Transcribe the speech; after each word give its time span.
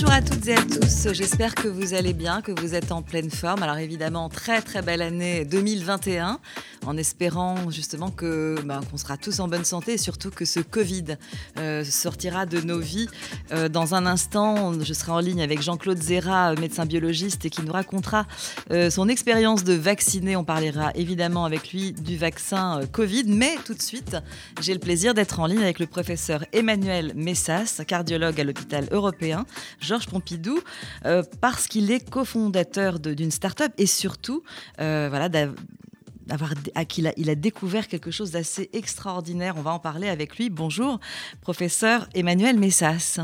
Bonjour 0.00 0.14
à 0.14 0.22
toutes 0.22 0.46
et 0.46 0.54
à 0.54 0.62
tous, 0.62 1.12
j'espère 1.12 1.56
que 1.56 1.66
vous 1.66 1.92
allez 1.92 2.12
bien, 2.12 2.40
que 2.40 2.52
vous 2.52 2.76
êtes 2.76 2.92
en 2.92 3.02
pleine 3.02 3.30
forme. 3.30 3.64
Alors 3.64 3.78
évidemment, 3.78 4.28
très 4.28 4.62
très 4.62 4.80
belle 4.80 5.02
année 5.02 5.44
2021, 5.44 6.38
en 6.86 6.96
espérant 6.96 7.68
justement 7.72 8.10
que 8.10 8.54
ben, 8.64 8.80
qu'on 8.88 8.96
sera 8.96 9.16
tous 9.16 9.40
en 9.40 9.48
bonne 9.48 9.64
santé 9.64 9.94
et 9.94 9.98
surtout 9.98 10.30
que 10.30 10.44
ce 10.44 10.60
Covid 10.60 11.16
euh, 11.58 11.82
sortira 11.82 12.46
de 12.46 12.60
nos 12.60 12.78
vies. 12.78 13.08
Euh, 13.50 13.68
dans 13.68 13.96
un 13.96 14.06
instant, 14.06 14.72
je 14.80 14.92
serai 14.92 15.10
en 15.10 15.18
ligne 15.18 15.42
avec 15.42 15.62
Jean-Claude 15.62 16.00
Zera, 16.00 16.54
médecin 16.54 16.86
biologiste, 16.86 17.44
et 17.44 17.50
qui 17.50 17.62
nous 17.62 17.72
racontera 17.72 18.28
euh, 18.70 18.90
son 18.90 19.08
expérience 19.08 19.64
de 19.64 19.72
vacciné. 19.72 20.36
On 20.36 20.44
parlera 20.44 20.92
évidemment 20.94 21.44
avec 21.44 21.72
lui 21.72 21.92
du 21.92 22.16
vaccin 22.16 22.82
Covid, 22.92 23.24
mais 23.26 23.56
tout 23.64 23.74
de 23.74 23.82
suite, 23.82 24.16
j'ai 24.60 24.74
le 24.74 24.80
plaisir 24.80 25.12
d'être 25.12 25.40
en 25.40 25.46
ligne 25.46 25.62
avec 25.62 25.80
le 25.80 25.86
professeur 25.88 26.44
Emmanuel 26.52 27.14
Messas, 27.16 27.82
cardiologue 27.84 28.40
à 28.40 28.44
l'hôpital 28.44 28.86
européen. 28.92 29.44
Georges 29.88 30.06
Pompidou, 30.06 30.60
euh, 31.06 31.22
parce 31.40 31.66
qu'il 31.66 31.90
est 31.90 32.08
cofondateur 32.08 33.00
d'une 33.00 33.30
start-up 33.30 33.72
et 33.78 33.86
surtout, 33.86 34.42
euh, 34.80 35.06
voilà, 35.08 35.30
d'avoir 35.30 36.52
qu'il 36.86 37.06
a, 37.06 37.12
il 37.16 37.30
a 37.30 37.34
découvert 37.34 37.88
quelque 37.88 38.10
chose 38.10 38.32
d'assez 38.32 38.68
extraordinaire. 38.74 39.54
On 39.56 39.62
va 39.62 39.72
en 39.72 39.78
parler 39.78 40.08
avec 40.08 40.36
lui. 40.36 40.50
Bonjour, 40.50 41.00
professeur 41.40 42.06
Emmanuel 42.14 42.58
Messas. 42.58 43.18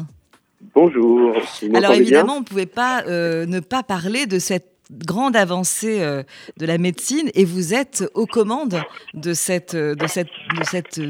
Bonjour. 0.74 1.36
Alors 1.74 1.92
évidemment, 1.92 2.36
on 2.36 2.41
ne 2.41 2.45
pouvait 2.45 2.64
pas 2.64 3.05
euh, 3.05 3.44
ne 3.44 3.60
pas 3.60 3.83
parler 3.83 4.24
de 4.24 4.38
cette 4.38 4.73
grande 4.91 5.37
avancée 5.37 6.02
euh, 6.02 6.23
de 6.59 6.66
la 6.66 6.79
médecine 6.79 7.30
et 7.34 7.45
vous 7.45 7.75
êtes 7.75 8.05
aux 8.15 8.27
commandes 8.27 8.80
de 9.15 9.33
cette, 9.33 9.75
euh, 9.75 9.95
de 9.95 10.06
cette, 10.06 10.29
de 10.29 10.65
cette 10.65 11.01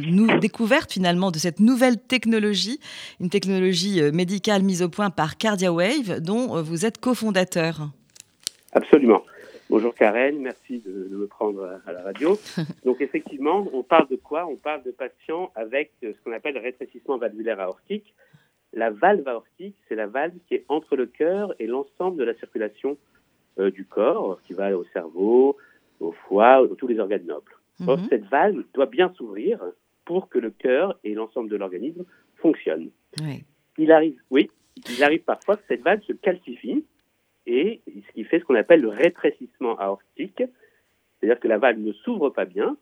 découverte 0.41 0.93
finalement, 0.93 1.31
de 1.31 1.39
cette 1.39 1.61
nouvelle 1.61 1.99
technologie, 1.99 2.79
une 3.21 3.31
technologie 3.31 4.01
euh, 4.01 4.13
médicale 4.13 4.63
mise 4.63 4.83
au 4.83 4.89
point 4.89 5.11
par 5.11 5.37
CardiaWave 5.37 6.21
dont 6.21 6.63
vous 6.63 6.87
êtes 6.87 6.99
cofondateur. 6.99 7.89
Absolument. 8.73 9.25
Bonjour 9.71 9.95
Karen, 9.95 10.39
merci 10.41 10.81
de, 10.81 11.09
me 11.11 11.27
prendre 11.27 11.81
à, 11.87 11.93
la 11.93 12.03
radio. 12.03 12.39
Donc 12.85 13.01
effectivement, 13.01 13.67
on 13.73 13.83
parle 13.83 14.09
de 14.09 14.17
quoi? 14.17 14.47
On 14.47 14.57
parle 14.57 14.83
de 14.83 14.91
patients 14.91 15.51
avec 15.55 15.93
ce 16.03 16.13
qu'on 16.23 16.33
appelle 16.33 16.59
rétrécissement 16.59 17.19
valvulaire 17.19 17.61
aortique. 17.61 18.15
La 18.73 18.91
valve 18.91 19.27
aortique, 19.27 19.77
c'est 19.89 19.95
la 19.95 20.07
valve 20.07 20.35
qui 20.47 20.55
est 20.55 20.65
entre 20.69 20.97
le 20.97 21.07
cœur 21.07 21.55
et 21.59 21.67
l'ensemble 21.67 22.19
de 22.19 22.25
la 22.25 22.35
circulation 22.35 22.99
euh, 23.59 23.71
du 23.71 23.85
corps, 23.85 24.41
qui 24.47 24.53
va 24.53 24.77
au 24.77 24.85
cerveau, 24.93 25.57
au 26.01 26.13
foie, 26.13 26.65
à 26.65 26.67
tous 26.77 26.87
les 26.87 26.99
organes 26.99 27.27
nobles. 27.27 27.57
Or, 27.87 27.99
mhm. 27.99 28.07
cette 28.09 28.25
valve 28.27 28.65
doit 28.73 28.87
bien 28.87 29.13
s'ouvrir 29.17 29.61
pour 30.05 30.29
que 30.29 30.39
le 30.39 30.51
cœur 30.51 30.99
et 31.05 31.15
l'ensemble 31.15 31.49
de 31.49 31.57
l'organisme 31.57 32.05
fonctionnent. 32.37 32.91
Il 33.79 33.91
arrive, 33.91 34.21
oui, 34.31 34.51
il 34.91 35.03
arrive 35.03 35.23
parfois 35.23 35.57
que 35.57 35.63
cette 35.69 35.83
valve 35.83 36.03
se 36.03 36.13
calcifie 36.13 36.85
et 37.47 37.81
ce 37.87 38.13
qui 38.13 38.25
fait 38.25 38.39
ce 38.39 38.45
qu'on 38.45 38.55
appelle 38.55 38.81
le 38.81 38.89
rétrécissement 38.89 39.77
aortique, 39.79 40.43
c'est-à-dire 41.21 41.41
que 41.41 41.49
la 41.49 41.59
valve 41.59 41.79
ne 41.79 41.93
s'ouvre 41.93 42.31
pas 42.31 42.45
bien 42.45 42.77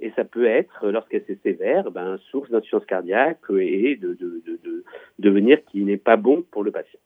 et 0.00 0.12
ça 0.14 0.24
peut 0.24 0.46
être, 0.46 0.88
lorsqu'elle 0.88 1.24
est 1.28 1.42
sévère, 1.42 1.90
ben, 1.90 2.18
source 2.30 2.50
d'insuffisance 2.50 2.86
cardiaque 2.86 3.40
et 3.50 3.96
de, 3.96 4.14
de, 4.14 4.42
de, 4.46 4.60
de 4.64 4.84
devenir 5.18 5.58
qui 5.64 5.84
n'est 5.84 5.96
pas 5.96 6.16
bon 6.16 6.44
pour 6.50 6.62
le 6.62 6.70
patient. 6.70 7.00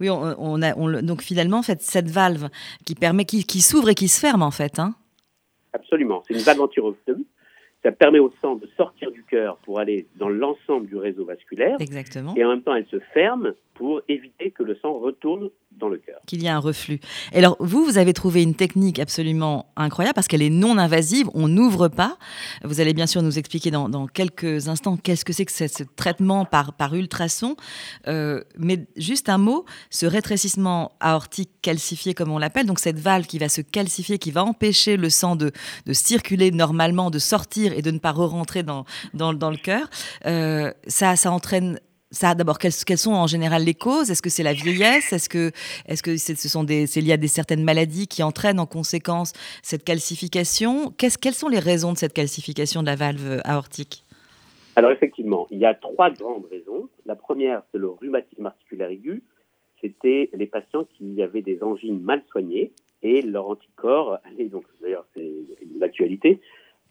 Oui, 0.00 0.08
on, 0.10 0.62
a, 0.62 1.02
donc 1.02 1.22
finalement, 1.22 1.58
en 1.58 1.62
fait, 1.62 1.80
cette 1.80 2.08
valve 2.08 2.48
qui 2.86 2.94
permet, 2.94 3.24
qui, 3.24 3.60
s'ouvre 3.60 3.88
et 3.88 3.94
qui 3.94 4.06
se 4.06 4.20
ferme, 4.20 4.42
en 4.42 4.52
fait. 4.52 4.78
Hein 4.78 4.94
Absolument. 5.72 6.22
C'est 6.26 6.34
une 6.34 6.40
valve 6.40 6.60
anti 6.60 6.80
Ça 7.82 7.92
permet 7.92 8.18
au 8.18 8.32
sang 8.40 8.56
de 8.56 8.68
sortir 8.76 9.10
du 9.12 9.22
cœur 9.24 9.56
pour 9.58 9.78
aller 9.78 10.06
dans 10.16 10.28
l'ensemble 10.28 10.86
du 10.86 10.96
réseau 10.96 11.24
vasculaire. 11.24 11.76
Exactement. 11.80 12.34
Et 12.36 12.44
en 12.44 12.48
même 12.48 12.62
temps, 12.62 12.74
elle 12.74 12.86
se 12.86 12.98
ferme 13.14 13.54
pour 13.78 14.02
éviter 14.08 14.50
que 14.50 14.64
le 14.64 14.76
sang 14.82 14.98
retourne 14.98 15.50
dans 15.78 15.88
le 15.88 15.98
cœur. 15.98 16.18
Qu'il 16.26 16.42
y 16.42 16.46
ait 16.46 16.50
un 16.50 16.58
reflux. 16.58 16.98
Et 17.32 17.38
alors, 17.38 17.56
vous, 17.60 17.84
vous 17.84 17.96
avez 17.96 18.12
trouvé 18.12 18.42
une 18.42 18.56
technique 18.56 18.98
absolument 18.98 19.66
incroyable 19.76 20.14
parce 20.14 20.26
qu'elle 20.26 20.42
est 20.42 20.50
non 20.50 20.78
invasive, 20.78 21.28
on 21.34 21.46
n'ouvre 21.46 21.86
pas. 21.86 22.18
Vous 22.64 22.80
allez 22.80 22.92
bien 22.92 23.06
sûr 23.06 23.22
nous 23.22 23.38
expliquer 23.38 23.70
dans, 23.70 24.06
quelques 24.08 24.66
instants 24.66 24.96
qu'est-ce 24.96 25.24
que 25.24 25.32
c'est 25.32 25.44
que 25.44 25.52
ce 25.52 25.84
traitement 25.94 26.44
par, 26.44 26.72
par 26.72 26.94
ultrason. 26.94 27.54
Euh, 28.08 28.42
mais 28.58 28.86
juste 28.96 29.28
un 29.28 29.38
mot, 29.38 29.64
ce 29.90 30.06
rétrécissement 30.06 30.90
aortique 30.98 31.50
calcifié, 31.62 32.14
comme 32.14 32.32
on 32.32 32.38
l'appelle, 32.38 32.66
donc 32.66 32.80
cette 32.80 32.98
valve 32.98 33.26
qui 33.26 33.38
va 33.38 33.48
se 33.48 33.60
calcifier, 33.60 34.18
qui 34.18 34.32
va 34.32 34.44
empêcher 34.44 34.96
le 34.96 35.10
sang 35.10 35.36
de, 35.36 35.52
de 35.86 35.92
circuler 35.92 36.50
normalement, 36.50 37.10
de 37.10 37.20
sortir 37.20 37.67
et 37.72 37.82
de 37.82 37.90
ne 37.90 37.98
pas 37.98 38.12
re-rentrer 38.12 38.62
dans, 38.62 38.84
le 39.14 39.56
cœur, 39.56 39.88
euh, 40.26 40.72
ça, 40.86 41.14
entraîne 41.30 41.80
ça, 42.10 42.34
d'abord, 42.34 42.58
quelles, 42.58 42.72
sont 42.72 43.12
en 43.12 43.26
général 43.26 43.64
les 43.64 43.74
causes? 43.74 44.10
Est-ce 44.10 44.22
que 44.22 44.30
c'est 44.30 44.42
la 44.42 44.54
vieillesse? 44.54 45.12
Est-ce 45.12 45.28
que, 45.28 45.50
est-ce 45.86 46.02
que 46.02 46.16
ce 46.16 46.48
sont 46.48 46.64
des, 46.64 46.86
c'est 46.86 47.00
lié 47.00 47.12
à 47.12 47.16
des 47.16 47.28
certaines 47.28 47.62
maladies 47.62 48.06
qui 48.06 48.22
entraînent 48.22 48.60
en 48.60 48.66
conséquence 48.66 49.32
cette 49.62 49.84
calcification? 49.84 50.92
Quelles 50.96 51.34
sont 51.34 51.48
les 51.48 51.58
raisons 51.58 51.92
de 51.92 51.98
cette 51.98 52.14
calcification 52.14 52.80
de 52.82 52.86
la 52.86 52.96
valve 52.96 53.40
aortique? 53.44 54.04
Alors 54.78 54.92
effectivement, 54.92 55.48
il 55.50 55.58
y 55.58 55.66
a 55.66 55.74
trois 55.74 56.08
grandes 56.10 56.46
raisons. 56.50 56.88
La 57.04 57.16
première, 57.16 57.62
c'est 57.72 57.78
le 57.78 57.88
rhumatisme 57.88 58.46
articulaire 58.46 58.90
aigu. 58.90 59.24
C'était 59.80 60.30
les 60.32 60.46
patients 60.46 60.86
qui 60.96 61.20
avaient 61.20 61.42
des 61.42 61.62
angines 61.64 62.00
mal 62.00 62.22
soignées 62.30 62.70
et 63.02 63.22
leur 63.22 63.48
anticorps, 63.48 64.18
donc 64.50 64.64
d'ailleurs 64.80 65.04
c'est 65.14 65.30
l'actualité, 65.78 66.40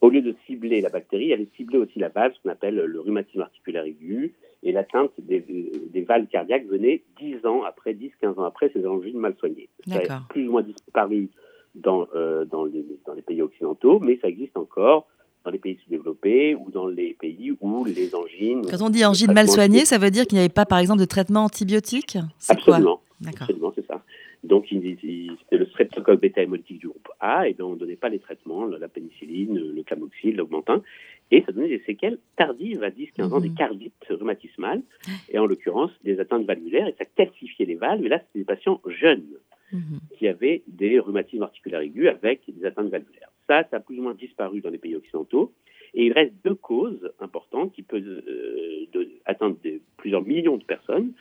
au 0.01 0.09
lieu 0.09 0.21
de 0.21 0.35
cibler 0.45 0.81
la 0.81 0.89
bactérie, 0.89 1.31
elle 1.31 1.47
ciblait 1.55 1.79
aussi 1.79 1.99
la 1.99 2.09
valve, 2.09 2.33
ce 2.33 2.41
qu'on 2.41 2.49
appelle 2.49 2.75
le 2.75 2.99
rhumatisme 2.99 3.41
articulaire 3.41 3.83
aigu, 3.83 4.33
et 4.63 4.71
l'atteinte 4.71 5.11
des, 5.19 5.39
des, 5.39 6.01
valves 6.01 6.27
cardiaques 6.27 6.65
venait 6.65 7.03
10 7.19 7.45
ans 7.45 7.63
après, 7.63 7.93
10-15 7.93 8.39
ans 8.39 8.43
après 8.43 8.69
ces 8.73 8.85
angines 8.85 9.17
mal 9.17 9.35
soignées. 9.39 9.69
Ça 9.87 9.99
a 10.09 10.21
plus 10.29 10.47
ou 10.47 10.51
moins 10.51 10.63
disparu 10.63 11.29
dans, 11.75 12.07
euh, 12.15 12.45
dans, 12.45 12.65
les, 12.65 12.85
dans 13.05 13.13
les 13.13 13.21
pays 13.21 13.41
occidentaux, 13.41 13.99
mais 13.99 14.17
ça 14.21 14.27
existe 14.27 14.57
encore 14.57 15.07
dans 15.47 15.51
les 15.51 15.59
pays 15.59 15.77
sous-développés 15.81 16.55
ou 16.55 16.69
dans 16.71 16.87
les 16.87 17.13
pays 17.13 17.55
où 17.61 17.85
les 17.85 18.13
angines... 18.13 18.67
Quand 18.69 18.85
on 18.85 18.89
dit 18.89 19.05
angines 19.05 19.31
mal 19.31 19.47
soignées, 19.47 19.85
ça 19.85 19.97
veut 19.97 20.11
dire 20.11 20.25
qu'il 20.25 20.35
n'y 20.35 20.41
avait 20.41 20.49
pas, 20.49 20.65
par 20.65 20.79
exemple, 20.79 20.99
de 20.99 21.05
traitement 21.05 21.45
antibiotique? 21.45 22.17
Absolument. 22.49 22.99
Absolument, 23.25 23.71
c'est 23.73 23.87
ça. 23.87 24.03
Donc, 24.43 24.65
c'était 24.69 25.57
le 25.57 25.65
streptocoque 25.67 26.19
bêta-hémolytique 26.19 26.79
du 26.79 26.89
groupe 26.89 27.07
A, 27.21 27.47
et 27.47 27.53
bien 27.53 27.65
on 27.65 27.71
ne 27.71 27.77
donnait 27.77 27.95
pas 27.95 28.09
les 28.09 28.19
traitements, 28.19 28.65
la 28.65 28.89
pénicilline, 28.89 29.57
le 29.57 29.83
camoxyl, 29.83 30.35
l'augmentin, 30.35 30.83
et 31.31 31.43
ça 31.45 31.53
donnait 31.53 31.69
des 31.69 31.81
séquelles 31.85 32.19
tardives 32.35 32.83
à 32.83 32.89
10-15 32.89 33.33
ans, 33.33 33.39
des 33.39 33.49
mhm. 33.49 33.55
cardites 33.55 33.93
rhumatismales, 34.09 34.81
et 35.29 35.39
en 35.39 35.45
l'occurrence 35.45 35.91
des 36.03 36.19
atteintes 36.19 36.45
valvulaires, 36.45 36.87
et 36.87 36.95
ça 36.99 37.05
calcifiait 37.05 37.65
les 37.65 37.75
valves, 37.75 38.05
et 38.05 38.09
là 38.09 38.19
c'était 38.19 38.39
des 38.39 38.45
patients 38.45 38.81
jeunes 38.85 39.25
mhm. 39.71 39.99
qui 40.17 40.27
avaient 40.27 40.61
des 40.67 40.99
rhumatismes 40.99 41.43
articulaires 41.43 41.81
aigus 41.81 42.09
avec 42.09 42.41
des 42.47 42.65
atteintes 42.65 42.89
valvulaires. 42.89 43.31
Ça, 43.47 43.63
ça 43.69 43.77
a 43.77 43.79
plus 43.79 43.97
ou 43.99 44.03
moins 44.03 44.13
disparu 44.13 44.61
dans 44.61 44.69
les 44.69 44.77
pays 44.77 44.95
occidentaux, 44.95 45.53
et 45.93 46.05
il 46.05 46.13
reste 46.13 46.33
deux 46.43 46.55
causes 46.55 47.11
importantes 47.19 47.73
qui 47.73 47.81
peuvent 47.81 48.03
euh, 48.03 48.85
atteindre 49.25 49.57
plusieurs 49.97 50.21
millions 50.21 50.57
de 50.57 50.63
personnes. 50.63 51.13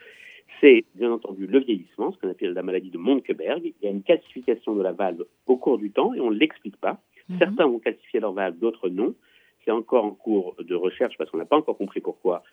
C'est 0.61 0.85
bien 0.95 1.13
entendu 1.13 1.47
le 1.47 1.59
vieillissement, 1.61 2.13
ce 2.13 2.19
qu'on 2.19 2.31
appelle 2.31 2.53
la 2.53 2.63
maladie 2.63 2.91
de 2.91 2.99
Monkeberg. 2.99 3.63
Il 3.65 3.85
y 3.85 3.87
a 3.87 3.91
une 3.91 4.03
calcification 4.03 4.75
de 4.75 4.83
la 4.83 4.93
valve 4.93 5.25
au 5.47 5.57
cours 5.57 5.79
du 5.79 5.91
temps 5.91 6.15
et 6.15 6.21
on 6.21 6.31
ne 6.31 6.37
l'explique 6.37 6.77
pas. 6.77 7.01
Mhm. 7.29 7.39
Certains 7.39 7.67
vont 7.67 7.79
calcifier 7.79 8.21
leur 8.21 8.33
valve, 8.33 8.59
d'autres 8.59 8.89
non 8.89 9.15
c'est 9.67 9.73
encore 9.73 10.05
en 10.05 10.13
cours 10.13 10.55
de 10.61 10.75
recherche 10.75 11.19
parce 11.19 11.31
qu'on 11.31 11.39
n'a 11.39 11.45
pas 11.45 11.57
encore 11.57 11.77
compris 11.77 12.01
pourquoi, 12.01 12.45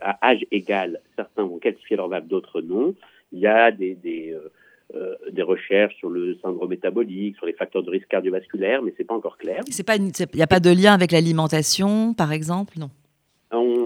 à 0.00 0.26
âge 0.26 0.46
égal, 0.50 1.00
certains 1.14 1.44
vont 1.44 1.58
calcifier 1.58 1.96
leur 1.96 2.08
valve, 2.08 2.26
d'autres 2.26 2.62
non. 2.62 2.94
Il 3.32 3.40
y 3.40 3.46
a 3.46 3.70
des, 3.70 3.94
des, 3.94 4.32
euh, 4.32 4.50
euh, 4.94 5.14
des, 5.30 5.42
recherches 5.42 5.94
sur 5.96 6.08
le 6.08 6.36
syndrome 6.36 6.70
métabolique, 6.70 7.36
sur 7.36 7.46
les 7.46 7.52
facteurs 7.52 7.82
de 7.82 7.90
risque 7.90 8.08
cardiovasculaire, 8.08 8.82
mais 8.82 8.92
c'est 8.96 9.04
pas 9.04 9.14
encore 9.14 9.38
clair. 9.38 9.62
Il 9.66 10.12
n'y 10.34 10.42
a 10.42 10.46
pas 10.46 10.60
de 10.60 10.70
lien 10.70 10.92
avec 10.92 11.12
l'alimentation, 11.12 12.14
par 12.14 12.32
exemple, 12.32 12.78
non? 12.78 12.90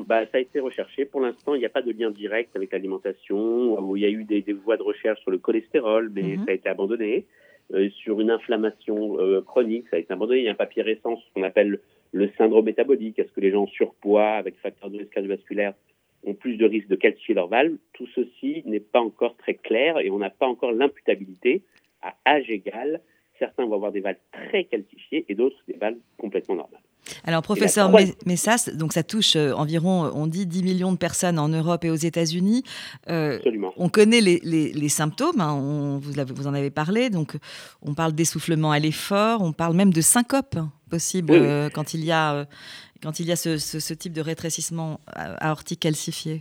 Bah, 0.06 0.24
ça 0.32 0.38
a 0.38 0.40
été 0.40 0.60
recherché. 0.60 1.04
Pour 1.04 1.20
l'instant, 1.20 1.54
il 1.54 1.58
n'y 1.58 1.66
a 1.66 1.70
pas 1.70 1.82
de 1.82 1.92
lien 1.92 2.10
direct 2.10 2.56
avec 2.56 2.72
l'alimentation. 2.72 3.94
Il 3.94 4.00
y 4.00 4.06
a 4.06 4.08
eu 4.08 4.24
des, 4.24 4.42
voies 4.64 4.78
de 4.78 4.82
recherche 4.82 5.20
sur 5.20 5.30
le 5.30 5.36
cholestérol, 5.36 6.10
mais 6.14 6.22
mhm. 6.22 6.44
ça 6.46 6.52
a 6.52 6.54
été 6.54 6.68
abandonné. 6.70 7.26
Euh, 7.74 7.90
sur 7.90 8.18
une 8.20 8.30
inflammation 8.30 9.18
chronique, 9.44 9.84
ça 9.90 9.96
a 9.96 9.98
été 9.98 10.12
abandonné. 10.12 10.40
Il 10.40 10.44
y 10.44 10.48
a 10.48 10.52
un 10.52 10.54
papier 10.54 10.82
récent, 10.82 11.16
ce 11.16 11.34
qu'on 11.34 11.42
appelle 11.42 11.80
le 12.12 12.30
syndrome 12.38 12.64
métabolique, 12.64 13.18
est-ce 13.18 13.32
que 13.32 13.40
les 13.40 13.50
gens 13.50 13.66
surpoids 13.66 14.30
avec 14.30 14.56
facteurs 14.58 14.90
de 14.90 14.98
risque 14.98 15.12
cardiovasculaire 15.12 15.74
ont 16.24 16.34
plus 16.34 16.56
de 16.56 16.66
risques 16.66 16.88
de 16.88 16.96
calcifier 16.96 17.34
leur 17.34 17.48
valve 17.48 17.76
Tout 17.92 18.06
ceci 18.14 18.62
n'est 18.66 18.80
pas 18.80 19.00
encore 19.00 19.36
très 19.36 19.54
clair 19.54 19.98
et 19.98 20.10
on 20.10 20.18
n'a 20.18 20.30
pas 20.30 20.46
encore 20.46 20.72
l'imputabilité 20.72 21.62
à 22.02 22.14
âge 22.26 22.50
égal. 22.50 23.00
Certains 23.38 23.66
vont 23.66 23.74
avoir 23.74 23.92
des 23.92 24.00
valves 24.00 24.18
très 24.32 24.64
calcifiées 24.64 25.24
et 25.28 25.34
d'autres 25.34 25.62
des 25.68 25.76
valves 25.76 25.98
complètement 26.16 26.56
normales. 26.56 26.80
Alors, 27.24 27.42
professeur 27.42 27.90
Messas, 28.26 28.70
donc 28.74 28.92
ça 28.92 29.02
touche 29.02 29.36
euh, 29.36 29.52
environ, 29.52 30.10
on 30.14 30.26
dit 30.26 30.46
10 30.46 30.62
millions 30.62 30.92
de 30.92 30.98
personnes 30.98 31.38
en 31.38 31.48
Europe 31.48 31.84
et 31.84 31.90
aux 31.90 31.94
États-Unis. 31.94 32.64
Euh, 33.08 33.36
Absolument. 33.36 33.72
On 33.76 33.88
connaît 33.88 34.20
les, 34.20 34.88
symptômes, 34.88 35.40
hein, 35.40 35.54
on, 35.54 35.98
vous, 35.98 36.12
vous, 36.34 36.46
en 36.46 36.54
avez 36.54 36.70
parlé, 36.70 37.08
donc 37.08 37.36
on 37.82 37.94
parle 37.94 38.12
d'essoufflement 38.12 38.72
à 38.72 38.78
l'effort, 38.78 39.42
on 39.42 39.52
parle 39.52 39.74
même 39.74 39.92
de 39.92 40.00
syncope 40.00 40.56
possibles 40.88 41.70
quand 41.72 41.94
il 41.94 42.04
y 42.04 42.10
a, 42.10 42.46
quand 43.02 43.20
il 43.20 43.26
y 43.26 43.32
a 43.32 43.36
ce, 43.36 43.94
type 43.94 44.12
de 44.12 44.20
rétrécissement 44.20 45.00
aortique 45.14 45.80
calcifié 45.80 46.40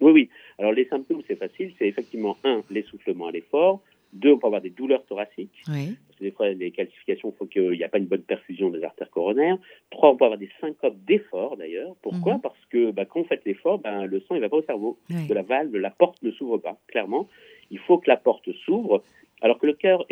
Oui, 0.00 0.12
oui. 0.12 0.30
Alors 0.58 0.72
les 0.72 0.86
symptômes, 0.86 1.22
c'est 1.26 1.36
facile. 1.36 1.72
C'est 1.78 1.88
effectivement, 1.88 2.36
un, 2.44 2.62
l'essoufflement 2.70 3.28
à 3.28 3.32
l'effort. 3.32 3.80
Deux, 4.12 4.32
on 4.32 4.38
peut 4.38 4.46
avoir 4.46 4.60
des 4.60 4.70
douleurs 4.70 5.04
thoraciques. 5.06 5.62
Oui. 5.68 5.96
Parce 6.08 6.18
que 6.18 6.24
des 6.24 6.30
fois, 6.32 6.48
les 6.50 6.70
calcifications 6.72 7.32
font 7.38 7.46
qu'il 7.46 7.70
n'y 7.70 7.84
a 7.84 7.88
pas 7.88 7.98
une 7.98 8.06
bonne 8.06 8.22
perfusion 8.22 8.68
des 8.70 8.82
artères 8.82 9.10
coronaires. 9.10 9.56
Trois, 9.90 10.10
on 10.10 10.16
peut 10.16 10.24
avoir 10.24 10.38
des 10.38 10.50
syncopes 10.60 10.96
d'effort 11.06 11.56
d'ailleurs. 11.56 11.94
Pourquoi 12.02 12.34
mhm. 12.34 12.40
Parce 12.40 12.66
que 12.70 12.90
bah, 12.90 13.04
quand 13.04 13.20
on 13.20 13.24
fait 13.24 13.40
l'effort, 13.46 13.78
ben, 13.78 14.06
le 14.06 14.20
sang 14.20 14.34
ne 14.34 14.40
va 14.40 14.48
pas 14.48 14.56
au 14.56 14.62
cerveau. 14.62 14.98
Parce 15.08 15.26
que 15.28 15.32
la 15.32 15.42
valve, 15.42 15.76
la 15.76 15.90
porte 15.90 16.22
ne 16.22 16.32
s'ouvre 16.32 16.58
pas, 16.58 16.78
clairement. 16.88 17.28
Il 17.70 17.78
faut 17.78 17.98
que 17.98 18.10
la 18.10 18.16
porte 18.16 18.52
s'ouvre. 18.64 19.02
Alors 19.42 19.58
que 19.58 19.66
le 19.66 19.72
cœur 19.72 20.04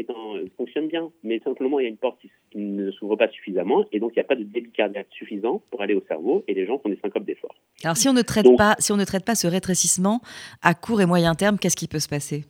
fonctionne 0.57 0.89
bien, 0.89 1.11
mais 1.23 1.39
simplement 1.41 1.79
il 1.81 1.83
y 1.83 1.87
a 1.87 1.89
une 1.89 1.99
porte 1.99 2.19
qui, 2.21 2.31
ne 2.55 2.91
s'ouvre 2.93 3.17
pas 3.17 3.29
suffisamment 3.29 3.85
et 3.93 4.01
donc 4.01 4.13
il 4.13 4.19
n'y 4.19 4.23
a 4.23 4.25
pas 4.25 4.37
de 4.37 4.43
débit 4.43 4.71
cardiaque 4.71 5.09
suffisant 5.11 5.63
pour 5.71 5.83
aller 5.83 5.95
au 5.95 6.03
cerveau 6.09 6.45
et 6.49 6.55
les 6.55 6.67
gens 6.67 6.79
font 6.79 6.89
des 6.89 6.99
syncopes 7.03 7.25
d'effort. 7.25 7.55
Alors 7.85 7.97
si 7.97 8.09
on 8.09 8.15
ne 8.15 8.23
traite 8.23 8.49
pas, 8.57 8.75
si 8.79 8.91
on 8.93 8.97
ne 8.97 9.05
traite 9.05 9.25
pas 9.25 9.35
ce 9.35 9.47
rétrécissement 9.47 10.21
à 10.63 10.75
court 10.75 11.01
et 11.03 11.07
moyen 11.07 11.35
terme, 11.35 11.59
qu'est-ce 11.59 11.77
qui 11.77 11.89
peut 11.89 11.99
se 11.99 12.09
passer? 12.09 12.45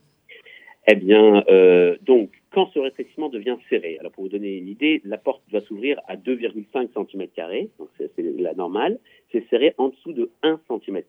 Eh 0.91 0.95
bien, 0.95 1.45
euh, 1.51 1.97
donc, 2.03 2.31
quand 2.59 2.73
ce 2.75 2.81
rétrécissement 2.81 3.29
devient 3.29 3.57
serré, 3.69 3.99
alors 4.01 4.11
pour 4.11 4.25
vous 4.25 4.31
donner 4.31 4.57
une 4.57 4.67
idée, 4.67 5.01
la 5.05 5.17
porte 5.17 5.43
doit 5.49 5.61
s'ouvrir 5.61 6.01
à 6.09 6.17
2,5 6.17 6.89
cm, 6.93 7.69
donc 7.79 7.89
c'est 7.97 8.11
la 8.19 8.53
normale, 8.55 8.99
c'est 9.31 9.49
serré 9.49 9.77
en 9.79 9.91
dessous 9.91 10.13
de 10.13 10.33
1 10.43 10.59
cm. 10.67 11.01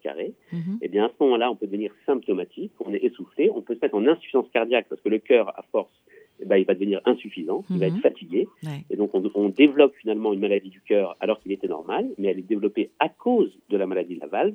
Eh 0.84 0.88
bien, 0.90 1.06
à 1.06 1.10
ce 1.10 1.24
moment-là, 1.24 1.50
on 1.50 1.56
peut 1.56 1.66
devenir 1.66 1.92
symptomatique, 2.06 2.72
on 2.86 2.94
est 2.94 3.04
essoufflé, 3.04 3.50
on 3.50 3.64
peut 3.64 3.74
se 3.74 3.80
mettre 3.82 3.96
en 3.96 4.06
insuffisance 4.06 4.46
cardiaque 4.54 4.86
parce 4.90 5.02
que 5.02 5.10
le 5.10 5.18
cœur, 5.18 5.50
à 5.58 5.64
force, 5.72 5.90
eh 6.40 6.46
ben, 6.46 6.58
il 6.58 6.66
va 6.66 6.76
devenir 6.76 7.02
insuffisant, 7.06 7.66
il 7.72 7.80
va 7.80 7.88
être 7.88 7.96
mhm. 7.96 8.02
fatigué. 8.02 8.48
Et 8.92 8.96
donc, 8.96 9.16
on, 9.16 9.24
on, 9.34 9.50
développe 9.50 9.96
finalement 9.96 10.34
une 10.34 10.42
maladie 10.42 10.70
du 10.70 10.82
cœur 10.82 11.18
alors 11.20 11.40
qu'il 11.40 11.52
était 11.52 11.68
normal, 11.68 12.06
mais 12.20 12.28
elle 12.28 12.38
est 12.38 12.48
développée 12.48 12.92
à 13.00 13.10
cause 13.10 13.52
de 13.70 13.78
la 13.78 13.88
maladie 13.88 14.18
de 14.18 14.22
la 14.22 14.28
valve 14.28 14.54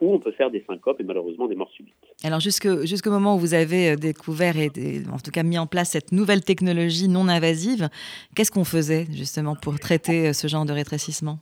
où 0.00 0.14
on 0.14 0.18
peut 0.18 0.32
faire 0.32 0.50
des 0.50 0.64
syncopes 0.66 1.00
et 1.00 1.04
malheureusement 1.04 1.46
des 1.46 1.54
morts 1.54 1.70
subites. 1.70 1.94
Alors 2.24 2.40
jusqu'au 2.40 3.10
moment 3.10 3.36
où 3.36 3.38
vous 3.38 3.54
avez 3.54 3.90
euh, 3.90 3.96
découvert 3.96 4.58
et, 4.58 4.70
en 5.12 5.18
tout 5.18 5.30
cas 5.30 5.42
mis 5.42 5.58
en 5.58 5.66
place 5.66 5.90
cette 5.90 6.12
nouvelle 6.12 6.42
technologie 6.42 7.08
non 7.08 7.28
invasive, 7.28 7.88
qu'est-ce 8.34 8.50
qu'on 8.50 8.64
faisait 8.64 9.06
justement 9.12 9.54
pour 9.54 9.78
traiter 9.78 10.28
euh, 10.28 10.32
ce 10.32 10.48
genre 10.48 10.64
de 10.64 10.72
rétrécissement? 10.72 11.38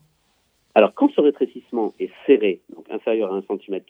Alors, 0.75 0.94
quand 0.94 1.11
ce 1.11 1.20
rétrécissement 1.20 1.93
est 1.99 2.11
serré, 2.26 2.61
donc 2.75 2.87
inférieur 2.91 3.32
à 3.32 3.37
1 3.37 3.43
cm 3.43 3.81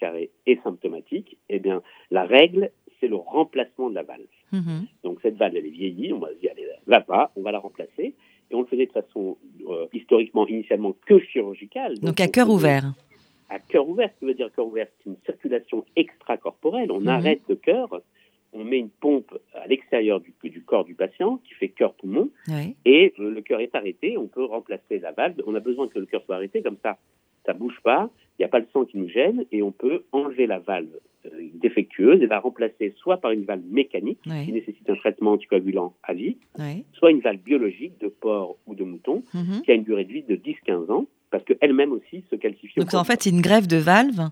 et 0.46 0.60
symptomatique, 0.64 1.36
eh 1.50 1.58
bien, 1.58 1.82
la 2.10 2.24
règle, 2.24 2.70
c'est 2.98 3.08
le 3.08 3.16
remplacement 3.16 3.90
de 3.90 3.94
la 3.94 4.02
valve. 4.02 4.24
Mhm. 4.52 4.86
Donc, 5.04 5.18
cette 5.20 5.36
valve, 5.36 5.56
elle 5.56 5.66
est 5.66 5.70
vieillie, 5.70 6.12
on 6.12 6.18
va 6.18 6.28
se 6.28 6.40
dire, 6.40 6.52
elle 6.56 6.64
va 6.86 7.00
pas, 7.02 7.32
on 7.36 7.42
va 7.42 7.52
la 7.52 7.58
remplacer. 7.58 8.14
Et 8.50 8.54
on 8.54 8.62
le 8.62 8.66
faisait 8.66 8.86
de 8.86 8.92
façon 8.92 9.36
euh, 9.68 9.86
historiquement, 9.92 10.46
initialement, 10.46 10.96
que 11.06 11.18
chirurgicale. 11.20 11.98
Donc, 12.00 12.18
à 12.18 12.28
cœur 12.28 12.48
ouvert 12.48 12.94
à 13.50 13.58
cœur 13.58 13.88
ouvert. 13.88 14.08
Ce 14.14 14.20
que 14.20 14.26
veut 14.26 14.34
dire 14.34 14.50
cœur 14.54 14.66
ouvert, 14.66 14.86
c'est 14.98 15.10
une 15.10 15.16
circulation 15.26 15.84
extracorporelle. 15.96 16.90
On 16.90 17.00
mhm. 17.00 17.08
arrête 17.08 17.42
le 17.48 17.56
cœur, 17.56 18.00
on 18.52 18.64
met 18.64 18.78
une 18.78 18.88
pompe 18.88 19.36
à 19.54 19.66
l'extérieur 19.66 20.20
du, 20.20 20.32
du, 20.42 20.62
corps 20.62 20.84
du 20.84 20.94
patient 20.94 21.40
qui 21.44 21.54
fait 21.54 21.68
cœur-poumon, 21.68 22.30
et 22.84 23.12
le 23.18 23.40
cœur 23.42 23.60
est 23.60 23.74
arrêté. 23.74 24.16
On 24.16 24.26
peut 24.26 24.44
remplacer 24.44 24.98
la 24.98 25.12
valve. 25.12 25.40
On 25.46 25.54
a 25.54 25.60
besoin 25.60 25.88
que 25.88 25.98
le 25.98 26.06
cœur 26.06 26.22
soit 26.24 26.36
arrêté, 26.36 26.62
comme 26.62 26.78
ça, 26.82 26.98
ça 27.44 27.52
bouge 27.52 27.78
pas. 27.82 28.10
Il 28.38 28.42
n'y 28.42 28.46
a 28.46 28.48
pas 28.48 28.58
le 28.58 28.66
sang 28.72 28.84
qui 28.84 28.96
nous 28.96 29.08
gêne, 29.08 29.44
et 29.52 29.62
on 29.62 29.72
peut 29.72 30.04
enlever 30.12 30.46
la 30.46 30.58
valve 30.58 30.96
euh, 31.26 31.28
défectueuse 31.54 32.22
et 32.22 32.26
la 32.26 32.40
remplacer 32.40 32.94
soit 32.96 33.18
par 33.18 33.32
une 33.32 33.44
valve 33.44 33.64
mécanique 33.70 34.20
qui 34.22 34.52
nécessite 34.52 34.88
un 34.88 34.96
traitement 34.96 35.32
anticoagulant 35.32 35.94
à 36.02 36.14
vie, 36.14 36.38
soit 36.94 37.10
une 37.10 37.20
valve 37.20 37.40
biologique 37.40 38.00
de 38.00 38.08
porc 38.08 38.56
ou 38.66 38.74
de 38.74 38.84
mouton 38.84 39.22
mhm. 39.34 39.60
qui 39.62 39.70
a 39.70 39.74
une 39.74 39.84
durée 39.84 40.04
de 40.04 40.12
vie 40.12 40.22
de 40.22 40.36
10-15 40.36 40.90
ans 40.90 41.06
parce 41.30 41.44
qu'elle-même 41.44 41.92
aussi 41.92 42.24
se 42.30 42.36
calcifie. 42.36 42.78
Donc 42.78 42.94
en 42.94 43.04
fait, 43.04 43.22
c'est 43.22 43.30
une 43.30 43.40
grève 43.40 43.66
de 43.66 43.76
valve 43.76 44.30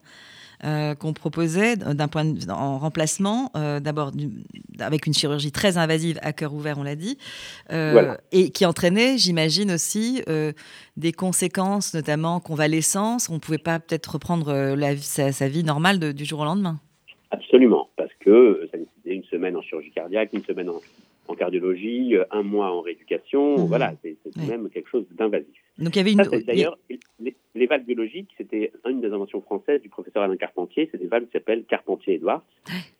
euh, 0.64 0.96
qu'on 0.96 1.12
proposait 1.12 1.76
d'un 1.76 2.08
point 2.08 2.24
en 2.48 2.78
remplacement, 2.78 3.52
euh, 3.56 3.78
d'abord 3.78 4.10
avec 4.80 5.06
une 5.06 5.14
chirurgie 5.14 5.52
très 5.52 5.78
invasive 5.78 6.18
à 6.20 6.32
cœur 6.32 6.52
ouvert, 6.52 6.78
on 6.78 6.82
l'a 6.82 6.96
dit, 6.96 7.16
euh, 7.70 8.16
et 8.32 8.50
qui 8.50 8.66
entraînait, 8.66 9.18
j'imagine 9.18 9.70
aussi, 9.70 10.22
des 10.96 11.12
conséquences, 11.12 11.94
notamment 11.94 12.40
convalescence. 12.40 13.28
On 13.28 13.34
ne 13.34 13.38
pouvait 13.38 13.58
pas 13.58 13.78
peut-être 13.78 14.14
reprendre 14.14 14.74
la, 14.74 14.96
sa, 14.96 15.48
vie 15.48 15.62
normale 15.62 16.12
du 16.12 16.24
jour 16.24 16.40
au 16.40 16.44
lendemain. 16.44 16.80
Absolument, 17.30 17.88
parce 17.96 18.12
que 18.18 18.68
ça 18.72 18.78
nécessitait 18.78 19.14
une 19.14 19.24
semaine 19.24 19.56
en 19.56 19.62
chirurgie 19.62 19.92
cardiaque, 19.92 20.30
une 20.32 20.44
semaine 20.44 20.70
en, 20.70 21.34
cardiologie, 21.34 22.16
un 22.32 22.42
mois 22.42 22.72
en 22.74 22.80
rééducation. 22.80 23.58
Mmh. 23.58 23.68
Voilà, 23.68 23.94
c'est 24.02 24.16
même 24.48 24.68
quelque 24.70 24.88
chose 24.88 25.04
d'invasif. 25.12 25.54
Donc 25.78 25.94
il 25.94 25.98
y 25.98 26.00
avait 26.00 26.12
une. 26.12 26.42
D'ailleurs, 26.44 26.76
les, 27.54 27.66
valves 27.66 27.84
biologiques, 27.84 28.30
c'était 28.36 28.72
une 28.88 29.00
des 29.00 29.08
inventions 29.08 29.40
françaises 29.40 29.80
du 29.80 29.88
professeur 29.88 30.22
Alain 30.22 30.36
Carpentier. 30.36 30.88
C'est 30.90 30.98
des 30.98 31.06
valves 31.06 31.26
qui 31.26 31.32
s'appellent 31.32 31.64
Carpentier-Edouard, 31.64 32.42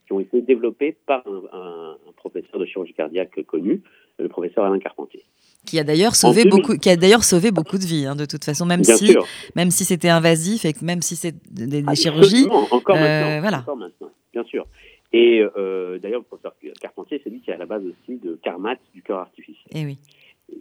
qui 0.06 0.12
ont 0.12 0.20
été 0.20 0.42
développées 0.42 0.96
par 1.06 1.25
un, 1.26 1.96
professeur 2.16 2.58
de 2.58 2.66
chirurgie 2.66 2.94
cardiaque 2.94 3.42
connu, 3.46 3.82
le 4.19 4.28
professeur 4.28 4.64
Alain 4.64 4.78
Carpentier. 4.78 5.22
Qui 5.66 5.78
a 5.78 5.84
d'ailleurs 5.84 6.14
sauvé 6.14 6.44
beaucoup, 6.44 6.76
qui 6.76 6.88
a 6.88 6.96
d'ailleurs 6.96 7.25
sauvé 7.25 7.50
beaucoup 7.50 7.78
de 7.78 7.84
vies, 7.84 8.06
hein, 8.06 8.16
de 8.16 8.26
toute 8.26 8.44
façon, 8.44 8.64
même 8.64 8.84
si, 8.84 9.16
même 9.54 9.70
si 9.70 9.84
c'était 9.84 10.08
invasif 10.08 10.64
et 10.64 10.74
même 10.82 11.02
si 11.02 11.16
c'est 11.16 11.34
des, 11.50 11.84
chirurgies. 11.94 12.46
Encore, 12.70 12.96
euh, 12.96 13.40
voilà. 13.40 13.58
encore 13.58 13.76
maintenant, 13.76 14.10
bien 14.32 14.44
sûr. 14.44 14.66
Et 15.12 15.40
euh, 15.56 15.98
d'ailleurs, 15.98 16.20
le 16.20 16.26
professeur 16.26 16.54
Carpentier, 16.81 17.20
c'est 17.24 17.31
lui 17.31 17.40
qui 17.40 17.50
est 17.50 17.54
à 17.54 17.58
la 17.58 17.66
base 17.66 17.82
aussi 17.84 18.19
de 18.19 18.38
Carmat, 18.42 18.76
du 18.94 19.02
cœur 19.02 19.19
artificiel. 19.19 19.66
Et 19.72 19.81
eh 19.81 19.84
oui. 19.84 19.98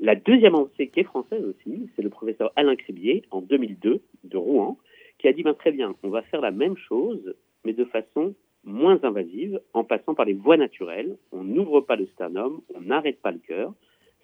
La 0.01 0.15
deuxième 0.15 0.55
avancée 0.55 0.87
qui 0.87 0.99
est 0.99 1.03
française 1.03 1.43
aussi, 1.43 1.89
c'est 1.95 2.01
le 2.01 2.09
professeur 2.09 2.51
Alain 2.55 2.75
Crébier 2.75 3.23
en 3.31 3.41
2002 3.41 4.01
de 4.23 4.37
Rouen, 4.37 4.77
qui 5.17 5.27
a 5.27 5.33
dit 5.33 5.43
ben, 5.43 5.53
très 5.53 5.71
bien, 5.71 5.95
on 6.03 6.09
va 6.09 6.21
faire 6.23 6.41
la 6.41 6.51
même 6.51 6.77
chose, 6.77 7.35
mais 7.65 7.73
de 7.73 7.85
façon 7.85 8.35
moins 8.63 8.99
invasive, 9.03 9.59
en 9.73 9.83
passant 9.83 10.13
par 10.13 10.25
les 10.25 10.33
voies 10.33 10.57
naturelles. 10.57 11.17
On 11.31 11.43
n'ouvre 11.43 11.81
pas 11.81 11.95
le 11.95 12.05
sternum, 12.07 12.61
on 12.75 12.81
n'arrête 12.81 13.21
pas 13.21 13.31
le 13.31 13.39
cœur. 13.39 13.73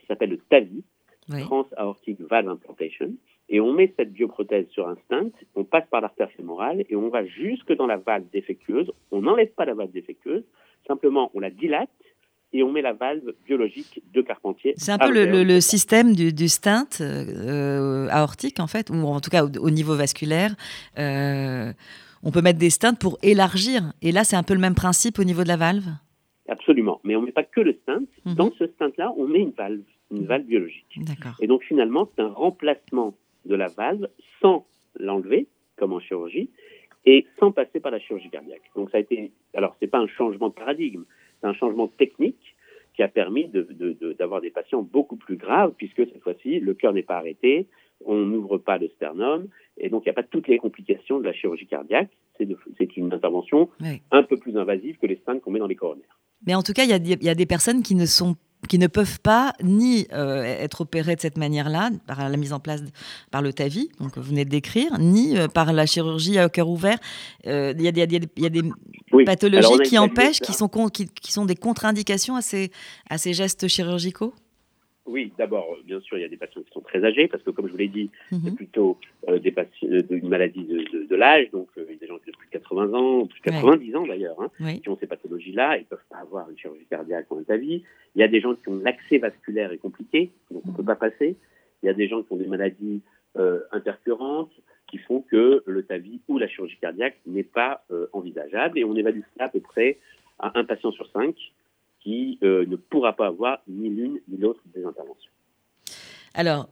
Ça 0.02 0.08
s'appelle 0.10 0.32
le 0.32 0.38
TAVI, 0.38 0.84
Trans-Aortic 1.30 2.20
Valve 2.22 2.50
Implantation. 2.50 3.14
Et 3.50 3.60
on 3.60 3.74
met 3.74 3.94
cette 3.98 4.14
bioprothèse 4.14 4.68
sur 4.70 4.88
un 4.88 4.96
stent, 5.06 5.34
on 5.56 5.64
passe 5.64 5.88
par 5.90 6.02
l'artère 6.02 6.32
fémorale 6.32 6.84
et 6.90 6.96
on 6.96 7.10
va 7.10 7.26
jusque 7.26 7.74
dans 7.74 7.88
la 7.88 7.98
valve 7.98 8.26
défectueuse. 8.32 8.92
On 9.12 9.22
n'enlève 9.22 9.52
pas 9.54 9.66
la 9.66 9.74
valve 9.74 9.92
défectueuse, 9.92 10.44
simplement 10.88 11.30
on 11.34 11.40
la 11.40 11.50
dilate 11.50 11.90
et 12.54 12.64
on 12.64 12.72
met 12.72 12.82
la 12.82 12.94
valve 12.94 13.34
biologique 13.46 14.02
de 14.14 14.22
Carpentier. 14.22 14.74
C'est 14.78 14.92
un 14.92 14.98
peu 15.00 15.12
le, 15.12 15.60
système 15.60 16.16
du, 16.16 16.32
du 16.32 16.48
stent 16.48 17.02
euh, 17.02 18.08
aortique, 18.12 18.60
en 18.60 18.68
fait, 18.68 18.90
ou 18.90 18.96
en 19.08 19.20
tout 19.20 19.32
cas 19.32 19.44
au, 19.44 19.70
niveau 19.72 19.96
vasculaire. 19.96 20.56
Euh, 21.00 21.74
on 22.22 22.32
peut 22.32 22.42
mettre 22.42 22.60
des 22.60 22.70
stents 22.70 22.94
pour 22.94 23.18
élargir. 23.24 23.94
Et 24.02 24.12
là, 24.12 24.24
c'est 24.24 24.36
un 24.36 24.44
peu 24.44 24.54
le 24.54 24.60
même 24.60 24.76
principe 24.76 25.20
au 25.20 25.24
niveau 25.24 25.44
de 25.44 25.48
la 25.48 25.58
valve? 25.58 25.88
Absolument. 26.48 27.02
Mais 27.04 27.16
on 27.16 27.22
ne 27.22 27.26
met 27.26 27.32
pas 27.32 27.44
que 27.44 27.60
le 27.60 27.74
stent. 27.74 28.08
Mhm. 28.26 28.36
Dans 28.36 28.52
ce 28.58 28.68
stent-là, 28.68 29.12
on 29.18 29.28
met 29.28 29.40
une 29.40 29.52
valve, 29.52 29.82
une 30.12 30.26
valve 30.26 30.46
biologique. 30.46 31.00
Et 31.42 31.48
donc, 31.48 31.64
finalement, 31.64 32.08
c'est 32.16 32.22
un 32.22 32.30
remplacement 32.30 33.16
de 33.46 33.56
la 33.56 33.68
valve 33.68 34.08
sans 34.42 34.66
l'enlever, 35.00 35.48
comme 35.76 35.92
en 35.92 36.00
chirurgie, 36.00 36.50
et 37.06 37.26
sans 37.40 37.52
passer 37.52 37.80
par 37.80 37.92
la 37.92 38.00
chirurgie 38.00 38.30
cardiaque. 38.30 38.62
Donc, 38.76 38.92
ça 38.92 38.98
a 38.98 39.00
été. 39.02 39.32
Alors, 39.56 39.76
ce 39.80 39.86
n'est 39.86 39.90
pas 39.90 40.00
un 40.00 40.08
changement 40.08 40.50
de 40.50 40.54
paradigme 40.54 41.04
c'est 41.44 41.50
un 41.50 41.54
changement 41.54 41.88
technique 41.88 42.53
qui 42.94 43.04
a 43.04 43.08
permis 43.08 43.50
d'avoir 44.20 44.42
des 44.42 44.52
patients 44.52 44.82
beaucoup 44.82 45.16
plus 45.16 45.38
graves, 45.38 45.74
puisque 45.78 46.06
cette 46.06 46.22
fois-ci, 46.22 46.60
le 46.60 46.74
cœur 46.74 46.94
n'est 46.94 47.04
pas 47.04 47.18
arrêté, 47.18 47.68
on 48.06 48.16
n'ouvre 48.16 48.58
pas 48.58 48.78
le 48.78 48.90
sternum, 48.90 49.48
et 49.78 49.90
donc 49.90 50.04
il 50.04 50.10
n'y 50.10 50.12
a 50.12 50.14
pas 50.14 50.24
toutes 50.24 50.48
les 50.48 50.58
complications 50.58 51.20
de 51.20 51.26
la 51.26 51.34
chirurgie 51.34 51.68
cardiaque. 51.68 52.12
C'est 52.38 52.98
une 52.98 53.14
intervention 53.14 53.70
un 54.12 54.24
peu 54.24 54.38
plus 54.38 54.58
invasive 54.58 54.98
que 54.98 55.08
les 55.08 55.18
stents 55.18 55.40
qu'on 55.40 55.52
met 55.52 55.60
dans 55.60 55.68
les 55.68 55.76
coronaires. 55.76 56.20
Mais 56.46 56.56
en 56.56 56.64
tout 56.64 56.74
cas, 56.74 56.84
il 56.84 56.90
y, 56.90 57.30
a 57.30 57.36
des 57.36 57.46
personnes 57.46 57.84
qui 57.84 57.96
ne 57.96 58.06
sont 58.06 58.36
qui 58.68 58.80
ne 58.80 58.88
peuvent 58.88 59.20
pas 59.20 59.54
ni 59.62 60.08
euh, 60.14 60.44
être 60.44 60.82
opérés 60.82 61.16
de 61.16 61.22
cette 61.22 61.38
manière-là, 61.38 61.90
par 62.08 62.30
la 62.30 62.38
mise 62.38 62.54
en 62.54 62.60
place 62.60 62.82
par 63.32 63.42
le 63.42 63.54
TAVI, 63.54 63.90
donc 64.00 64.18
vous 64.18 64.24
venez 64.24 64.46
de 64.46 64.50
décrire, 64.50 64.98
ni 65.00 65.38
euh, 65.38 65.48
par 65.48 65.74
la 65.74 65.86
chirurgie 65.86 66.38
à 66.38 66.50
cœur 66.50 66.70
ouvert. 66.70 66.98
Euh, 67.48 67.74
il 67.78 67.84
y, 67.84 67.88
a 67.88 68.50
des 68.50 68.64
pathologies 69.26 69.80
qui 69.84 69.98
empêchent, 69.98 70.40
qui 70.40 70.54
sont, 70.54 70.68
qui, 70.90 71.08
qui 71.08 71.32
sont 71.32 71.46
des 71.46 71.56
contre-indications 71.56 72.36
à 72.36 72.42
ces, 72.42 72.72
à 73.10 73.18
ces 73.18 73.34
gestes 73.34 73.68
chirurgicaux? 73.68 74.34
Oui, 75.06 75.34
d'abord, 75.38 75.78
bien 75.86 76.00
sûr, 76.00 76.18
il 76.18 76.22
y 76.22 76.26
a 76.26 76.30
des 76.30 76.38
patients 76.38 76.62
qui 76.62 76.72
sont 76.72 76.82
très 76.82 77.04
âgés, 77.04 77.28
parce 77.28 77.44
que 77.44 77.50
comme 77.50 77.68
je 77.68 77.72
vous 77.72 77.78
l'ai 77.78 77.90
dit, 77.90 78.10
c'est 78.30 78.38
mhm. 78.38 78.56
plutôt 78.56 78.98
des 79.28 79.52
patients, 79.52 79.88
une 80.10 80.30
maladie 80.30 80.64
de, 80.64 81.06
de, 81.06 81.16
l'âge, 81.16 81.52
donc 81.52 81.68
des 81.76 82.08
gens 82.08 82.18
qui 82.20 82.30
ont 82.30 82.38
plus 82.38 82.48
de 82.48 82.52
80 82.52 82.94
ans, 82.94 83.28
plus 83.28 83.40
de 83.40 83.46
90 83.46 83.96
ans 83.96 84.08
d'ailleurs, 84.08 84.42
hein, 84.42 84.78
qui 84.82 84.90
ont 84.90 84.98
ces 84.98 85.08
pathologies-là, 85.08 85.78
ils 85.78 85.82
ne 85.82 85.86
peuvent 85.86 86.06
pas 86.10 86.18
avoir 86.18 86.50
une 86.50 86.58
chirurgie 86.58 86.86
cardiaque 86.90 87.26
ou 87.32 87.38
un 87.38 87.44
TAVI. 87.44 87.84
Il 88.16 88.20
y 88.20 88.24
a 88.24 88.28
des 88.28 88.40
gens 88.40 88.56
qui 88.56 88.70
ont 88.70 88.80
l'accès 88.80 89.18
vasculaire 89.18 89.72
est 89.72 89.78
compliqué, 89.78 90.32
donc 90.52 90.64
on 90.66 90.72
ne 90.72 90.78
peut 90.78 90.84
pas 90.84 90.96
passer. 90.96 91.36
Il 91.82 91.88
y 91.88 91.90
a 91.90 91.94
des 91.94 92.08
gens 92.08 92.24
qui 92.24 92.32
ont 92.32 92.38
des 92.38 92.48
maladies 92.48 93.02
euh, 93.38 93.60
intercurrentes 93.72 94.52
qui 94.88 95.00
font 95.00 95.22
que 95.22 95.64
le 95.66 95.84
TAVI 95.84 96.22
ou 96.28 96.38
la 96.38 96.48
chirurgie 96.48 96.78
cardiaque 96.80 97.18
n'est 97.26 97.44
pas 97.44 97.84
euh, 97.92 98.08
envisageable. 98.14 98.78
Et 98.78 98.84
on 98.84 98.96
évalue 98.96 99.22
ça 99.38 99.46
à 99.46 99.50
peu 99.50 99.60
près 99.60 99.98
à 100.40 100.58
un 100.58 100.64
patient 100.64 100.92
sur 100.92 101.10
cinq 101.12 101.36
qui 102.04 102.38
euh, 102.44 102.66
ne 102.66 102.76
pourra 102.76 103.14
pas 103.14 103.28
avoir 103.28 103.60
ni 103.68 103.90
l'une 103.90 104.20
ni 104.28 104.38
l'autre 104.38 104.62
des 104.76 104.84
interventions. 104.84 105.32
Alors, 106.34 106.68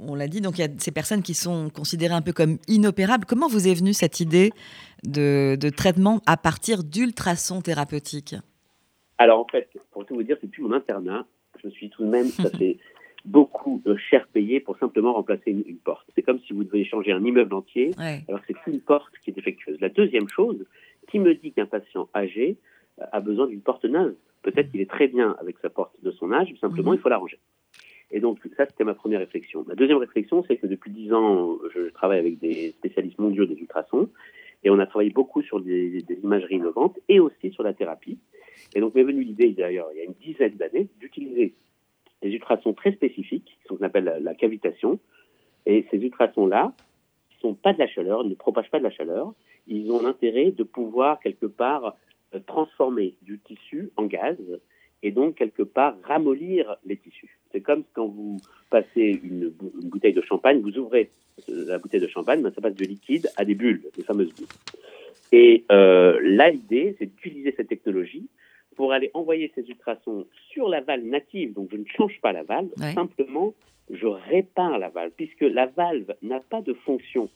on 0.00 0.14
l'a 0.14 0.28
dit, 0.28 0.40
donc 0.40 0.58
il 0.58 0.62
y 0.62 0.64
a 0.64 0.68
ces 0.78 0.92
personnes 0.92 1.22
qui 1.22 1.34
sont 1.34 1.70
considérées 1.70 2.14
un 2.14 2.22
peu 2.22 2.32
comme 2.32 2.58
inopérables. 2.68 3.24
Comment 3.26 3.48
vous 3.48 3.68
est 3.68 3.74
venue 3.74 3.92
cette 3.92 4.20
idée 4.20 4.50
de, 5.04 5.56
traitement 5.76 6.20
à 6.26 6.36
partir 6.36 6.84
d'ultrasons 6.84 7.60
thérapeutiques? 7.60 8.34
Alors 9.18 9.40
en 9.40 9.46
fait, 9.46 9.68
pour 9.90 10.06
tout 10.06 10.14
vous 10.14 10.22
dire, 10.22 10.38
plus 10.38 10.62
mon 10.62 10.72
internat. 10.72 11.26
Je 11.62 11.66
me 11.66 11.72
suis 11.72 11.90
tout 11.90 12.04
de 12.04 12.08
même, 12.08 12.26
ça 12.26 12.48
fait 12.58 12.78
beaucoup 13.26 13.82
de 13.84 13.94
cher 13.96 14.26
payé 14.28 14.60
pour 14.60 14.78
simplement 14.78 15.12
remplacer 15.12 15.50
une, 15.50 15.76
porte. 15.76 16.06
C'est 16.14 16.22
comme 16.22 16.40
si 16.46 16.54
vous 16.54 16.64
deviez 16.64 16.86
changer 16.86 17.12
un 17.12 17.22
immeuble 17.22 17.54
entier, 17.54 17.90
alors 17.98 18.40
c'est 18.46 18.56
une 18.66 18.80
porte 18.80 19.12
qui 19.22 19.30
est 19.30 19.34
défectueuse. 19.34 19.78
La 19.80 19.90
deuxième 19.90 20.28
chose, 20.28 20.64
qui 21.10 21.18
me 21.18 21.34
dit 21.34 21.52
qu'un 21.52 21.66
patient 21.66 22.08
âgé 22.14 22.56
euh, 23.00 23.04
a 23.12 23.20
besoin 23.20 23.46
d'une 23.46 23.60
porte 23.60 23.84
neuve? 23.84 24.14
Peut-être 24.42 24.70
qu'il 24.70 24.80
est 24.80 24.90
très 24.90 25.08
bien 25.08 25.36
avec 25.40 25.58
sa 25.60 25.68
porte 25.68 25.92
de 26.02 26.10
son 26.10 26.32
âge, 26.32 26.52
simplement 26.60 26.92
mhm. 26.92 26.96
il 26.96 27.00
faut 27.00 27.08
la 27.08 27.18
ranger. 27.18 27.38
Et 28.10 28.20
donc, 28.20 28.38
ça, 28.56 28.66
c'était 28.66 28.84
ma 28.84 28.94
première 28.94 29.20
réflexion. 29.20 29.64
Ma 29.68 29.74
deuxième 29.74 29.98
réflexion, 29.98 30.44
c'est 30.48 30.56
que 30.56 30.66
depuis 30.66 30.90
dix 30.90 31.12
ans, 31.12 31.58
je 31.74 31.90
travaille 31.90 32.18
avec 32.18 32.38
des 32.38 32.70
spécialistes 32.72 33.18
mondiaux 33.18 33.46
des 33.46 33.54
ultrasons, 33.54 34.08
et 34.64 34.70
on 34.70 34.78
a 34.78 34.86
travaillé 34.86 35.10
beaucoup 35.10 35.42
sur 35.42 35.60
des, 35.60 36.04
imageries 36.22 36.56
innovantes 36.56 36.98
et 37.08 37.20
aussi 37.20 37.50
sur 37.50 37.62
la 37.62 37.72
thérapie. 37.72 38.18
Et 38.74 38.80
donc, 38.80 38.94
m'est 38.94 39.04
venue 39.04 39.22
l'idée, 39.22 39.50
d'ailleurs, 39.50 39.88
il 39.94 39.98
y 39.98 40.00
a 40.00 40.04
une 40.04 40.14
dizaine 40.20 40.56
d'années, 40.56 40.88
d'utiliser 40.98 41.54
des 42.22 42.30
ultrasons 42.30 42.74
très 42.74 42.92
spécifiques, 42.92 43.58
ce 43.62 43.74
qu'on 43.74 43.84
appelle 43.84 44.20
la, 44.20 44.34
cavitation. 44.34 44.98
Et 45.66 45.86
ces 45.90 45.98
ultrasons-là, 45.98 46.74
ne 47.36 47.40
sont 47.40 47.54
pas 47.54 47.72
de 47.72 47.78
la 47.78 47.86
chaleur, 47.86 48.24
ne 48.24 48.34
propagent 48.34 48.70
pas 48.70 48.78
de 48.78 48.84
la 48.84 48.90
chaleur. 48.90 49.32
Ils 49.66 49.90
ont 49.90 50.02
l'intérêt 50.02 50.50
de 50.50 50.62
pouvoir, 50.62 51.20
quelque 51.20 51.46
part, 51.46 51.96
transformer 52.38 53.14
du 53.22 53.38
tissu 53.40 53.90
en 53.96 54.06
gaz 54.06 54.36
et 55.02 55.10
donc 55.10 55.36
quelque 55.36 55.62
part 55.62 55.94
ramollir 56.04 56.76
les 56.84 56.96
tissus. 56.96 57.38
C'est 57.52 57.60
comme 57.60 57.84
quand 57.94 58.06
vous 58.06 58.38
passez 58.70 59.20
une, 59.22 59.52
bouteille 59.84 60.12
de 60.12 60.22
champagne, 60.22 60.60
vous 60.60 60.78
ouvrez 60.78 61.10
euh, 61.48 61.64
la 61.66 61.78
bouteille 61.78 62.00
de 62.00 62.06
champagne, 62.06 62.42
ben, 62.42 62.52
ça 62.54 62.60
passe 62.60 62.74
de 62.74 62.84
liquide 62.84 63.28
à 63.36 63.44
des 63.44 63.54
bulles, 63.54 63.82
des 63.96 64.02
fameuses 64.02 64.32
bulles. 64.34 64.46
Et 65.32 65.64
euh, 65.70 66.18
là, 66.22 66.50
l'idée, 66.50 66.96
c'est 66.98 67.06
d'utiliser 67.06 67.54
cette 67.56 67.68
technologie 67.68 68.28
pour 68.76 68.92
aller 68.92 69.10
envoyer 69.14 69.50
ces 69.54 69.62
ultrasons 69.68 70.26
sur 70.50 70.68
la 70.68 70.80
valve 70.80 71.04
native. 71.04 71.52
Donc, 71.54 71.68
je 71.70 71.76
ne 71.76 71.84
change 71.84 72.20
pas 72.20 72.32
la 72.32 72.42
valve, 72.42 72.70
simplement, 72.94 73.54
je 73.90 74.06
répare 74.06 74.78
la 74.78 74.88
valve, 74.88 75.12
puisque 75.16 75.42
la 75.42 75.66
valve 75.66 76.14
n'a 76.22 76.40
pas 76.40 76.62
de 76.62 76.72
fonction 76.72 77.28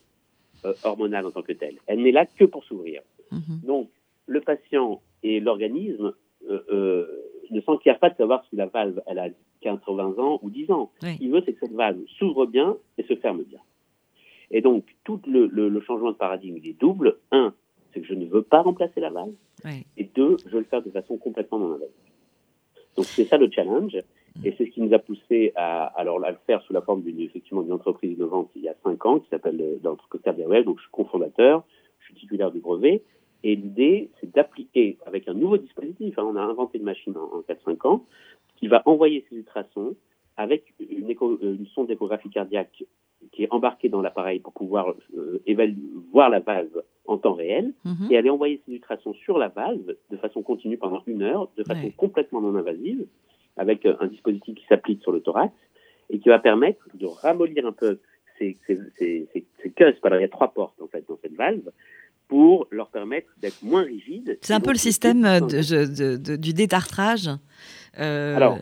euh, 0.65 0.73
hormonale 0.83 1.25
en 1.25 1.31
tant 1.31 1.41
que 1.41 1.53
telle. 1.53 1.75
Elle 1.87 2.01
n'est 2.01 2.11
là 2.11 2.25
que 2.25 2.45
pour 2.45 2.63
s'ouvrir. 2.63 3.01
Mhm. 3.31 3.59
Donc, 3.63 3.89
le 4.27 4.41
patient 4.41 5.01
et 5.23 5.39
l'organisme 5.39 6.13
ne 7.51 7.61
s'enquiert 7.61 7.99
pas 7.99 8.09
de 8.09 8.15
savoir 8.15 8.43
si 8.49 8.55
la 8.55 8.67
valve 8.67 9.01
elle 9.07 9.19
a 9.19 9.29
80 9.61 10.19
ans 10.19 10.39
ou 10.41 10.49
10 10.49 10.71
ans. 10.71 10.91
Ce 11.01 11.17
qu'il 11.17 11.31
veut, 11.31 11.41
c'est 11.45 11.53
que 11.53 11.59
cette 11.59 11.75
valve 11.75 11.99
s'ouvre 12.19 12.45
bien 12.45 12.77
et 12.97 13.03
se 13.03 13.15
ferme 13.15 13.43
bien. 13.43 13.59
Et 14.51 14.61
donc, 14.61 14.85
tout 15.03 15.19
le, 15.27 15.81
changement 15.81 16.11
de 16.11 16.17
paradigme, 16.17 16.57
il 16.57 16.69
est 16.69 16.79
double. 16.79 17.17
Un, 17.31 17.53
c'est 17.91 18.01
que 18.01 18.07
je 18.07 18.13
ne 18.13 18.25
veux 18.25 18.43
pas 18.43 18.61
remplacer 18.61 18.99
la 18.99 19.09
valve. 19.09 19.33
Et 19.97 20.03
deux, 20.03 20.37
je 20.45 20.51
veux 20.51 20.59
le 20.59 20.65
faire 20.65 20.83
de 20.83 20.91
façon 20.91 21.17
complètement 21.17 21.57
non 21.57 21.73
invasive. 21.73 21.95
Donc, 22.95 23.05
c'est 23.05 23.25
ça 23.25 23.37
le 23.37 23.49
challenge. 23.49 23.97
Et 24.43 24.53
c'est 24.57 24.65
ce 24.65 24.69
qui 24.69 24.81
nous 24.81 24.93
a 24.93 24.99
poussé 24.99 25.53
à, 25.55 25.85
alors, 25.99 26.23
à 26.23 26.29
le 26.29 26.37
faire 26.45 26.61
sous 26.63 26.73
la 26.73 26.81
forme 26.81 27.01
d'une 27.01 27.21
effectivement 27.21 27.61
d'une 27.61 27.71
entreprise 27.71 28.11
innovante 28.11 28.51
il 28.55 28.63
y 28.63 28.67
a 28.67 28.75
5 28.83 29.05
ans 29.05 29.19
qui 29.19 29.29
s'appelle 29.29 29.59
euh, 29.61 29.79
l'entreprise 29.81 30.21
Cardiawell. 30.21 30.65
Donc, 30.65 30.77
je 30.77 30.81
suis 30.83 30.91
cofondateur, 30.91 31.63
je 31.99 32.05
suis 32.05 32.15
titulaire 32.15 32.51
du 32.51 32.59
brevet. 32.59 33.01
Et 33.45 33.55
l'idée, 33.55 34.09
c'est 34.19 34.33
d'appliquer 34.33 34.97
avec 35.05 35.27
un 35.27 35.35
nouveau 35.35 35.57
dispositif. 35.57 36.17
Hein, 36.17 36.23
on 36.25 36.35
a 36.35 36.41
inventé 36.41 36.79
une 36.79 36.83
machine 36.83 37.15
en, 37.15 37.41
4-5 37.41 37.87
ans 37.87 38.03
qui 38.55 38.67
va 38.67 38.81
envoyer 38.85 39.23
ces 39.29 39.35
ultrasons 39.35 39.95
avec 40.35 40.73
une, 40.79 41.11
une 41.11 41.67
sonde 41.67 41.87
d'échographie 41.87 42.31
cardiaque 42.31 42.83
qui 43.31 43.43
est 43.43 43.47
embarquée 43.51 43.87
dans 43.87 44.01
l'appareil 44.01 44.39
pour 44.39 44.51
pouvoir 44.51 44.95
euh, 45.15 45.43
voir 46.11 46.31
la 46.31 46.39
valve 46.39 46.81
en 47.05 47.19
temps 47.19 47.33
réel 47.33 47.73
mhm. 47.83 48.07
et 48.09 48.17
aller 48.17 48.31
envoyer 48.31 48.63
ces 48.65 48.73
ultrasons 48.73 49.13
sur 49.13 49.37
la 49.37 49.49
valve 49.49 49.95
de 50.09 50.17
façon 50.17 50.41
continue 50.41 50.77
pendant 50.77 51.03
une 51.05 51.21
heure, 51.21 51.47
de 51.55 51.63
façon 51.63 51.91
complètement 51.97 52.41
non 52.41 52.55
invasive, 52.55 53.05
avec 53.57 53.85
euh, 53.85 53.95
un 53.99 54.07
dispositif 54.07 54.55
qui 54.55 54.65
s'applique 54.65 55.03
sur 55.03 55.11
le 55.11 55.21
thorax 55.21 55.53
et 56.09 56.17
qui 56.17 56.29
va 56.29 56.39
permettre 56.39 56.87
de 56.95 57.05
ramollir 57.05 57.67
un 57.67 57.73
peu 57.73 57.99
ces, 58.39 58.57
ces, 58.65 58.79
ces, 58.97 59.27
ces, 59.31 59.45
ces 59.61 59.73
il 59.77 60.21
y 60.21 60.23
a 60.23 60.29
trois 60.29 60.51
portes 60.51 60.81
en 60.81 60.87
fait 60.87 61.05
dans 61.07 61.17
cette 61.21 61.35
valve 61.35 61.69
pour 62.27 62.67
leur 62.71 62.89
permettre 62.89 63.27
d'être 63.37 63.61
moins 63.61 63.83
rigides. 63.83 64.37
C'est 64.41 64.53
un 64.53 64.59
peu 64.59 64.71
le 64.71 64.77
système 64.77 65.21
de, 65.21 66.35
du 66.35 66.53
détartrage. 66.53 67.29
Euh, 67.99 68.35
Alors, 68.35 68.57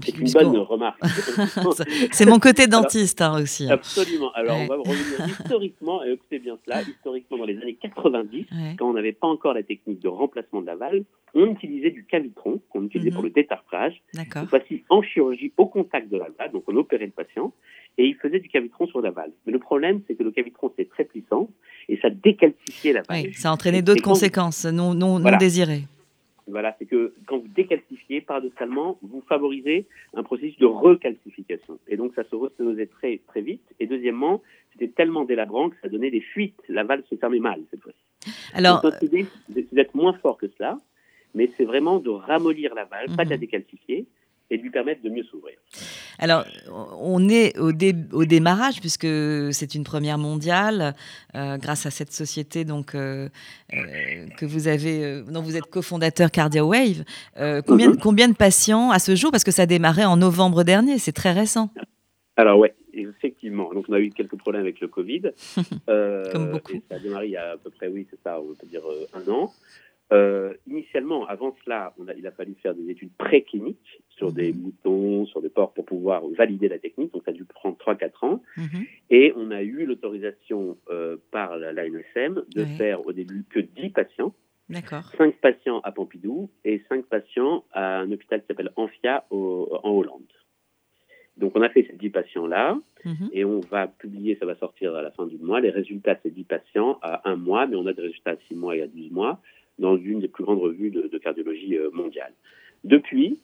c'est 0.00 0.18
une 0.18 0.30
bonne 0.32 0.56
remarque. 0.58 1.00
c'est 2.12 2.26
mon 2.26 2.38
côté 2.38 2.66
dentiste 2.66 3.20
hein, 3.20 3.40
aussi. 3.40 3.70
Absolument. 3.70 4.32
Alors, 4.32 4.56
on 4.58 4.66
va 4.66 4.76
revenir 4.76 5.28
historiquement, 5.40 6.02
et 6.04 6.12
écoutez 6.12 6.38
bien 6.38 6.56
cela, 6.64 6.82
historiquement, 6.82 7.38
dans 7.38 7.44
les 7.44 7.58
années 7.58 7.76
90, 7.80 8.46
quand 8.78 8.88
on 8.88 8.94
n'avait 8.94 9.12
pas 9.12 9.26
encore 9.26 9.54
la 9.54 9.62
technique 9.62 10.00
de 10.00 10.08
remplacement 10.08 10.62
de 10.62 10.66
la 10.66 10.76
valve, 10.76 11.04
on 11.34 11.46
utilisait 11.46 11.90
du 11.90 12.04
cavitron, 12.04 12.60
qu'on 12.70 12.84
utilisait 12.84 13.10
pour 13.10 13.22
mhm. 13.22 13.28
le 13.28 13.32
détartrage. 13.32 14.02
Cette 14.12 14.48
fois-ci, 14.48 14.84
en 14.88 15.02
chirurgie, 15.02 15.52
au 15.56 15.66
contact 15.66 16.10
de 16.10 16.18
la 16.18 16.28
valve, 16.38 16.52
donc 16.52 16.64
on 16.66 16.76
opérait 16.76 17.06
le 17.06 17.12
patient, 17.12 17.52
et 17.98 18.06
il 18.06 18.14
faisait 18.16 18.40
du 18.40 18.48
cavitron 18.48 18.86
sur 18.86 19.02
la 19.02 19.10
valve. 19.10 19.32
Mais 19.46 19.52
le 19.52 19.58
problème, 19.58 20.00
c'est 20.06 20.14
que 20.14 20.22
le 20.22 20.30
cavitron, 20.30 20.72
c'est 20.78 20.88
très 20.88 21.04
puissant, 21.04 21.48
et 21.88 21.98
ça 22.00 22.08
décalcifiait 22.08 22.94
la 22.94 23.02
valve. 23.02 23.26
Oui, 23.26 23.34
ça 23.34 23.52
entraînait 23.52 23.82
d'autres 23.82 24.02
conséquences 24.02 24.64
non, 24.64 24.94
non, 24.94 25.18
non 25.18 25.36
désirées. 25.36 25.84
Voilà, 26.52 26.76
c'est 26.78 26.86
que 26.86 27.14
quand 27.26 27.38
vous 27.38 27.48
décalcifiez, 27.48 28.20
paradoxalement, 28.20 28.98
vous 29.02 29.22
favorisez 29.28 29.86
un 30.14 30.22
processus 30.22 30.58
de 30.58 30.66
recalcification. 30.66 31.78
Et 31.88 31.96
donc, 31.96 32.12
ça 32.14 32.24
se 32.24 32.36
resténosait 32.36 32.86
très, 32.86 33.20
très 33.26 33.40
vite. 33.40 33.64
Et 33.80 33.86
deuxièmement, 33.86 34.42
c'était 34.72 34.88
tellement 34.88 35.24
délabrant 35.24 35.70
que 35.70 35.76
ça 35.82 35.88
donnait 35.88 36.10
des 36.10 36.20
fuites. 36.20 36.60
La 36.68 36.84
valve 36.84 37.04
se 37.08 37.16
fermait 37.16 37.40
mal, 37.40 37.60
cette 37.70 37.80
fois-ci. 37.80 38.32
Alors. 38.54 38.84
l'idée, 39.00 39.26
c'est 39.52 39.72
d'être 39.72 39.94
moins 39.94 40.12
fort 40.12 40.36
que 40.36 40.46
cela, 40.56 40.78
mais 41.34 41.50
c'est 41.56 41.64
vraiment 41.64 41.98
de 41.98 42.10
ramollir 42.10 42.74
la 42.74 42.84
valve, 42.84 43.16
pas 43.16 43.24
de 43.24 43.30
la 43.30 43.36
mhm. 43.36 43.40
décalcifier 43.40 44.06
et 44.52 44.58
de 44.58 44.62
lui 44.62 44.70
permettre 44.70 45.02
de 45.02 45.08
mieux 45.08 45.24
s'ouvrir. 45.24 45.56
Alors, 46.18 46.44
on 47.00 47.26
est 47.30 47.58
au, 47.58 47.70
au 48.12 48.24
démarrage, 48.26 48.80
puisque 48.80 49.06
c'est 49.52 49.74
une 49.74 49.82
première 49.82 50.18
mondiale, 50.18 50.94
euh, 51.34 51.56
grâce 51.56 51.86
à 51.86 51.90
cette 51.90 52.12
société 52.12 52.66
donc, 52.66 52.94
euh, 52.94 53.30
euh, 53.72 54.26
que 54.36 54.44
vous 54.44 54.68
avez, 54.68 55.22
dont 55.22 55.40
vous 55.40 55.56
êtes 55.56 55.64
cofondateur 55.64 56.30
CardioWave. 56.30 57.04
combien, 57.66 57.88
mhm. 57.88 57.96
combien 57.96 58.28
de 58.28 58.36
patients 58.36 58.90
à 58.90 58.98
ce 58.98 59.16
jour? 59.16 59.30
Parce 59.30 59.42
que 59.42 59.50
ça 59.50 59.62
a 59.62 59.66
démarré 59.66 60.04
en 60.04 60.18
novembre 60.18 60.64
dernier, 60.64 60.98
c'est 60.98 61.12
très 61.12 61.32
récent. 61.32 61.70
Alors, 62.36 62.58
ouais, 62.58 62.74
effectivement. 62.92 63.72
Donc, 63.72 63.86
on 63.88 63.94
a 63.94 64.00
eu 64.00 64.10
quelques 64.10 64.36
problèmes 64.36 64.62
avec 64.62 64.80
le 64.80 64.88
Covid. 64.88 65.22
Comme 65.86 66.50
beaucoup. 66.50 66.72
ça 66.90 66.96
a 66.96 66.98
démarré 66.98 67.28
il 67.28 67.32
y 67.32 67.36
a 67.38 67.52
à 67.52 67.56
peu 67.56 67.70
près, 67.70 67.88
oui, 67.88 68.06
c'est 68.10 68.20
ça, 68.22 68.38
on 68.38 68.54
peut 68.54 68.66
dire 68.66 68.82
un 69.14 69.32
an. 69.32 69.50
Euh, 70.12 70.52
initialement, 70.66 71.26
avant 71.26 71.56
cela, 71.64 71.94
on 71.98 72.06
a, 72.06 72.14
il 72.14 72.26
a 72.26 72.32
fallu 72.32 72.54
faire 72.62 72.74
des 72.74 72.90
études 72.90 73.12
précliniques 73.16 74.02
sur 74.10 74.30
des 74.30 74.52
mhm. 74.52 74.60
moutons, 74.60 75.26
sur 75.26 75.40
des 75.40 75.48
porcs 75.48 75.72
pour 75.72 75.86
pouvoir 75.86 76.22
valider 76.36 76.68
la 76.68 76.78
technique. 76.78 77.12
Donc, 77.12 77.22
ça 77.24 77.30
a 77.30 77.34
dû 77.34 77.44
prendre 77.44 77.76
3-4 77.78 78.24
ans. 78.26 78.42
Mhm. 78.58 78.86
Et 79.10 79.32
on 79.36 79.50
a 79.50 79.62
eu 79.62 79.86
l'autorisation 79.86 80.76
euh, 80.90 81.16
par 81.30 81.56
l'ANSM 81.56 82.42
de 82.54 82.64
faire 82.76 83.06
au 83.06 83.12
début 83.12 83.44
que 83.48 83.60
10 83.60 83.90
patients. 83.90 84.34
5 85.18 85.36
patients 85.36 85.80
à 85.80 85.92
Pompidou 85.92 86.50
et 86.64 86.82
5 86.88 87.06
patients 87.06 87.64
à 87.72 88.00
un 88.00 88.12
hôpital 88.12 88.40
qui 88.42 88.46
s'appelle 88.48 88.70
Amphia 88.76 89.24
en 89.30 89.80
Hollande. 89.84 90.22
Donc, 91.38 91.52
on 91.54 91.62
a 91.62 91.70
fait 91.70 91.86
ces 91.90 91.96
10 91.96 92.10
patients-là 92.10 92.78
mhm. 93.04 93.30
et 93.32 93.44
on 93.46 93.60
va 93.60 93.86
publier, 93.86 94.36
ça 94.38 94.44
va 94.44 94.54
sortir 94.56 94.94
à 94.94 95.00
la 95.00 95.10
fin 95.10 95.26
du 95.26 95.38
mois, 95.38 95.60
les 95.60 95.70
résultats 95.70 96.14
de 96.14 96.20
ces 96.24 96.30
10 96.30 96.44
patients 96.44 96.98
à 97.00 97.28
un 97.28 97.36
mois, 97.36 97.66
mais 97.66 97.76
on 97.76 97.86
a 97.86 97.94
des 97.94 98.02
résultats 98.02 98.32
à 98.32 98.36
6 98.48 98.54
mois 98.54 98.76
et 98.76 98.82
à 98.82 98.86
12 98.86 99.10
mois 99.10 99.40
dans 99.78 99.96
une 99.96 100.20
des 100.20 100.28
plus 100.28 100.44
grandes 100.44 100.60
revues 100.60 100.90
de, 100.90 101.18
cardiologie 101.18 101.76
euh, 101.76 101.90
mondiale. 101.92 102.32
Depuis, 102.84 103.40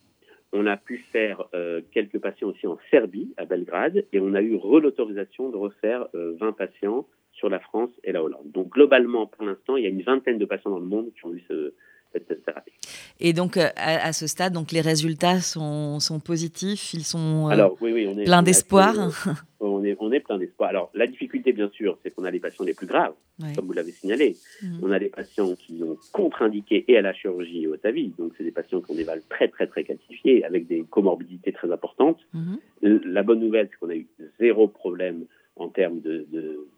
on 0.52 0.66
a 0.66 0.76
pu 0.76 0.98
faire 1.12 1.44
euh, 1.54 1.80
quelques 1.92 2.18
patients 2.18 2.48
aussi 2.48 2.66
en 2.66 2.78
Serbie, 2.90 3.32
à 3.36 3.44
Belgrade, 3.44 4.04
et 4.12 4.20
on 4.20 4.34
a 4.34 4.42
eu 4.42 4.58
l'autorisation 4.80 5.50
de 5.50 5.56
refaire 5.56 6.08
20 6.14 6.46
euh, 6.46 6.52
patients 6.52 7.06
sur 7.32 7.48
la 7.48 7.60
France 7.60 7.90
et 8.04 8.12
la 8.12 8.22
Hollande. 8.22 8.50
Donc 8.50 8.70
globalement, 8.70 9.26
pour 9.26 9.44
l'instant, 9.44 9.76
il 9.76 9.84
y 9.84 9.86
a 9.86 9.90
une 9.90 10.02
vingtaine 10.02 10.38
de 10.38 10.44
patients 10.44 10.70
dans 10.70 10.80
le 10.80 10.86
monde 10.86 11.10
qui 11.14 11.24
ont 11.26 11.34
eu 11.34 11.42
ce, 11.48 11.74
cette 12.12 12.44
thérapie. 12.44 12.72
Et 13.20 13.32
donc, 13.32 13.56
à, 13.56 14.12
ce 14.12 14.26
stade, 14.26 14.52
donc 14.52 14.70
les 14.70 14.80
résultats 14.80 15.40
sont, 15.40 15.98
sont 15.98 16.20
positifs, 16.20 16.94
ils 16.94 17.04
sont 17.04 17.48
Alors, 17.48 17.76
oui, 17.80 17.92
oui, 17.92 18.06
on 18.08 18.16
est, 18.18 18.24
pleins 18.24 18.44
d'espoir. 18.44 18.94
on 19.60 19.82
est, 19.82 19.96
on 19.98 20.12
est 20.12 20.20
plein 20.20 20.38
d'espoir. 20.38 20.70
Alors, 20.70 20.90
la 20.94 21.08
difficulté, 21.08 21.52
bien 21.52 21.68
sûr, 21.70 21.98
c'est 22.02 22.10
qu'on 22.14 22.24
a 22.24 22.30
les 22.30 22.38
patients 22.38 22.64
les 22.64 22.74
plus 22.74 22.86
graves, 22.86 23.14
comme 23.56 23.66
vous 23.66 23.72
l'avez 23.72 23.90
signalé. 23.90 24.36
Mhm. 24.62 24.80
On 24.82 24.92
a 24.92 25.00
des 25.00 25.08
patients 25.08 25.54
qui 25.56 25.82
ont 25.82 25.96
contre-indiqué 26.12 26.84
et 26.86 26.96
à 26.96 27.02
la 27.02 27.12
chirurgie 27.12 27.64
et 27.64 27.66
au 27.66 27.76
TAVI. 27.76 28.12
Donc, 28.16 28.32
c'est 28.38 28.44
des 28.44 28.52
patients 28.52 28.80
qui 28.80 28.92
ont 28.92 28.96
des 28.96 29.04
valves 29.04 29.26
très, 29.28 29.48
très, 29.48 29.66
très 29.66 29.82
calcifiées, 29.82 30.44
avec 30.44 30.68
des 30.68 30.84
comorbidités 30.88 31.52
très 31.52 31.72
importantes. 31.72 32.20
Mhm. 32.34 33.00
La 33.04 33.24
bonne 33.24 33.40
nouvelle, 33.40 33.68
c'est 33.70 33.78
qu'on 33.78 33.90
a 33.90 33.96
eu 33.96 34.06
zéro 34.38 34.68
problème 34.68 35.24
en 35.56 35.68
termes 35.68 36.00
de, 36.00 36.24
de, 36.30 36.68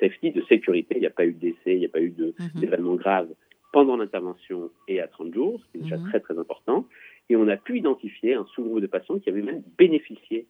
safety, 0.00 0.32
de 0.32 0.42
sécurité. 0.48 0.96
Il 0.96 1.00
n'y 1.00 1.06
a 1.06 1.10
pas 1.10 1.24
eu 1.24 1.32
de 1.32 1.38
décès, 1.38 1.74
il 1.74 1.78
n'y 1.78 1.86
a 1.86 1.88
pas 1.88 2.00
eu 2.00 2.12
mhm. 2.18 2.60
d'événements 2.60 2.96
graves 2.96 3.28
pendant 3.74 3.96
l'intervention 3.96 4.70
et 4.88 5.00
à 5.00 5.08
30 5.08 5.34
jours, 5.34 5.60
ce 5.60 5.72
qui 5.72 5.78
est 5.78 5.80
déjà 5.82 5.98
très, 6.08 6.20
très 6.20 6.38
important. 6.38 6.86
Et 7.28 7.34
on 7.34 7.48
a 7.48 7.56
pu 7.56 7.78
identifier 7.78 8.34
un 8.34 8.46
sous-groupe 8.54 8.80
de 8.80 8.86
patients 8.86 9.18
qui 9.18 9.28
avaient 9.28 9.42
même 9.42 9.62
bénéficié 9.76 10.46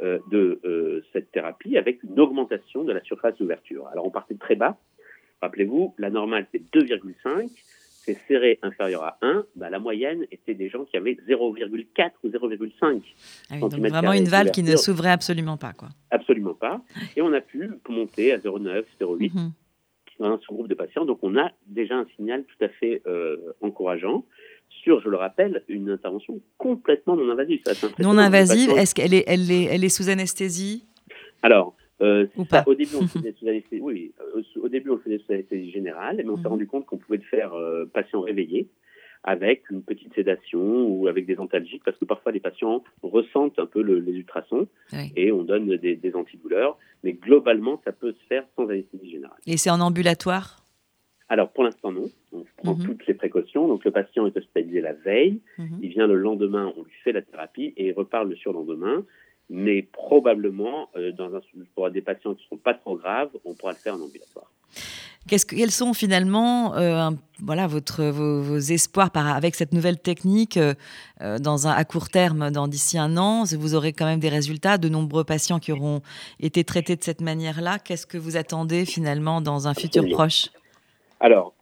de 0.00 1.02
cette 1.12 1.30
thérapie 1.30 1.76
avec 1.76 2.02
une 2.02 2.18
augmentation 2.18 2.82
de 2.82 2.92
la 2.92 3.02
surface 3.02 3.36
d'ouverture. 3.38 3.86
Alors 3.88 4.06
on 4.06 4.10
partait 4.10 4.34
de 4.34 4.38
très 4.38 4.56
bas. 4.56 4.78
Rappelez-vous, 5.42 5.94
la 5.98 6.10
normale 6.10 6.46
c'est 6.50 6.62
2,5 6.72 7.50
c'est 8.04 8.18
serré 8.26 8.58
inférieur 8.62 9.04
à 9.04 9.18
1, 9.22 9.44
bah, 9.54 9.70
la 9.70 9.78
moyenne 9.78 10.26
était 10.32 10.54
des 10.54 10.68
gens 10.68 10.84
qui 10.84 10.96
avaient 10.96 11.16
0,4 11.28 12.10
ou 12.24 12.28
0,5 12.28 13.00
ah 13.50 13.58
Donc 13.58 13.72
vraiment 13.74 14.12
une 14.12 14.24
valve 14.24 14.50
qui 14.50 14.62
ne 14.62 14.76
s'ouvrait 14.76 15.10
absolument 15.10 15.56
pas. 15.56 15.72
Quoi. 15.72 15.88
Absolument 16.10 16.54
pas. 16.54 16.82
Et 17.16 17.22
on 17.22 17.32
a 17.32 17.40
pu 17.40 17.70
monter 17.88 18.32
à 18.32 18.38
0,9, 18.38 18.84
0,8 19.00 19.32
mhm. 19.32 19.52
Dans 20.22 20.34
un 20.34 20.38
sous-groupe 20.38 20.68
de 20.68 20.74
patients. 20.74 21.04
Donc 21.04 21.18
on 21.22 21.36
a 21.36 21.50
déjà 21.66 21.96
un 21.96 22.06
signal 22.16 22.44
tout 22.44 22.64
à 22.64 22.68
fait 22.68 23.02
euh, 23.06 23.36
encourageant 23.60 24.24
sur, 24.68 25.00
je 25.02 25.08
le 25.08 25.16
rappelle, 25.16 25.62
une 25.68 25.90
intervention 25.90 26.40
complètement 26.56 27.16
non 27.16 27.30
invasive. 27.30 27.60
Non 27.98 28.16
invasive, 28.18 28.70
est-ce 28.70 28.94
qu'elle 28.94 29.14
est, 29.14 29.24
elle 29.26 29.50
est, 29.50 29.64
elle 29.64 29.84
est 29.84 29.88
sous 29.88 30.08
anesthésie? 30.08 30.86
Alors, 31.42 31.74
euh, 32.00 32.26
au 32.66 32.74
début, 32.74 32.96
on 33.00 33.06
faisait 33.06 33.34
sous 33.38 33.46
anesthésie, 33.46 33.82
oui, 33.82 34.12
euh, 34.20 34.42
au 34.60 34.68
début, 34.68 34.90
on 34.90 34.98
faisait 34.98 35.18
sous 35.18 35.32
anesthésie 35.32 35.70
générale, 35.70 36.16
mais 36.16 36.28
on 36.28 36.36
s'est 36.36 36.42
mhm. 36.42 36.48
rendu 36.48 36.66
compte 36.66 36.86
qu'on 36.86 36.96
pouvait 36.96 37.18
le 37.18 37.24
faire 37.24 37.54
euh, 37.54 37.84
patient 37.92 38.20
réveillé 38.20 38.68
avec 39.24 39.70
une 39.70 39.82
petite 39.82 40.14
sédation 40.14 40.86
ou 40.86 41.06
avec 41.06 41.26
des 41.26 41.38
antalgiques, 41.38 41.84
parce 41.84 41.96
que 41.96 42.04
parfois 42.04 42.32
les 42.32 42.40
patients 42.40 42.82
ressentent 43.02 43.58
un 43.58 43.66
peu 43.66 43.80
les 43.80 44.12
ultrasons 44.12 44.66
et 45.16 45.30
on 45.32 45.44
donne 45.44 45.76
des, 45.76 46.12
antidouleurs, 46.14 46.76
mais 47.04 47.12
globalement, 47.12 47.80
ça 47.84 47.92
peut 47.92 48.12
se 48.12 48.26
faire 48.28 48.44
sans 48.56 48.68
anesthésie 48.68 49.10
générale. 49.10 49.38
Et 49.46 49.56
c'est 49.56 49.70
en 49.70 49.80
ambulatoire? 49.80 50.58
Alors 51.28 51.50
pour 51.50 51.64
l'instant 51.64 51.92
non, 51.92 52.10
on 52.32 52.44
prend 52.58 52.74
mhm. 52.74 52.84
toutes 52.84 53.06
les 53.06 53.14
précautions. 53.14 53.66
Donc 53.66 53.84
le 53.84 53.90
patient 53.90 54.26
est 54.26 54.36
hospitalisé 54.36 54.80
la 54.80 54.92
veille, 54.92 55.40
mhm. 55.56 55.78
il 55.82 55.88
vient 55.90 56.06
le 56.06 56.16
lendemain, 56.16 56.72
on 56.76 56.82
lui 56.82 56.92
fait 57.04 57.12
la 57.12 57.22
thérapie 57.22 57.72
et 57.76 57.88
il 57.88 57.92
repart 57.92 58.26
le 58.26 58.36
surlendemain 58.36 59.04
mais 59.52 59.82
probablement, 59.82 60.88
euh, 60.96 61.12
dans 61.12 61.34
un, 61.34 61.40
pour 61.74 61.90
des 61.90 62.00
patients 62.00 62.34
qui 62.34 62.44
ne 62.44 62.48
sont 62.48 62.56
pas 62.56 62.72
trop 62.72 62.96
graves, 62.96 63.30
on 63.44 63.54
pourra 63.54 63.72
le 63.72 63.78
faire 63.78 63.94
en 63.94 64.00
ambulatoire. 64.00 64.50
Qu'est-ce 65.28 65.46
quels 65.46 65.70
sont 65.70 65.94
finalement 65.94 66.76
euh, 66.76 67.10
voilà, 67.40 67.66
votre, 67.66 68.04
vos, 68.04 68.58
espoirs 68.58 69.10
par, 69.10 69.28
avec 69.28 69.54
cette 69.54 69.72
nouvelle 69.72 69.98
technique 69.98 70.56
euh, 70.56 70.74
dans 71.38 71.68
un, 71.68 71.70
à 71.70 71.84
court 71.84 72.08
terme, 72.08 72.50
dans 72.50 72.68
d'ici 72.68 72.98
un 72.98 73.16
an? 73.16 73.44
Vous 73.44 73.74
aurez 73.74 73.92
quand 73.92 74.06
même 74.06 74.20
des 74.20 74.28
résultats, 74.28 74.78
de 74.78 74.88
nombreux 74.88 75.24
patients 75.24 75.58
qui 75.58 75.72
auront 75.72 76.02
été 76.40 76.64
traités 76.64 76.96
de 76.96 77.02
cette 77.02 77.20
manière-là. 77.20 77.78
Qu'est-ce 77.78 78.06
que 78.06 78.18
vous 78.18 78.36
attendez 78.36 78.84
finalement 78.84 79.40
dans 79.40 79.68
un 79.68 79.74
futur 79.74 80.08
proche? 80.08 80.48
Alors, 81.20 81.54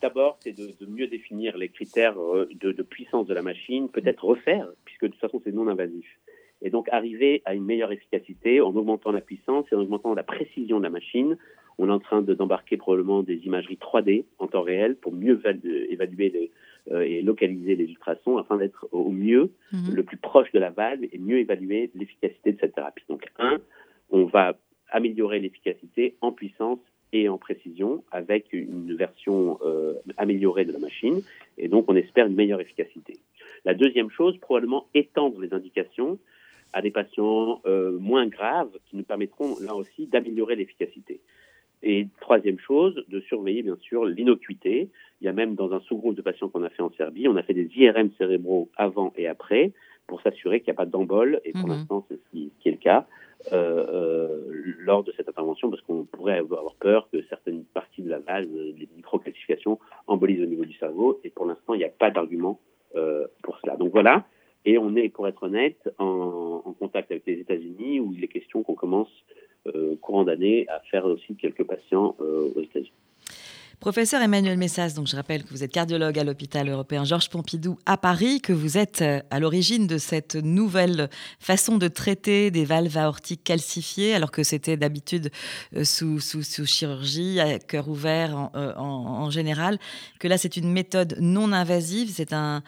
d'abord, 0.00 0.38
c'est 0.40 0.56
de, 0.56 0.86
mieux 0.86 1.08
définir 1.08 1.58
les 1.58 1.68
critères 1.68 2.14
de, 2.14 2.70
de 2.70 2.82
puissance 2.82 3.26
de 3.26 3.34
la 3.34 3.42
machine, 3.42 3.88
peut-être 3.88 4.24
refaire, 4.24 4.68
puisque 4.84 5.02
de 5.02 5.08
toute 5.08 5.20
façon, 5.20 5.40
c'est 5.44 5.52
non 5.52 5.66
invasif 5.66 6.06
et 6.62 6.70
donc 6.70 6.88
arriver 6.90 7.42
à 7.44 7.54
une 7.54 7.64
meilleure 7.64 7.92
efficacité 7.92 8.60
en 8.60 8.74
augmentant 8.74 9.12
la 9.12 9.20
puissance 9.20 9.66
et 9.72 9.74
en 9.74 9.80
augmentant 9.80 10.14
la 10.14 10.22
précision 10.22 10.78
de 10.78 10.84
la 10.84 10.90
machine. 10.90 11.36
On 11.82 11.88
est 11.88 11.92
en 11.92 11.98
train 11.98 12.20
d'embarquer 12.20 12.76
probablement 12.76 13.22
des 13.22 13.36
imageries 13.46 13.78
3D 13.80 14.24
en 14.38 14.46
temps 14.48 14.60
réel 14.60 14.96
pour 14.96 15.12
mieux 15.12 15.40
évaluer 15.88 16.50
euh, 16.90 17.00
et 17.00 17.22
localiser 17.22 17.74
les 17.74 17.86
ultrasons 17.86 18.36
afin 18.36 18.58
d'être 18.58 18.86
au 18.92 19.10
mieux, 19.10 19.50
mhm. 19.72 19.94
le 19.94 20.02
plus 20.02 20.18
proche 20.18 20.52
de 20.52 20.58
la 20.58 20.68
valve 20.68 21.04
et 21.10 21.18
mieux 21.18 21.38
évaluer 21.38 21.90
l'efficacité 21.94 22.52
de 22.52 22.58
cette 22.60 22.74
thérapie. 22.74 23.04
Donc, 23.08 23.24
un, 23.38 23.60
on 24.10 24.26
va 24.26 24.58
améliorer 24.90 25.40
l'efficacité 25.40 26.16
en 26.20 26.32
puissance 26.32 26.80
et 27.14 27.30
en 27.30 27.38
précision 27.38 28.04
avec 28.12 28.52
une 28.52 28.94
version 28.94 29.58
euh, 29.64 29.94
améliorée 30.18 30.66
de 30.66 30.72
la 30.72 30.78
machine 30.78 31.22
et 31.56 31.68
donc 31.68 31.86
on 31.88 31.96
espère 31.96 32.26
une 32.26 32.34
meilleure 32.34 32.60
efficacité. 32.60 33.16
La 33.64 33.72
deuxième 33.72 34.10
chose, 34.10 34.36
probablement 34.36 34.86
étendre 34.92 35.40
les 35.40 35.54
indications 35.54 36.18
à 36.74 36.82
des 36.82 36.90
patients 36.90 37.62
euh, 37.64 37.98
moins 37.98 38.26
graves 38.26 38.70
qui 38.88 38.96
nous 38.96 39.02
permettront 39.02 39.56
là 39.60 39.74
aussi 39.74 40.06
d'améliorer 40.06 40.56
l'efficacité. 40.56 41.20
Et 41.82 42.08
troisième 42.20 42.58
chose, 42.58 43.04
de 43.08 43.20
surveiller 43.20 43.62
bien 43.62 43.76
sûr 43.80 44.04
l'innocuité. 44.04 44.90
Il 45.20 45.24
y 45.24 45.28
a 45.28 45.32
même 45.32 45.54
dans 45.54 45.72
un 45.72 45.80
sous-groupe 45.80 46.14
de 46.14 46.22
patients 46.22 46.48
qu'on 46.48 46.64
a 46.64 46.70
fait 46.70 46.82
en 46.82 46.90
Serbie, 46.92 47.28
on 47.28 47.36
a 47.36 47.42
fait 47.42 47.54
des 47.54 47.70
IRM 47.76 48.10
cérébraux 48.18 48.70
avant 48.76 49.12
et 49.16 49.26
après 49.26 49.72
pour 50.06 50.20
s'assurer 50.22 50.60
qu'il 50.60 50.72
n'y 50.72 50.76
a 50.76 50.82
pas 50.82 50.86
d'embol, 50.86 51.40
et 51.44 51.52
pour 51.52 51.68
mhm. 51.68 51.74
l'instant 51.74 52.04
c'est 52.08 52.16
ce 52.16 52.30
qui, 52.32 52.50
est 52.64 52.70
le 52.72 52.76
cas, 52.78 53.06
euh, 53.52 53.86
euh, 53.88 54.50
lors 54.80 55.04
de 55.04 55.12
cette 55.16 55.28
intervention, 55.28 55.70
parce 55.70 55.82
qu'on 55.82 56.04
pourrait 56.04 56.38
avoir 56.38 56.74
peur 56.80 57.08
que 57.12 57.22
certaines 57.28 57.62
parties 57.62 58.02
de 58.02 58.10
la 58.10 58.18
valve, 58.18 58.50
les 58.76 58.88
microcalcifications, 58.96 59.78
embolisent 60.08 60.42
au 60.42 60.46
niveau 60.46 60.64
du 60.64 60.74
cerveau, 60.74 61.20
et 61.22 61.30
pour 61.30 61.46
l'instant 61.46 61.74
il 61.74 61.78
n'y 61.78 61.84
a 61.84 61.90
pas 61.90 62.10
d'argument 62.10 62.58
pour 63.42 63.56
cela. 63.60 63.76
Donc 63.76 63.92
voilà, 63.92 64.24
et 64.64 64.78
on 64.78 64.94
est, 64.96 65.08
pour 65.08 65.26
être 65.28 65.42
honnête, 65.44 65.88
en, 65.98 66.62
en 66.64 66.72
contact 66.72 67.10
avec 67.10 67.24
les 67.26 67.40
États-Unis 67.40 68.00
où 68.00 68.12
il 68.12 68.22
est 68.22 68.28
question 68.28 68.62
qu'on 68.62 68.74
commence 68.74 69.10
euh, 69.30 69.40
courant 70.00 70.24
d'année 70.24 70.66
à 70.68 70.80
faire 70.90 71.04
aussi 71.06 71.36
quelques 71.36 71.64
patients 71.64 72.16
euh, 72.20 72.52
aux 72.54 72.62
États-Unis. 72.62 72.92
Professeur 73.80 74.20
Emmanuel 74.20 74.58
Messas, 74.58 74.90
donc 74.90 75.06
je 75.06 75.16
rappelle 75.16 75.42
que 75.42 75.48
vous 75.48 75.64
êtes 75.64 75.72
cardiologue 75.72 76.18
à 76.18 76.22
l'hôpital 76.22 76.68
européen 76.68 77.02
Georges 77.04 77.30
Pompidou 77.30 77.78
à 77.86 77.96
Paris, 77.96 78.42
que 78.42 78.52
vous 78.52 78.76
êtes 78.76 79.00
euh, 79.00 79.20
à 79.30 79.40
l'origine 79.40 79.86
de 79.86 79.96
cette 79.96 80.34
nouvelle 80.34 81.08
façon 81.38 81.78
de 81.78 81.88
traiter 81.88 82.50
des 82.50 82.66
valves 82.66 82.98
aortiques 82.98 83.42
calcifiées, 83.42 84.14
alors 84.14 84.32
que 84.32 84.42
c'était 84.42 84.76
d'habitude 84.76 85.30
euh, 85.74 85.84
sous, 85.84 86.20
sous, 86.20 86.66
chirurgie, 86.66 87.40
à 87.40 87.58
cœur 87.58 87.88
ouvert 87.88 88.50
euh, 88.54 88.74
en, 88.76 88.82
en, 88.82 89.30
général, 89.30 89.78
que 90.18 90.28
là 90.28 90.36
c'est 90.36 90.58
une 90.58 90.70
méthode 90.70 91.16
non 91.18 91.50
invasive, 91.50 92.12
c'est 92.14 92.34
un, 92.34 92.62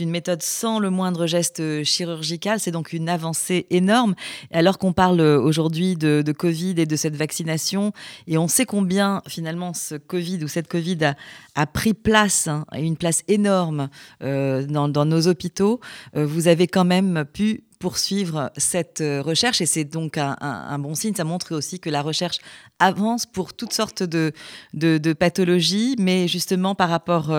une 0.00 0.10
méthode 0.10 0.42
sans 0.42 0.80
le 0.80 0.90
moindre 0.90 1.28
geste 1.28 1.84
chirurgical, 1.84 2.58
c'est 2.58 2.72
donc 2.72 2.92
une 2.92 3.08
avancée 3.08 3.68
énorme. 3.70 4.16
Alors 4.50 4.78
qu'on 4.78 4.92
parle 4.92 5.20
aujourd'hui 5.20 5.94
de, 5.94 6.24
de 6.26 6.32
Covid 6.32 6.74
et 6.78 6.86
de 6.86 6.96
cette 6.96 7.14
vaccination, 7.14 7.92
et 8.26 8.36
on 8.36 8.48
sait 8.48 8.66
combien 8.66 9.22
finalement 9.28 9.72
ce 9.72 9.94
Covid 9.94 10.42
ou 10.42 10.48
cette 10.56 10.68
Covid 10.68 11.12
a, 11.54 11.66
pris 11.66 11.92
place, 11.92 12.48
hein, 12.48 12.64
une 12.72 12.96
place 12.96 13.22
énorme 13.28 13.90
euh, 14.22 14.64
dans, 14.64 15.04
nos 15.04 15.28
hôpitaux, 15.28 15.80
euh, 16.16 16.24
vous 16.24 16.48
avez 16.48 16.66
quand 16.66 16.86
même 16.86 17.26
pu 17.30 17.64
poursuivre 17.78 18.50
cette 18.56 19.02
euh, 19.02 19.20
recherche 19.20 19.60
et 19.60 19.66
c'est 19.66 19.84
donc 19.84 20.16
un, 20.16 20.78
bon 20.78 20.94
signe. 20.94 21.14
Ça 21.14 21.24
montre 21.24 21.54
aussi 21.54 21.78
que 21.78 21.90
la 21.90 22.00
recherche 22.00 22.38
avance 22.78 23.26
pour 23.26 23.52
toutes 23.52 23.74
sortes 23.74 24.02
de, 24.02 24.32
de, 24.72 25.12
pathologies, 25.12 25.94
mais 25.98 26.26
justement 26.26 26.74
par 26.74 26.88
rapport 26.88 27.30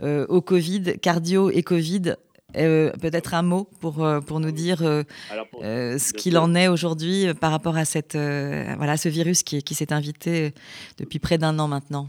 au 0.00 0.40
Covid, 0.40 0.98
cardio 1.00 1.50
et 1.50 1.62
Covid, 1.62 2.14
peut-être 2.54 3.34
un 3.34 3.42
mot 3.42 3.68
pour, 3.78 4.06
pour 4.26 4.40
nous 4.40 4.50
dire 4.50 4.78
ce 4.80 6.12
qu'il 6.12 6.38
en 6.38 6.54
est 6.56 6.66
aujourd'hui 6.66 7.32
par 7.40 7.52
rapport 7.52 7.76
à 7.76 7.84
cette, 7.84 8.16
voilà, 8.16 8.96
ce 8.96 9.08
virus 9.08 9.44
qui, 9.44 9.62
qui 9.62 9.74
s'est 9.74 9.92
invité 9.92 10.54
depuis 10.98 11.20
près 11.20 11.38
d'un 11.38 11.58
an 11.60 11.68
maintenant. 11.68 12.08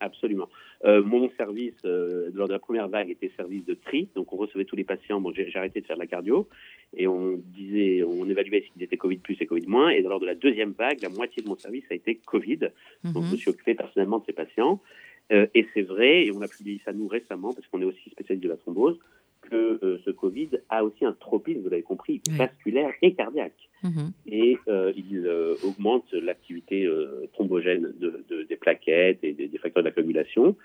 Absolument. 0.00 0.48
Euh, 0.84 1.02
mon 1.02 1.30
service, 1.36 1.74
euh, 1.84 2.30
lors 2.32 2.48
de 2.48 2.54
la 2.54 2.58
première 2.58 2.88
vague, 2.88 3.10
était 3.10 3.30
service 3.36 3.64
de 3.66 3.74
tri. 3.74 4.08
Donc, 4.14 4.32
on 4.32 4.36
recevait 4.36 4.64
tous 4.64 4.76
les 4.76 4.84
patients. 4.84 5.20
Bon, 5.20 5.32
j'ai 5.32 5.54
arrêté 5.54 5.82
de 5.82 5.86
faire 5.86 5.96
de 5.96 6.00
la 6.00 6.06
cardio. 6.06 6.48
Et 6.96 7.06
on 7.06 7.36
disait, 7.36 8.02
on 8.02 8.28
évaluait 8.28 8.62
s'ils 8.62 8.82
étaient 8.82 8.96
Covid 8.96 9.18
plus 9.18 9.36
et 9.40 9.46
Covid 9.46 9.66
moins. 9.66 9.90
Et 9.90 10.00
lors 10.00 10.18
de 10.18 10.26
la 10.26 10.34
deuxième 10.34 10.72
vague, 10.72 11.02
la 11.02 11.10
moitié 11.10 11.42
de 11.42 11.48
mon 11.48 11.56
service 11.56 11.84
a 11.90 11.94
été 11.94 12.14
Covid. 12.16 12.70
Donc, 13.04 13.24
je 13.24 13.32
me 13.32 13.36
suis 13.36 13.50
occupé 13.50 13.74
personnellement 13.74 14.18
de 14.18 14.24
ces 14.24 14.32
patients. 14.32 14.80
Euh, 15.32 15.46
et 15.54 15.66
c'est 15.74 15.82
vrai, 15.82 16.26
et 16.26 16.32
on 16.32 16.42
a 16.42 16.48
publié 16.48 16.80
ça 16.84 16.92
nous 16.92 17.06
récemment, 17.06 17.52
parce 17.52 17.66
qu'on 17.68 17.80
est 17.80 17.84
aussi 17.84 18.10
spécialiste 18.10 18.42
de 18.42 18.48
la 18.48 18.56
thrombose, 18.56 18.98
que 19.50 19.78
euh, 19.82 19.98
ce 20.04 20.10
Covid 20.10 20.50
a 20.68 20.84
aussi 20.84 21.04
un 21.04 21.12
tropisme, 21.12 21.62
vous 21.62 21.68
l'avez 21.68 21.82
compris, 21.82 22.22
vasculaire 22.30 22.92
et 23.02 23.14
cardiaque. 23.14 23.68
Mhm. 23.82 24.12
Et 24.26 24.58
euh, 24.68 24.92
il 24.96 25.26
euh, 25.26 25.54
augmente 25.64 26.12
l'activité 26.12 26.88
thrombogène 27.32 27.92
de, 27.98 28.42
des 28.48 28.56
plaquettes 28.56 29.18
et 29.22 29.32
des, 29.32 29.58
facteurs 29.58 29.82
d'accumulation. 29.82 30.56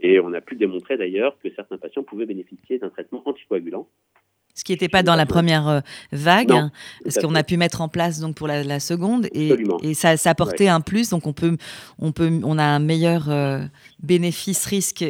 Et 0.00 0.20
on 0.20 0.32
a 0.32 0.40
pu 0.40 0.56
démontrer 0.56 0.96
d'ailleurs 0.96 1.38
que 1.40 1.50
certains 1.54 1.78
patients 1.78 2.02
pouvaient 2.02 2.26
bénéficier 2.26 2.78
d'un 2.78 2.90
traitement 2.90 3.22
anticoagulant 3.24 3.88
ce 4.54 4.64
qui 4.64 4.72
n'était 4.72 4.88
pas 4.88 5.02
dans 5.02 5.16
la 5.16 5.26
première 5.26 5.82
vague, 6.12 6.52
hein, 6.52 6.70
ce 7.08 7.20
qu'on 7.20 7.34
a 7.34 7.42
pu 7.42 7.56
mettre 7.56 7.80
en 7.80 7.88
place 7.88 8.20
donc 8.20 8.36
pour 8.36 8.46
la, 8.46 8.80
seconde, 8.80 9.26
et, 9.32 9.52
et 9.82 9.94
ça, 9.94 10.16
ça 10.16 10.30
apportait 10.30 10.68
un 10.68 10.80
plus. 10.80 11.10
Donc 11.10 11.26
on 11.26 11.32
peut, 11.32 11.56
on 11.98 12.12
peut, 12.12 12.30
on 12.44 12.58
a 12.58 12.64
un 12.64 12.78
meilleur 12.78 13.28
bénéfice-risque. 14.04 15.04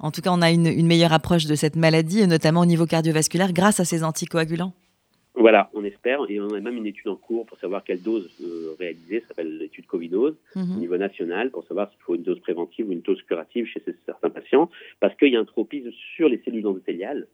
en 0.00 0.10
tout 0.10 0.20
cas, 0.20 0.30
on 0.32 0.42
a 0.42 0.50
une, 0.50 0.86
meilleure 0.86 1.12
approche 1.12 1.46
de 1.46 1.54
cette 1.54 1.76
maladie, 1.76 2.26
notamment 2.26 2.60
au 2.60 2.66
niveau 2.66 2.86
cardiovasculaire, 2.86 3.52
grâce 3.52 3.80
à 3.80 3.84
ces 3.84 4.04
anticoagulants. 4.04 4.72
Voilà, 5.34 5.70
on 5.72 5.84
espère, 5.84 6.18
et 6.28 6.40
on 6.40 6.52
a 6.52 6.60
même 6.60 6.76
une 6.76 6.86
étude 6.86 7.06
en 7.06 7.14
cours 7.14 7.46
pour 7.46 7.58
savoir 7.58 7.84
quelle 7.84 8.02
dose 8.02 8.28
euh, 8.42 8.74
réaliser, 8.76 9.20
ça 9.20 9.28
s'appelle 9.28 9.58
l'étude 9.58 9.86
Covidose, 9.86 10.34
mhm. 10.56 10.76
au 10.76 10.80
niveau 10.80 10.96
national, 10.96 11.50
pour 11.50 11.64
savoir 11.64 11.90
s'il 11.90 12.00
faut 12.00 12.16
une 12.16 12.24
dose 12.24 12.40
préventive 12.40 12.88
ou 12.88 12.92
une 12.92 13.02
dose 13.02 13.22
curative 13.22 13.66
chez 13.66 13.80
certains 14.04 14.30
patients, 14.30 14.68
parce 14.98 15.14
qu'il 15.14 15.32
y 15.32 15.36
a 15.36 15.40
un 15.40 15.44
tropisme 15.44 15.90
sur 16.16 16.28
les 16.28 16.42
cellules 16.44 16.66
endothéliales 16.66 17.28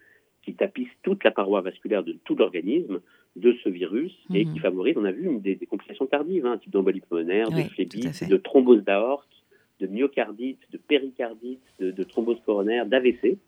qui 0.44 0.54
tapissent 0.54 0.88
toute 1.02 1.24
la 1.24 1.30
paroi 1.30 1.60
vasculaire 1.60 2.02
de 2.02 2.12
tout 2.24 2.36
l'organisme 2.36 3.00
de 3.36 3.56
ce 3.64 3.68
virus 3.68 4.12
et 4.32 4.44
mhm. 4.44 4.52
qui 4.52 4.58
favorise, 4.60 4.96
on 4.96 5.04
a 5.04 5.12
vu, 5.12 5.28
des, 5.38 5.56
complications 5.66 6.06
tardives, 6.06 6.46
hein, 6.46 6.58
type 6.58 6.72
d'embolie 6.72 7.00
pulmonaire, 7.00 7.50
de 7.50 7.62
phlébite, 7.62 8.28
de 8.28 8.36
thrombose 8.36 8.84
d'aorte, 8.84 9.28
de 9.80 9.86
myocardite, 9.86 10.60
de 10.70 10.78
péricardite, 10.78 11.62
de, 11.80 12.04
thrombose 12.04 12.38
coronaire, 12.46 12.86
d'AVC. 12.86 13.38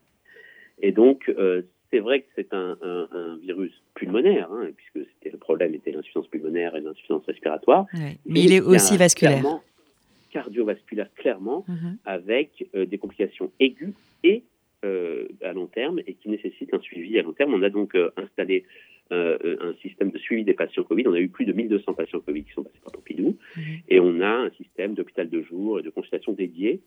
Et 0.83 0.93
donc, 0.93 1.29
euh, 1.29 1.63
c'est 1.91 2.01
vrai 2.01 2.23
que 2.23 2.27
c'est 2.35 2.53
un, 2.53 2.77
virus 3.43 3.73
pulmonaire, 3.95 4.51
hein, 4.51 4.69
puisque 4.77 5.09
c'était 5.15 5.31
le 5.31 5.39
problème 5.39 5.75
était 5.75 5.93
l'insuffisance 5.93 6.27
pulmonaire 6.27 6.75
et 6.75 6.81
l'insuffisance 6.81 7.25
respiratoire. 7.27 7.87
Mais, 7.95 8.19
il 8.27 8.53
est 8.53 8.61
aussi 8.61 8.97
vasculaire. 8.97 9.45
Cardiovasculaire, 10.33 11.09
clairement, 11.15 11.65
mhm. 11.69 11.97
avec 12.05 12.69
euh, 12.75 12.85
des 12.85 12.99
complications 12.99 13.53
aiguës 13.61 13.95
et 14.25 14.43
euh, 14.87 15.29
à 15.43 15.53
long 15.53 15.67
terme 15.67 16.01
et 16.07 16.15
qui 16.15 16.29
nécessitent 16.29 16.73
un 16.73 16.81
suivi 16.81 17.19
à 17.19 17.23
long 17.23 17.33
terme. 17.33 17.55
On 17.55 17.63
a 17.63 17.71
donc 17.71 17.95
euh, 17.95 18.11
installé 18.17 18.65
un 19.09 19.73
système 19.83 20.11
de 20.11 20.19
suivi 20.19 20.43
des 20.43 20.53
patients 20.53 20.83
Covid. 20.83 21.07
On 21.07 21.13
a 21.13 21.21
eu 21.21 21.29
plus 21.29 21.45
de 21.45 21.53
1200 21.53 21.95
patients 21.95 22.19
Covid 22.19 22.43
qui 22.43 22.51
sont 22.51 22.65
passés 22.65 22.81
par 22.83 22.93
Pompidou. 22.93 23.37
Mhm. 23.57 23.63
Et 23.89 24.01
on 24.01 24.21
a 24.21 24.29
un 24.29 24.51
système 24.51 24.95
d'hôpital 24.95 25.31
de 25.31 25.43
jour 25.43 25.79
et 25.79 25.83
de 25.83 25.91
consultation 25.91 26.33
dédié 26.33 26.81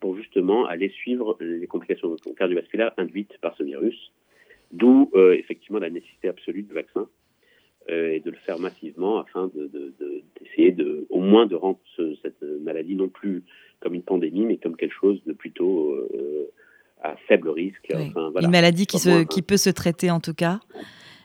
pour 0.00 0.16
justement 0.16 0.64
aller 0.64 0.88
suivre 0.88 1.36
les 1.40 1.66
complications 1.66 2.16
cardiovasculaires 2.38 2.92
induites 2.96 3.36
par 3.42 3.54
ce 3.58 3.62
virus. 3.62 4.10
D'où 4.72 5.10
euh, 5.14 5.34
effectivement 5.34 5.78
la 5.78 5.90
nécessité 5.90 6.28
absolue 6.28 6.62
du 6.62 6.72
vaccin 6.72 7.08
euh, 7.88 8.12
et 8.12 8.20
de 8.20 8.30
le 8.30 8.36
faire 8.36 8.58
massivement 8.58 9.18
afin 9.18 9.50
d'essayer 9.54 10.72
de, 10.72 11.06
au 11.08 11.20
moins 11.20 11.46
de 11.46 11.54
rendre 11.54 11.78
cette 12.22 12.42
maladie 12.42 12.96
non 12.96 13.08
plus 13.08 13.44
comme 13.80 13.94
une 13.94 14.02
pandémie, 14.02 14.44
mais 14.44 14.56
comme 14.56 14.76
quelque 14.76 14.94
chose 14.94 15.22
de 15.24 15.32
plutôt 15.32 15.92
euh, 15.92 16.50
à 17.02 17.14
faible 17.28 17.50
risque. 17.50 17.92
Une 18.40 18.50
maladie 18.50 18.86
qui, 18.86 18.98
se, 18.98 19.22
qui 19.24 19.42
peut 19.42 19.56
se 19.56 19.70
traiter 19.70 20.10
en 20.10 20.20
tout 20.20 20.34
cas. 20.34 20.60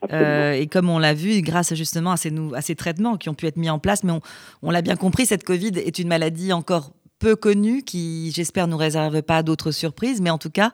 et 0.10 0.68
comme 0.68 0.90
on 0.90 1.00
l'a 1.00 1.14
vu, 1.14 1.42
grâce 1.42 1.74
justement 1.74 2.12
à 2.12 2.18
ces, 2.18 2.34
à 2.56 2.62
ces, 2.62 2.76
traitements 2.76 3.18
qui 3.18 3.30
ont 3.30 3.34
pu 3.34 3.48
être 3.48 3.58
mis 3.58 3.70
en 3.70 3.80
place, 3.80 4.04
mais 4.04 4.12
on, 4.12 4.22
on 4.62 4.72
l'a 4.72 4.82
bien 4.82 4.96
compris, 4.96 5.26
cette 5.26 5.44
Covid 5.44 5.72
est 5.78 6.00
une 6.00 6.08
maladie 6.08 6.54
encore 6.54 6.92
peu 7.22 7.36
connu 7.36 7.84
qui, 7.84 8.32
j'espère, 8.34 8.68
nous 8.68 8.78
réserve 8.78 9.22
pas 9.22 9.44
d'autres 9.44 9.72
surprises, 9.72 10.20
mais 10.22 10.32
en 10.32 10.40
tout 10.40 10.50
cas, 10.50 10.74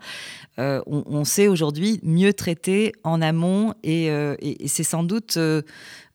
euh, 0.60 0.82
on, 0.88 1.24
sait 1.26 1.48
aujourd'hui 1.48 2.00
mieux 2.04 2.34
traiter 2.34 2.94
en 3.04 3.22
amont 3.22 3.76
et, 3.84 4.10
euh, 4.10 4.36
c'est 4.66 4.84
sans 4.84 5.04
doute 5.04 5.38
euh, 5.38 5.62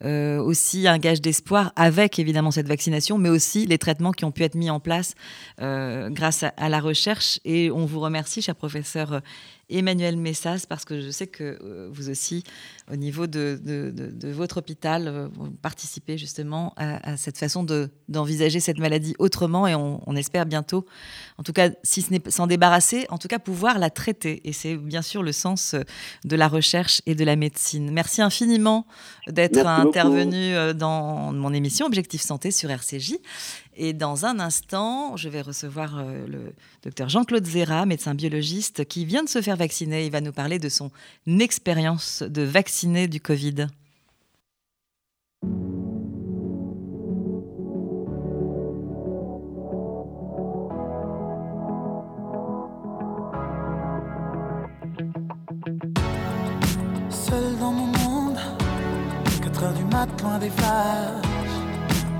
aussi 0.02 0.88
un 0.88 0.98
gage 0.98 1.20
d'espoir 1.20 1.72
avec 1.76 2.18
évidemment 2.18 2.50
cette 2.50 2.66
vaccination, 2.66 3.18
mais 3.18 3.28
aussi 3.28 3.66
les 3.66 3.78
traitements 3.78 4.10
qui 4.10 4.24
ont 4.24 4.32
pu 4.32 4.42
être 4.42 4.56
mis 4.56 4.70
en 4.70 4.80
place 4.80 5.14
grâce 5.58 6.44
à, 6.56 6.68
la 6.68 6.80
recherche. 6.80 7.38
Et 7.44 7.70
on 7.70 7.84
vous 7.84 8.00
remercie, 8.00 8.42
cher 8.42 8.56
professeur 8.56 9.20
Emmanuel 9.70 10.16
Messas, 10.16 10.64
parce 10.68 10.84
que 10.84 11.00
je 11.00 11.10
sais 11.10 11.26
que 11.26 11.58
euh, 11.62 11.88
vous 11.90 12.10
aussi, 12.10 12.44
au 12.90 12.96
niveau 12.96 13.26
de, 13.26 13.60
votre 14.32 14.58
hôpital, 14.58 15.08
euh, 15.08 15.28
vous 15.32 15.50
participez 15.50 16.18
justement 16.18 16.74
à, 16.76 17.16
cette 17.16 17.38
façon 17.38 17.64
d'envisager 18.08 18.60
cette 18.60 18.78
maladie 18.78 19.14
autrement 19.18 19.66
et 19.66 19.74
on, 19.74 20.16
espère 20.16 20.44
bientôt, 20.46 20.84
en 21.38 21.42
tout 21.42 21.52
cas, 21.52 21.70
si 21.82 22.02
ce 22.02 22.12
n'est 22.12 22.22
s'en 22.28 22.46
débarrasser, 22.46 23.06
en 23.08 23.18
tout 23.18 23.28
cas 23.28 23.38
pouvoir 23.38 23.78
la 23.78 23.88
traiter. 23.88 24.46
Et 24.46 24.52
c'est 24.52 24.76
bien 24.76 25.02
sûr 25.02 25.22
le 25.22 25.32
sens 25.32 25.74
euh, 25.74 25.82
de 26.24 26.36
la 26.36 26.48
recherche 26.48 27.00
et 27.06 27.14
de 27.14 27.24
la 27.24 27.36
médecine. 27.36 27.90
Merci 27.90 28.20
infiniment 28.20 28.86
d'être 29.26 29.66
intervenu 29.66 30.74
dans 30.74 31.32
mon 31.32 31.52
émission 31.52 31.86
Objectif 31.86 32.20
Santé 32.20 32.50
sur 32.50 32.70
RCJ. 32.70 33.14
Et 33.74 33.94
dans 33.94 34.26
un 34.26 34.38
instant, 34.38 35.16
je 35.16 35.28
vais 35.28 35.40
recevoir 35.40 35.98
euh, 35.98 36.26
le 36.26 36.52
docteur 36.82 37.08
Jean-Claude 37.08 37.46
Zera, 37.46 37.86
médecin 37.86 38.14
biologiste, 38.14 38.84
qui 38.84 39.06
vient 39.06 39.24
de 39.24 39.28
se 39.28 39.40
faire 39.40 39.56
vacciner. 39.56 40.04
Il 40.04 40.12
va 40.12 40.20
nous 40.20 40.32
parler 40.32 40.58
de 40.58 40.68
son 40.68 40.90
expérience 41.26 42.22
de 42.22 42.42
vacciner 42.42 43.08
du 43.08 43.20
Covid. 43.20 43.68
Seul 57.08 57.56
dans 57.58 57.72
mon 57.72 57.86
monde, 57.86 58.38
4 59.42 59.62
heures 59.62 59.74
du 59.74 59.84
mat, 59.84 60.08
loin 60.20 60.38
des 60.38 60.50
phares 60.50 61.31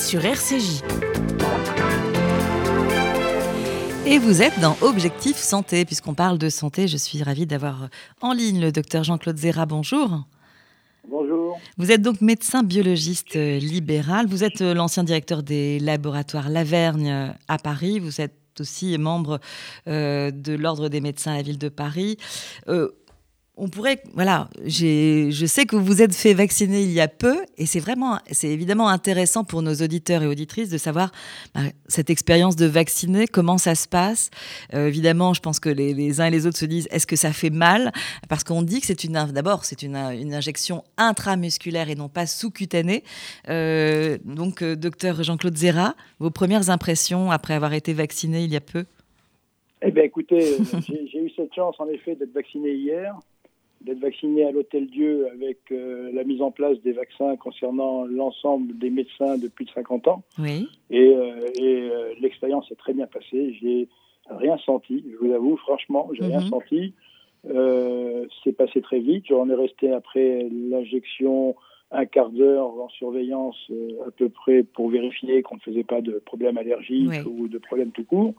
Sur 0.00 0.24
RCJ. 0.24 0.82
Et 4.06 4.18
vous 4.18 4.40
êtes 4.42 4.58
dans 4.60 4.76
Objectif 4.80 5.36
Santé, 5.36 5.84
puisqu'on 5.84 6.14
parle 6.14 6.38
de 6.38 6.48
santé. 6.48 6.88
Je 6.88 6.96
suis 6.96 7.22
ravie 7.22 7.46
d'avoir 7.46 7.88
en 8.20 8.32
ligne 8.32 8.60
le 8.60 8.72
docteur 8.72 9.04
Jean-Claude 9.04 9.36
Zera. 9.36 9.66
Bonjour. 9.66 10.24
Bonjour. 11.08 11.58
Vous 11.76 11.90
êtes 11.90 12.00
donc 12.00 12.20
médecin 12.20 12.62
biologiste 12.62 13.34
libéral. 13.34 14.26
Vous 14.26 14.44
êtes 14.44 14.60
l'ancien 14.60 15.04
directeur 15.04 15.42
des 15.42 15.78
laboratoires 15.78 16.48
Lavergne 16.48 17.34
à 17.48 17.58
Paris. 17.58 17.98
Vous 17.98 18.20
êtes 18.20 18.60
aussi 18.60 18.96
membre 18.98 19.40
de 19.86 20.54
l'Ordre 20.54 20.88
des 20.88 21.00
médecins 21.00 21.32
à 21.32 21.36
la 21.36 21.42
ville 21.42 21.58
de 21.58 21.68
Paris 21.68 22.16
on 23.58 23.68
pourrait, 23.68 24.02
voilà, 24.14 24.48
je 24.64 25.44
sais 25.46 25.66
que 25.66 25.76
vous 25.76 25.84
vous 25.84 26.00
êtes 26.00 26.14
fait 26.14 26.32
vacciner 26.32 26.82
il 26.82 26.90
y 26.90 27.02
a 27.02 27.08
peu, 27.08 27.36
et 27.58 27.66
c'est 27.66 27.80
vraiment, 27.80 28.18
c'est 28.30 28.48
évidemment 28.48 28.88
intéressant 28.88 29.44
pour 29.44 29.60
nos 29.60 29.74
auditeurs 29.74 30.22
et 30.22 30.26
auditrices 30.26 30.70
de 30.70 30.78
savoir 30.78 31.12
bah, 31.54 31.60
cette 31.86 32.08
expérience 32.08 32.56
de 32.56 32.64
vacciner, 32.64 33.26
comment 33.26 33.58
ça 33.58 33.74
se 33.74 33.86
passe. 33.86 34.30
Euh, 34.72 34.88
évidemment, 34.88 35.34
je 35.34 35.40
pense 35.40 35.60
que 35.60 35.68
les, 35.68 36.20
uns 36.20 36.26
et 36.26 36.30
les 36.30 36.46
autres 36.46 36.56
se 36.56 36.64
disent, 36.64 36.88
est-ce 36.90 37.06
que 37.06 37.16
ça 37.16 37.30
fait 37.34 37.50
mal? 37.50 37.92
Parce 38.30 38.42
qu'on 38.42 38.62
dit 38.62 38.80
que 38.80 38.86
c'est 38.86 39.04
une, 39.04 39.12
d'abord, 39.12 39.66
c'est 39.66 39.82
une, 39.82 39.96
injection 39.96 40.82
intramusculaire 40.96 41.90
et 41.90 41.94
non 41.94 42.08
pas 42.08 42.24
sous-cutanée. 42.24 43.04
Euh, 43.50 44.16
donc, 44.24 44.62
euh, 44.62 44.76
docteur 44.76 45.22
Jean-Claude 45.22 45.56
Zera, 45.58 45.94
vos 46.20 46.30
premières 46.30 46.70
impressions 46.70 47.30
après 47.30 47.52
avoir 47.52 47.74
été 47.74 47.92
vacciné 47.92 48.44
il 48.44 48.50
y 48.50 48.56
a 48.56 48.62
peu? 48.62 48.86
Eh 49.82 49.90
bien, 49.90 50.04
écoutez, 50.04 50.56
j'ai 50.88 51.18
eu 51.18 51.30
cette 51.36 51.54
chance, 51.54 51.76
en 51.78 51.88
effet, 51.88 52.14
d'être 52.14 52.32
vacciné 52.32 52.72
hier 52.72 53.14
d'être 53.84 54.00
vacciné 54.00 54.44
à 54.44 54.52
l'Hôtel 54.52 54.86
Dieu 54.86 55.26
avec 55.32 55.58
euh, 55.70 56.10
la 56.12 56.24
mise 56.24 56.40
en 56.42 56.50
place 56.50 56.78
des 56.82 56.92
vaccins 56.92 57.36
concernant 57.36 58.04
l'ensemble 58.04 58.78
des 58.78 58.90
médecins 58.90 59.38
depuis 59.38 59.68
50 59.74 60.08
ans. 60.08 60.22
Oui. 60.38 60.68
Et, 60.90 61.08
euh, 61.08 61.48
euh, 61.60 62.14
l'expérience 62.20 62.70
est 62.70 62.76
très 62.76 62.92
bien 62.92 63.06
passée. 63.06 63.56
J'ai 63.60 63.88
rien 64.30 64.56
senti, 64.58 65.04
je 65.10 65.26
vous 65.26 65.32
avoue, 65.32 65.56
franchement, 65.56 66.10
j'ai 66.12 66.24
rien 66.24 66.40
mhm. 66.40 66.48
senti. 66.48 66.94
c'est 68.44 68.52
passé 68.52 68.80
très 68.80 69.00
vite. 69.00 69.26
J'en 69.28 69.48
ai 69.48 69.54
resté 69.54 69.92
après 69.92 70.48
l'injection 70.70 71.56
un 71.90 72.06
quart 72.06 72.30
d'heure 72.30 72.68
en 72.80 72.88
surveillance 72.88 73.70
à 74.06 74.10
peu 74.12 74.28
près 74.28 74.62
pour 74.62 74.88
vérifier 74.88 75.42
qu'on 75.42 75.56
ne 75.56 75.60
faisait 75.60 75.84
pas 75.84 76.00
de 76.00 76.22
problème 76.24 76.56
allergique 76.56 77.26
ou 77.26 77.48
de 77.48 77.58
problème 77.58 77.90
tout 77.90 78.04
court. 78.04 78.34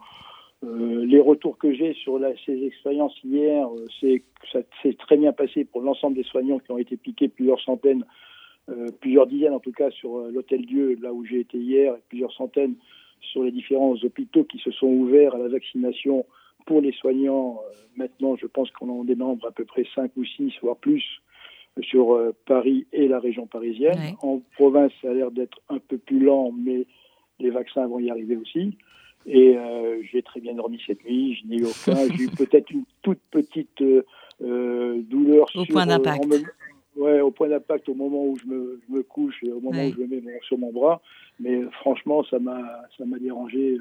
Euh, 0.64 1.06
les 1.06 1.20
retours 1.20 1.58
que 1.58 1.74
j'ai 1.74 1.94
sur 1.94 2.20
ces 2.46 2.66
expériences 2.66 3.16
hier, 3.24 3.68
euh, 3.68 3.86
c'est 4.00 4.20
que 4.20 4.48
ça 4.52 4.60
s'est 4.82 4.94
très 4.94 5.18
bien 5.18 5.34
passé 5.34 5.66
pour 5.66 5.82
l'ensemble 5.82 6.16
des 6.16 6.24
soignants 6.24 6.60
qui 6.60 6.72
ont 6.72 6.78
été 6.78 6.96
piqués 6.96 7.28
plusieurs 7.28 7.60
centaines, 7.60 8.06
euh, 8.70 8.88
plusieurs 9.02 9.28
dizaines 9.28 9.54
en 9.54 9.60
tout 9.60 9.74
cas 9.74 9.92
sur 9.92 10.20
l'Hôtel 10.32 10.66
Dieu, 10.66 10.98
là 11.02 11.12
où 11.12 11.26
j'ai 11.26 11.42
été 11.42 11.58
hier, 11.58 11.94
et 11.96 12.02
plusieurs 12.08 12.32
centaines 12.32 12.76
sur 13.20 13.44
les 13.44 13.52
différents 13.52 13.96
hôpitaux 14.04 14.46
qui 14.46 14.60
se 14.60 14.72
sont 14.72 14.88
ouverts 14.88 15.36
à 15.36 15.38
la 15.38 15.50
vaccination 15.50 16.26
pour 16.66 16.80
les 16.80 16.94
soignants. 16.94 17.60
maintenant, 17.98 18.38
je 18.38 18.48
pense 18.48 18.72
qu'on 18.72 18.90
en 18.90 19.04
dénombre 19.04 19.46
à 19.48 19.52
peu 19.52 19.66
près 19.66 19.86
5 19.96 20.12
ou 20.16 20.24
6, 20.24 20.54
voire 20.62 20.78
plus, 20.78 21.04
sur 21.82 22.18
Paris 22.46 22.86
et 22.94 23.08
la 23.08 23.20
région 23.20 23.48
parisienne. 23.48 24.16
En 24.22 24.42
province, 24.56 24.92
ça 25.02 25.10
a 25.10 25.14
l'air 25.14 25.32
d'être 25.32 25.60
un 25.70 25.80
peu 25.80 25.98
plus 25.98 26.20
lent, 26.20 26.52
mais 26.52 26.86
les 27.40 27.50
vaccins 27.50 27.88
vont 27.88 28.00
y 28.00 28.10
arriver 28.10 28.38
aussi. 28.38 28.78
Et 29.26 29.56
euh, 29.58 30.02
j'ai 30.12 30.22
très 30.22 30.40
bien 30.40 30.54
dormi 30.54 30.82
cette 30.86 31.04
nuit, 31.06 31.36
je 31.36 31.48
n'ai 31.48 31.58
eu 31.58 31.66
aucun. 31.66 32.08
j'ai 32.16 32.24
eu 32.24 32.30
peut-être 32.30 32.70
une 32.72 32.84
toute 33.02 33.20
petite 33.32 33.82
euh, 33.82 34.06
euh 34.42 35.02
douleur 35.04 35.48
au 35.56 35.66
point 35.66 35.86
d'impact. 35.86 36.26
ouais, 36.98 37.22
au 37.22 37.32
point 37.32 37.48
d'impact 37.48 37.88
au 37.90 37.94
moment 37.94 38.26
où 38.26 38.38
je 38.38 38.46
me, 38.48 38.82
je 38.88 38.94
me 38.94 39.04
couche 39.04 39.42
et 39.44 39.52
au 39.52 39.60
moment 39.60 39.82
où 39.82 39.94
je 39.94 40.02
me 40.02 40.22
mets 40.22 40.40
sur 40.48 40.58
mon 40.58 40.72
bras. 40.72 41.02
Mais 41.40 41.62
franchement, 41.80 42.24
ça 42.26 42.40
m'a 42.40 42.84
ça 42.98 43.06
m'a 43.06 43.18
dérangé 43.18 43.80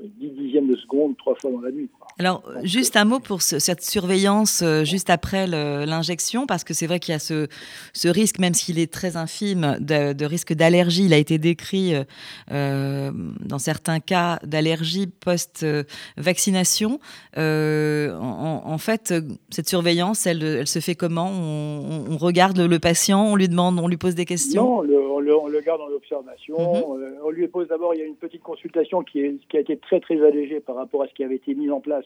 10 0.00 0.30
dixièmes 0.30 0.68
de 0.68 0.76
seconde 0.76 1.16
trois 1.16 1.34
fois 1.36 1.52
dans 1.52 1.60
la 1.60 1.70
nuit. 1.70 1.88
Alors, 2.18 2.42
juste 2.62 2.96
un 2.96 3.04
mot 3.04 3.18
pour 3.18 3.42
cette 3.42 3.82
surveillance 3.82 4.62
euh, 4.62 4.84
juste 4.84 5.10
après 5.10 5.46
l'injection, 5.46 6.46
parce 6.46 6.62
que 6.62 6.74
c'est 6.74 6.86
vrai 6.86 7.00
qu'il 7.00 7.12
y 7.12 7.14
a 7.14 7.18
ce, 7.18 7.48
ce, 7.92 8.08
risque, 8.08 8.38
même 8.38 8.54
s'il 8.54 8.78
est 8.78 8.92
très 8.92 9.16
infime, 9.16 9.76
de, 9.80 10.24
risque 10.24 10.52
d'allergie. 10.52 11.04
Il 11.04 11.12
a 11.12 11.16
été 11.16 11.38
décrit 11.38 11.94
euh, 11.94 12.04
euh, 12.52 13.10
dans 13.40 13.58
certains 13.58 14.00
cas 14.00 14.38
d'allergie 14.44 15.06
post-vaccination. 15.06 17.00
En, 17.36 18.78
fait, 18.78 19.14
cette 19.50 19.68
surveillance, 19.68 20.26
elle, 20.26 20.42
elle 20.42 20.68
se 20.68 20.80
fait 20.80 20.94
comment? 20.94 21.30
On, 21.30 22.16
regarde 22.16 22.58
le 22.58 22.78
patient, 22.78 23.26
on 23.26 23.36
lui 23.36 23.48
demande, 23.48 23.78
on 23.80 23.88
lui 23.88 23.96
pose 23.96 24.14
des 24.14 24.24
questions? 24.24 24.82
Non, 24.82 25.13
on, 25.14 25.48
le, 25.48 25.60
garde 25.60 25.80
dans 25.80 25.88
l'observation. 25.88 26.56
Mhm. 26.58 27.18
on 27.24 27.30
lui 27.30 27.48
pose 27.48 27.68
d'abord, 27.68 27.94
il 27.94 28.00
y 28.00 28.02
a 28.02 28.06
une 28.06 28.16
petite 28.16 28.42
consultation 28.42 29.02
qui, 29.02 29.20
est, 29.20 29.46
qui 29.48 29.56
a 29.56 29.60
été 29.60 29.76
très 29.76 30.00
très 30.00 30.24
allégé 30.24 30.60
par 30.60 30.76
rapport 30.76 31.02
à 31.02 31.08
ce 31.08 31.14
qui 31.14 31.24
avait 31.24 31.36
été 31.36 31.54
mis 31.54 31.70
en 31.70 31.80
place 31.80 32.04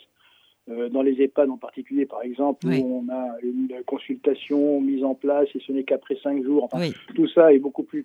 euh, 0.70 0.88
dans 0.90 1.02
les 1.02 1.22
EHPAD 1.22 1.48
en 1.48 1.56
particulier, 1.56 2.04
par 2.04 2.22
exemple, 2.22 2.66
où 2.66 3.02
on 3.02 3.12
a 3.12 3.36
une 3.42 3.82
consultation 3.86 4.80
mise 4.80 5.02
en 5.02 5.14
place 5.14 5.48
et 5.54 5.60
ce 5.66 5.72
n'est 5.72 5.84
qu'après 5.84 6.16
cinq 6.22 6.44
jours. 6.44 6.68
Tout 7.14 7.28
ça 7.28 7.52
est 7.52 7.58
beaucoup 7.58 7.84
plus 7.84 8.04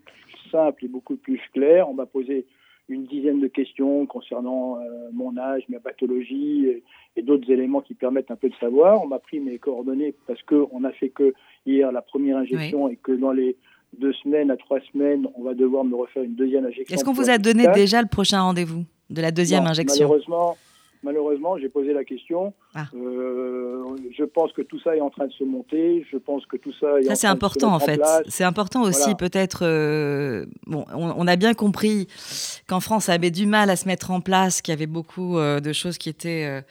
simple 0.49 0.85
et 0.85 0.87
beaucoup 0.87 1.17
plus 1.17 1.41
clair. 1.53 1.89
On 1.89 1.93
m'a 1.93 2.05
posé 2.05 2.45
une 2.87 3.05
dizaine 3.05 3.41
de 3.41 3.47
questions 3.47 4.05
concernant 4.05 4.77
euh, 4.77 5.09
mon 5.11 5.37
âge, 5.37 5.63
ma 5.67 5.79
pathologie 5.79 6.67
et, 7.15 7.21
d'autres 7.21 7.51
éléments 7.51 7.81
qui 7.81 7.93
permettent 7.93 8.31
un 8.31 8.35
peu 8.35 8.49
de 8.49 8.55
savoir. 8.55 9.01
On 9.03 9.07
m'a 9.07 9.19
pris 9.19 9.39
mes 9.39 9.57
coordonnées 9.57 10.15
parce 10.25 10.41
qu'on 10.43 10.79
n'a 10.79 10.91
fait 10.91 11.09
que 11.09 11.33
hier 11.65 11.91
la 11.91 12.01
première 12.01 12.37
injection 12.37 12.89
et 12.89 12.95
que 12.95 13.11
dans 13.11 13.31
les 13.31 13.55
deux 13.99 14.13
semaines 14.13 14.51
à 14.51 14.57
trois 14.57 14.79
semaines, 14.91 15.27
on 15.35 15.43
va 15.43 15.53
devoir 15.53 15.83
me 15.83 15.95
refaire 15.95 16.23
une 16.23 16.35
deuxième 16.35 16.65
injection. 16.65 16.95
Est-ce 16.95 17.03
qu'on 17.03 17.13
vous 17.13 17.29
a 17.29 17.37
donné 17.37 17.67
déjà 17.73 18.01
le 18.01 18.07
prochain 18.07 18.41
rendez-vous 18.41 18.85
de 19.09 19.21
la 19.21 19.31
deuxième 19.31 19.65
injection? 19.65 20.07
Malheureusement, 20.07 20.57
malheureusement, 21.03 21.57
j'ai 21.57 21.69
posé 21.69 21.93
la 21.93 22.03
question. 22.03 22.53
Ah. 22.75 22.87
Euh, 22.95 23.85
je 24.17 24.23
pense 24.23 24.51
que 24.51 24.63
tout 24.63 24.79
ça 24.79 24.95
est 24.95 25.01
en 25.01 25.11
train 25.11 25.27
de 25.27 25.31
se 25.33 25.43
monter. 25.43 26.05
Je 26.11 26.17
pense 26.17 26.43
que 26.47 26.57
tout 26.57 26.73
ça 26.79 26.99
est 26.99 27.03
ça, 27.03 27.15
c'est 27.15 27.27
important 27.27 27.71
en 27.73 27.79
fait. 27.79 28.01
C'est 28.27 28.43
important 28.43 28.81
aussi 28.81 29.13
peut-être. 29.13 29.59
Euh, 29.61 30.47
bon, 30.65 30.83
on, 30.95 31.27
a 31.27 31.35
bien 31.35 31.53
compris 31.53 32.07
qu'en 32.67 32.79
France, 32.79 33.05
ça 33.05 33.13
avait 33.13 33.29
du 33.29 33.45
mal 33.45 33.69
à 33.69 33.75
se 33.75 33.87
mettre 33.87 34.09
en 34.09 34.21
place, 34.21 34.63
qu'il 34.63 34.71
y 34.71 34.77
avait 34.77 34.87
beaucoup 34.87 35.37
euh, 35.37 35.59
de 35.59 35.71
choses 35.71 35.99
qui 35.99 36.09
étaient 36.09 36.63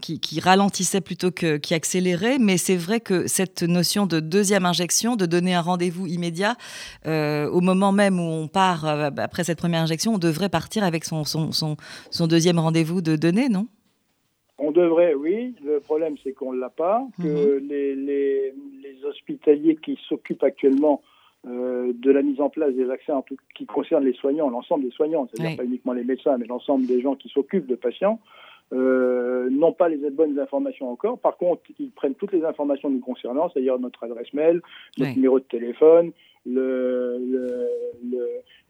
qui, 0.00 0.18
qui, 0.18 0.40
ralentissaient 0.40 1.00
plutôt 1.00 1.30
que 1.30 1.56
qui 1.56 1.72
accéléraient. 1.72 2.38
Mais 2.38 2.56
c'est 2.56 2.76
vrai 2.76 2.98
que 2.98 3.28
cette 3.28 3.62
notion 3.62 4.06
de 4.06 4.18
deuxième 4.18 4.66
injection, 4.66 5.14
de 5.14 5.26
donner 5.26 5.54
un 5.54 5.60
rendez-vous 5.62 6.08
immédiat 6.08 6.56
au 7.06 7.60
moment 7.60 7.92
même 7.92 8.18
où 8.18 8.24
on 8.24 8.48
part 8.48 8.86
après 8.86 9.44
cette 9.44 9.58
première 9.58 9.82
injection, 9.82 10.14
on 10.14 10.18
devrait 10.18 10.48
partir 10.48 10.82
avec 10.82 11.04
son 11.04 11.22
son, 11.22 11.52
son, 11.52 11.76
son 12.10 12.26
deuxième 12.26 12.58
rendez-vous 12.58 13.02
de 13.02 13.14
donner, 13.14 13.48
non? 13.48 13.68
On 14.58 14.72
devrait, 14.72 15.14
oui. 15.14 15.54
Le 15.64 15.80
problème, 15.80 16.16
c'est 16.22 16.32
qu'on 16.32 16.52
ne 16.52 16.60
l'a 16.60 16.70
pas, 16.70 17.06
que 17.20 17.60
mhm. 17.60 17.68
les, 17.68 17.94
les, 17.94 18.54
hospitaliers 19.04 19.76
qui 19.76 19.98
s'occupent 20.08 20.42
actuellement 20.42 21.00
euh, 21.46 21.92
de 21.94 22.10
la 22.10 22.22
mise 22.22 22.40
en 22.40 22.50
place 22.50 22.74
des 22.74 22.84
vaccins 22.84 23.14
en 23.14 23.22
tout, 23.22 23.36
qui 23.54 23.64
concernent 23.64 24.04
les 24.04 24.12
soignants, 24.12 24.50
l'ensemble 24.50 24.84
des 24.84 24.90
soignants, 24.90 25.28
c'est-à-dire 25.32 25.56
pas 25.56 25.64
uniquement 25.64 25.92
les 25.92 26.02
médecins, 26.02 26.36
mais 26.36 26.46
l'ensemble 26.46 26.86
des 26.86 27.00
gens 27.00 27.14
qui 27.14 27.28
s'occupent 27.28 27.68
de 27.68 27.76
patients, 27.76 28.18
euh, 28.72 29.48
n'ont 29.50 29.72
pas 29.72 29.88
les 29.88 30.10
bonnes 30.10 30.38
informations 30.38 30.90
encore. 30.90 31.18
Par 31.18 31.36
contre, 31.36 31.62
ils 31.78 31.90
prennent 31.90 32.14
toutes 32.14 32.32
les 32.32 32.44
informations 32.44 32.90
nous 32.90 33.00
concernant, 33.00 33.48
c'est-à-dire 33.48 33.78
notre 33.78 34.04
adresse 34.04 34.32
mail, 34.34 34.60
notre 34.98 35.14
numéro 35.14 35.38
de 35.38 35.44
téléphone, 35.44 36.12
le, 36.46 37.18
le, 37.20 37.68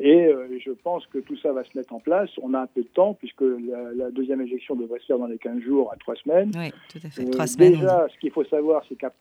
et 0.00 0.26
euh, 0.26 0.46
je 0.64 0.70
pense 0.70 1.06
que 1.06 1.18
tout 1.18 1.37
ça 1.38 1.52
va 1.52 1.64
se 1.64 1.76
mettre 1.76 1.92
en 1.92 1.98
place. 1.98 2.30
On 2.40 2.54
a 2.54 2.61
un 2.61 2.66
peu 2.66 2.82
de 2.82 2.88
temps 2.88 3.14
puisque 3.14 3.42
la, 3.42 4.11
deuxième 4.11 4.40
injection 4.40 4.76
devrait 4.76 5.00
se 5.00 5.06
faire 5.06 5.18
dans 5.18 5.26
les 5.26 5.38
15 5.38 5.61
jours 5.61 5.92
à 5.92 5.96
3 5.96 6.14
semaines. 6.16 6.52
Oui, 6.56 6.70
tout 6.88 7.00
à 7.04 7.11
fait. 7.11 7.24
3 7.24 7.44
euh, 7.44 7.46
semaines. 7.46 7.72
Déjà, 7.72 8.06
ce 8.12 8.18
qu'il 8.18 8.30
faut 8.30 8.44
savoir, 8.44 8.84
c'est 8.88 8.96
qu'à 8.96 9.12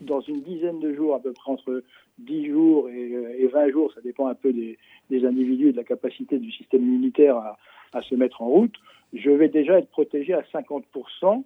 dans 0.00 0.20
une 0.20 0.42
dizaine 0.42 0.80
de 0.80 0.92
jours, 0.92 1.14
à 1.14 1.20
peu 1.20 1.32
près 1.32 1.52
entre 1.52 1.82
10 2.18 2.46
jours 2.46 2.88
et, 2.90 3.46
20 3.46 3.70
jours, 3.70 3.92
ça 3.94 4.00
dépend 4.00 4.26
un 4.26 4.34
peu 4.34 4.52
des, 4.52 4.76
des, 5.10 5.24
individus 5.24 5.68
et 5.68 5.72
de 5.72 5.76
la 5.76 5.84
capacité 5.84 6.38
du 6.38 6.50
système 6.50 6.82
immunitaire 6.82 7.36
à, 7.36 7.56
à 7.92 8.02
se 8.02 8.14
mettre 8.14 8.42
en 8.42 8.48
route, 8.48 8.74
je 9.14 9.30
vais 9.30 9.48
déjà 9.48 9.78
être 9.78 9.90
protégé 9.90 10.34
à 10.34 10.42
50% 10.52 11.44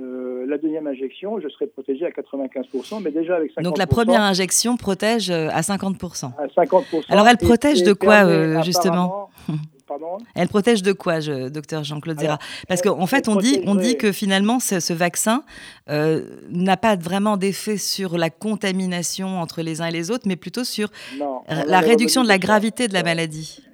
euh, 0.00 0.46
la 0.46 0.56
deuxième 0.56 0.86
injection, 0.86 1.40
je 1.40 1.48
serai 1.48 1.66
protégé 1.66 2.06
à 2.06 2.10
95%, 2.10 3.02
mais 3.02 3.10
déjà 3.10 3.36
avec 3.36 3.52
50%. 3.52 3.62
Donc 3.62 3.78
la 3.78 3.86
première 3.86 4.22
injection 4.22 4.76
protège 4.76 5.30
euh, 5.30 5.48
à 5.50 5.60
50%. 5.60 6.30
À 6.38 6.46
50%. 6.46 7.04
Alors 7.08 7.28
elle 7.28 7.36
protège 7.36 7.82
de 7.82 7.92
quoi, 7.92 8.24
euh, 8.24 8.62
justement 8.62 9.30
Pardon 9.86 10.18
Elle 10.36 10.46
protège 10.46 10.82
de 10.84 10.92
quoi, 10.92 11.18
je, 11.18 11.48
docteur 11.48 11.82
Jean-Claude 11.82 12.20
Zera 12.20 12.38
Parce 12.68 12.80
qu'en 12.80 13.06
fait, 13.06 13.26
on 13.26 13.34
dit, 13.34 13.60
on 13.66 13.74
dit 13.74 13.96
que 13.96 14.12
finalement, 14.12 14.60
ce, 14.60 14.92
vaccin 14.92 15.42
n'a 15.88 16.76
pas 16.76 16.94
vraiment 16.94 17.36
d'effet 17.36 17.76
sur 17.76 18.16
la 18.16 18.30
contamination 18.30 19.40
entre 19.40 19.62
les 19.62 19.80
uns 19.80 19.86
et 19.86 19.90
les 19.90 20.12
autres, 20.12 20.28
mais 20.28 20.36
plutôt 20.36 20.62
sur 20.62 20.90
la 21.18 21.80
réduction 21.80 22.22
de 22.22 22.28
la 22.28 22.38
gravité 22.38 22.86
de 22.86 22.94
la 22.94 23.02
maladie. 23.02 23.64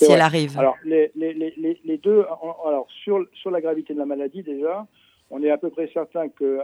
Oui, 0.00 0.06
si 0.06 0.12
elle 0.12 0.20
arrive. 0.20 0.58
Alors, 0.58 0.76
les, 0.84 1.10
les, 1.14 1.32
les, 1.32 1.80
les, 1.82 1.98
deux, 1.98 2.24
alors 2.66 2.86
sur, 3.02 3.24
sur 3.32 3.50
la 3.50 3.60
gravité 3.60 3.94
de 3.94 3.98
la 3.98 4.06
maladie, 4.06 4.42
déjà, 4.42 4.86
on 5.30 5.42
est 5.42 5.50
à 5.50 5.58
peu 5.58 5.70
près 5.70 5.90
certain 5.92 6.28
que 6.28 6.60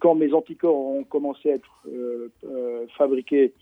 quand 0.00 0.14
mes 0.14 0.32
anticorps 0.32 0.76
ont 0.76 1.04
commencé 1.04 1.50
à 1.50 1.54
être 1.54 1.82
euh, 1.86 2.28
euh, 2.44 2.86
fabriqués, 2.96 3.52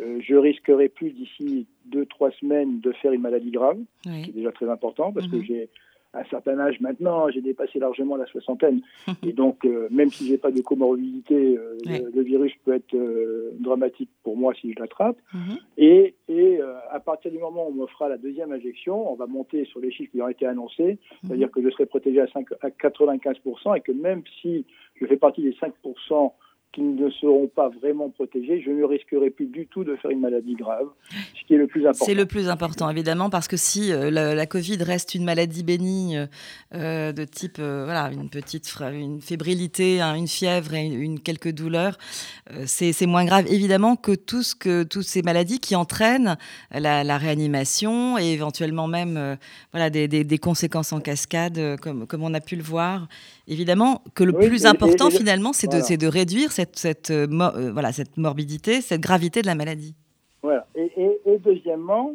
euh, 0.00 0.20
je 0.20 0.34
risquerai 0.34 0.88
plus 0.88 1.10
d'ici 1.10 1.66
deux 1.86 2.06
trois 2.06 2.30
semaines 2.32 2.80
de 2.80 2.92
faire 2.92 3.12
une 3.12 3.20
maladie 3.20 3.50
grave, 3.50 3.78
ce 4.04 4.10
qui 4.24 4.30
est 4.30 4.34
déjà 4.34 4.52
très 4.52 4.68
important 4.68 5.12
parce 5.12 5.28
que 5.28 5.36
mhm. 5.36 5.44
j'ai 5.44 5.68
un 6.14 6.24
certain 6.24 6.58
âge 6.58 6.80
maintenant, 6.80 7.28
j'ai 7.28 7.40
dépassé 7.40 7.78
largement 7.78 8.16
la 8.16 8.26
soixantaine. 8.26 8.80
et 9.26 9.32
donc, 9.32 9.64
euh, 9.64 9.88
même 9.90 10.10
si 10.10 10.26
j'ai 10.26 10.38
pas 10.38 10.50
de 10.50 10.60
comorbidité, 10.60 11.58
euh, 11.58 11.76
le, 12.14 12.22
virus 12.22 12.52
peut 12.64 12.74
être 12.74 12.94
euh, 12.94 13.50
dramatique 13.58 14.10
pour 14.22 14.36
moi 14.36 14.54
si 14.54 14.72
je 14.72 14.80
l'attrape. 14.80 15.16
Mhm. 15.32 15.58
Et, 15.78 16.14
et 16.28 16.60
à 16.90 17.00
partir 17.00 17.30
du 17.30 17.38
moment 17.38 17.66
où 17.66 17.70
on 17.70 17.82
me 17.82 17.86
fera 17.86 18.08
la 18.08 18.16
deuxième 18.16 18.52
injection, 18.52 19.10
on 19.10 19.14
va 19.14 19.26
monter 19.26 19.64
sur 19.66 19.80
les 19.80 19.90
chiffres 19.90 20.12
qui 20.12 20.22
ont 20.22 20.28
été 20.28 20.46
annoncés, 20.46 20.92
mhm. 20.92 20.98
c'est-à-dire 21.28 21.50
que 21.50 21.62
je 21.62 21.70
serai 21.70 21.86
protégé 21.86 22.20
à, 22.20 22.28
5, 22.28 22.46
à 22.62 22.68
95% 22.68 23.76
et 23.76 23.80
que 23.80 23.92
même 23.92 24.22
si 24.40 24.64
je 25.00 25.06
fais 25.06 25.16
partie 25.16 25.42
des 25.42 25.52
5% 25.52 26.32
qui 26.74 26.82
ne 26.82 27.08
seront 27.10 27.46
pas 27.46 27.68
vraiment 27.68 28.10
protégés, 28.10 28.60
je 28.64 28.70
ne 28.70 28.82
risquerai 28.84 29.30
plus 29.30 29.46
du 29.46 29.66
tout 29.66 29.84
de 29.84 29.94
faire 29.96 30.10
une 30.10 30.20
maladie 30.20 30.54
grave, 30.54 30.88
ce 31.10 31.46
qui 31.46 31.54
est 31.54 31.56
le 31.56 31.68
plus 31.68 31.82
important. 31.82 32.04
C'est 32.04 32.14
le 32.14 32.26
plus 32.26 32.48
important, 32.48 32.90
évidemment, 32.90 33.30
parce 33.30 33.46
que 33.46 33.56
si 33.56 33.92
euh, 33.92 34.10
la, 34.10 34.46
Covid 34.46 34.82
reste 34.82 35.14
une 35.14 35.24
maladie 35.24 35.62
bénigne 35.62 36.28
euh, 36.74 37.12
de 37.12 37.24
type, 37.24 37.58
euh, 37.60 37.84
voilà, 37.84 38.10
une 38.12 38.28
petite 38.28 38.74
une 38.92 39.20
fébrilité, 39.20 40.00
hein, 40.00 40.14
une 40.14 40.26
fièvre 40.26 40.74
et 40.74 40.86
une, 40.86 41.20
quelques 41.20 41.52
douleurs, 41.52 41.96
c'est 42.66 43.06
moins 43.06 43.24
grave, 43.24 43.46
évidemment, 43.48 43.94
que, 43.94 44.12
tout 44.12 44.42
ce 44.42 44.54
que 44.54 44.82
toutes 44.82 45.04
ces 45.04 45.22
maladies 45.22 45.60
qui 45.60 45.76
entraînent 45.76 46.36
la, 46.72 47.18
réanimation 47.18 48.18
et 48.18 48.32
éventuellement 48.32 48.88
même 48.88 49.36
voilà, 49.72 49.90
des, 49.90 50.08
des, 50.08 50.38
conséquences 50.38 50.92
en 50.92 51.00
cascade, 51.00 51.78
comme, 51.80 52.06
comme 52.06 52.22
on 52.22 52.34
a 52.34 52.40
pu 52.40 52.56
le 52.56 52.62
voir. 52.62 53.06
Évidemment 53.46 54.02
que 54.14 54.24
le 54.24 54.32
plus 54.32 54.66
important, 54.66 55.10
finalement, 55.10 55.52
c'est 55.52 55.68
de, 55.68 55.96
de 55.96 56.06
réduire 56.06 56.50
cette 56.50 56.63
cette, 56.74 57.10
euh, 57.10 57.26
euh, 57.30 57.72
voilà, 57.72 57.92
cette 57.92 58.16
morbidité, 58.16 58.80
cette 58.80 59.00
gravité 59.00 59.42
de 59.42 59.46
la 59.46 59.54
maladie. 59.54 59.94
Voilà. 60.42 60.66
Et, 60.74 60.90
deuxièmement, 61.38 62.12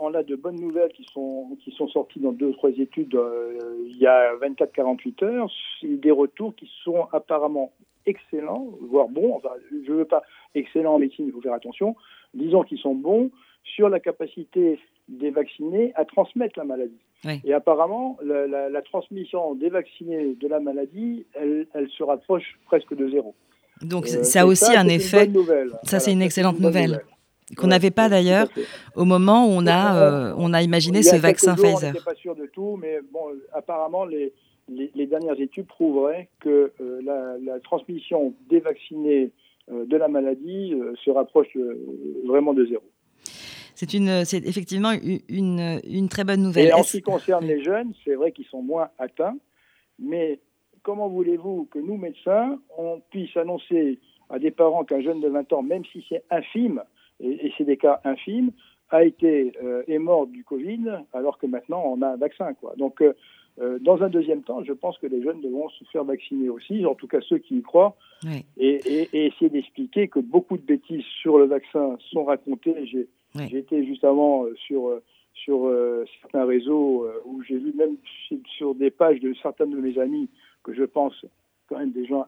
on 0.00 0.14
a 0.14 0.22
de 0.22 0.36
bonnes 0.36 0.60
nouvelles 0.60 0.92
qui 0.92 1.04
sont, 1.12 1.58
qui 1.62 1.72
sont 1.72 1.88
sorties 1.88 2.20
dans 2.20 2.32
deux 2.32 2.46
ou 2.46 2.52
trois 2.52 2.70
études 2.70 3.14
euh, 3.14 3.58
il 3.86 3.96
y 3.96 4.06
a 4.06 4.34
24-48 4.36 5.24
heures, 5.24 5.50
des 5.82 6.10
retours 6.12 6.54
qui 6.54 6.70
sont 6.84 7.08
apparemment 7.12 7.72
excellents, 8.06 8.68
voire 8.88 9.08
bons. 9.08 9.40
je 9.70 9.92
ne 9.92 9.98
veux 9.98 10.04
pas 10.04 10.22
excellent 10.54 10.94
en 10.94 10.98
médecine, 11.00 11.26
il 11.26 11.32
faut 11.32 11.40
faire 11.40 11.54
attention. 11.54 11.96
Disons 12.34 12.62
qu'ils 12.62 12.78
sont 12.78 12.94
bons 12.94 13.30
sur 13.64 13.88
la 13.88 13.98
capacité 13.98 14.78
des 15.08 15.30
vaccinés 15.30 15.92
à 15.96 16.04
transmettre 16.04 16.58
la 16.58 16.64
maladie. 16.64 17.00
Et 17.44 17.52
apparemment, 17.52 18.16
la, 18.22 18.82
transmission 18.82 19.54
des 19.54 19.68
vaccinés 19.68 20.34
de 20.34 20.48
la 20.48 20.60
maladie, 20.60 21.26
elle, 21.34 21.66
elle 21.74 21.88
se 21.90 22.02
rapproche 22.02 22.58
presque 22.64 22.94
de 22.94 23.08
zéro. 23.10 23.34
Donc 23.82 24.06
euh, 24.06 24.22
ça 24.22 24.42
a 24.42 24.46
aussi 24.46 24.74
un 24.74 24.88
effet. 24.88 25.30
Ça, 25.84 26.00
c'est 26.00 26.12
une 26.12 26.22
excellente 26.22 26.60
nouvelle. 26.60 27.00
Qu'on 27.56 27.66
n'avait 27.66 27.90
pas 27.90 28.08
d'ailleurs 28.08 28.46
au 28.94 29.04
moment 29.04 29.44
où 29.46 29.50
on 29.50 29.66
a, 29.66 29.96
euh, 29.96 30.34
on 30.38 30.52
a 30.52 30.62
imaginé 30.62 31.02
ce 31.02 31.16
vaccin 31.16 31.54
Pfizer. 31.56 31.78
On 31.82 31.92
n'était 31.92 32.04
pas 32.04 32.14
sûr 32.14 32.36
de 32.36 32.46
tout, 32.46 32.78
mais 32.80 33.00
bon, 33.12 33.24
apparemment, 33.52 34.04
les, 34.04 34.32
les, 34.68 35.06
dernières 35.06 35.40
études 35.40 35.66
prouveraient 35.66 36.28
que 36.38 36.72
euh, 36.80 37.00
la, 37.42 37.58
transmission 37.60 38.34
des 38.48 38.60
vaccinés 38.60 39.32
de 39.68 39.96
la 39.96 40.08
maladie 40.08 40.74
se 41.04 41.10
rapproche 41.10 41.56
vraiment 42.24 42.54
de 42.54 42.66
zéro. 42.66 42.82
C'est 43.74 43.94
une, 43.94 44.24
c'est 44.24 44.46
effectivement 44.46 44.92
une, 45.28 45.80
une, 45.84 46.08
très 46.08 46.22
bonne 46.22 46.42
nouvelle. 46.42 46.68
Et 46.68 46.72
en 46.72 46.82
ce 46.82 46.98
qui 46.98 47.02
concerne 47.02 47.46
les 47.46 47.64
jeunes, 47.64 47.92
c'est 48.04 48.14
vrai 48.14 48.30
qu'ils 48.30 48.46
sont 48.46 48.62
moins 48.62 48.90
atteints, 48.98 49.36
mais 49.98 50.38
comment 50.82 51.08
voulez-vous 51.08 51.68
que 51.70 51.78
nous, 51.78 51.96
médecins, 51.96 52.58
on 52.76 53.00
puisse 53.10 53.36
annoncer 53.36 53.98
à 54.30 54.38
des 54.38 54.50
parents 54.50 54.84
qu'un 54.84 55.00
jeune 55.00 55.20
de 55.20 55.28
20 55.28 55.52
ans, 55.52 55.62
même 55.62 55.84
si 55.92 56.04
c'est 56.08 56.22
infime, 56.30 56.82
et, 57.20 57.52
c'est 57.58 57.64
des 57.64 57.76
cas 57.76 58.00
infimes, 58.04 58.52
a 58.90 59.04
été 59.04 59.52
euh, 59.62 59.82
est 59.86 59.98
mort 59.98 60.26
du 60.26 60.44
Covid, 60.44 61.04
alors 61.12 61.38
que 61.38 61.46
maintenant 61.46 61.82
on 61.86 62.02
a 62.02 62.08
un 62.08 62.16
vaccin. 62.16 62.54
Quoi. 62.54 62.74
Donc, 62.76 63.02
euh, 63.02 63.12
euh, 63.60 63.78
dans 63.80 64.02
un 64.02 64.08
deuxième 64.08 64.42
temps, 64.42 64.64
je 64.64 64.72
pense 64.72 64.98
que 64.98 65.06
les 65.06 65.22
jeunes 65.22 65.40
devront 65.40 65.68
se 65.68 65.84
faire 65.92 66.04
vacciner 66.04 66.48
aussi, 66.48 66.84
en 66.86 66.94
tout 66.94 67.06
cas 67.06 67.20
ceux 67.20 67.38
qui 67.38 67.58
y 67.58 67.62
croient, 67.62 67.96
et, 68.56 69.08
essayer 69.12 69.50
d'expliquer 69.50 70.08
que 70.08 70.18
beaucoup 70.18 70.56
de 70.56 70.62
bêtises 70.62 71.04
sur 71.20 71.38
le 71.38 71.44
vaccin 71.44 71.96
sont 72.10 72.24
racontées. 72.24 72.86
J'ai 72.86 73.58
été 73.58 73.84
juste 73.84 74.04
avant 74.04 74.44
sur 74.66 75.00
sur 75.34 75.72
certains 76.20 76.44
réseaux 76.44 77.06
où 77.24 77.42
j'ai 77.42 77.56
vu 77.56 77.72
même 77.74 77.96
sur 78.58 78.74
des 78.74 78.90
pages 78.90 79.20
de 79.20 79.34
certains 79.42 79.66
de 79.66 79.76
mes 79.76 79.98
amis 79.98 80.28
que 80.62 80.74
je 80.74 80.84
pense 80.84 81.14
quand 81.70 81.78
même 81.78 81.92
des 81.92 82.04
gens 82.04 82.26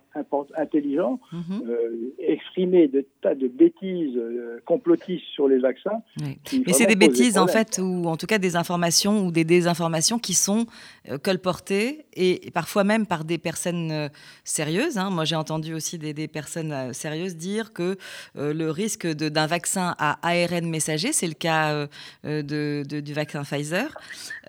intelligents, 0.57 1.18
mhm. 1.33 1.62
euh, 1.68 2.14
exprimer 2.21 2.87
des 2.87 3.05
tas 3.23 3.35
de 3.35 3.49
bêtises 3.49 4.16
euh, 4.16 4.61
complotistes 4.64 5.25
sur 5.35 5.49
les 5.49 5.59
vaccins. 5.59 6.01
Mais 6.21 6.73
c'est 6.73 6.87
des 6.87 6.95
bêtises 6.95 7.37
en 7.37 7.49
fait, 7.49 7.81
ou 7.83 8.07
en 8.07 8.16
tout 8.16 8.27
cas 8.27 8.38
des 8.38 8.55
informations 8.55 9.27
ou 9.27 9.33
des 9.33 9.45
désinformations 9.45 10.21
qui 10.21 10.35
sont 10.35 10.66
euh, 11.11 11.18
colportées 11.18 12.07
et, 12.14 12.53
parfois 12.53 12.85
même 12.85 13.05
par 13.05 13.25
des 13.25 13.38
personnes 13.38 14.11
sérieuses. 14.45 14.97
Hein. 14.97 15.11
Moi 15.11 15.25
j'ai 15.25 15.37
entendu 15.37 15.75
aussi 15.75 15.99
des, 15.99 16.29
personnes 16.29 16.92
sérieuses 16.92 17.37
dire 17.37 17.73
que 17.73 17.97
le 18.37 18.71
risque 18.71 19.09
d'un 19.09 19.47
vaccin 19.47 19.97
à 19.99 20.18
ARN 20.23 20.66
messager, 20.66 21.12
c'est 21.12 21.27
le 21.27 21.35
cas 21.35 21.88
de, 22.23 22.85
du 22.85 23.12
vaccin 23.12 23.42
Pfizer. 23.42 23.92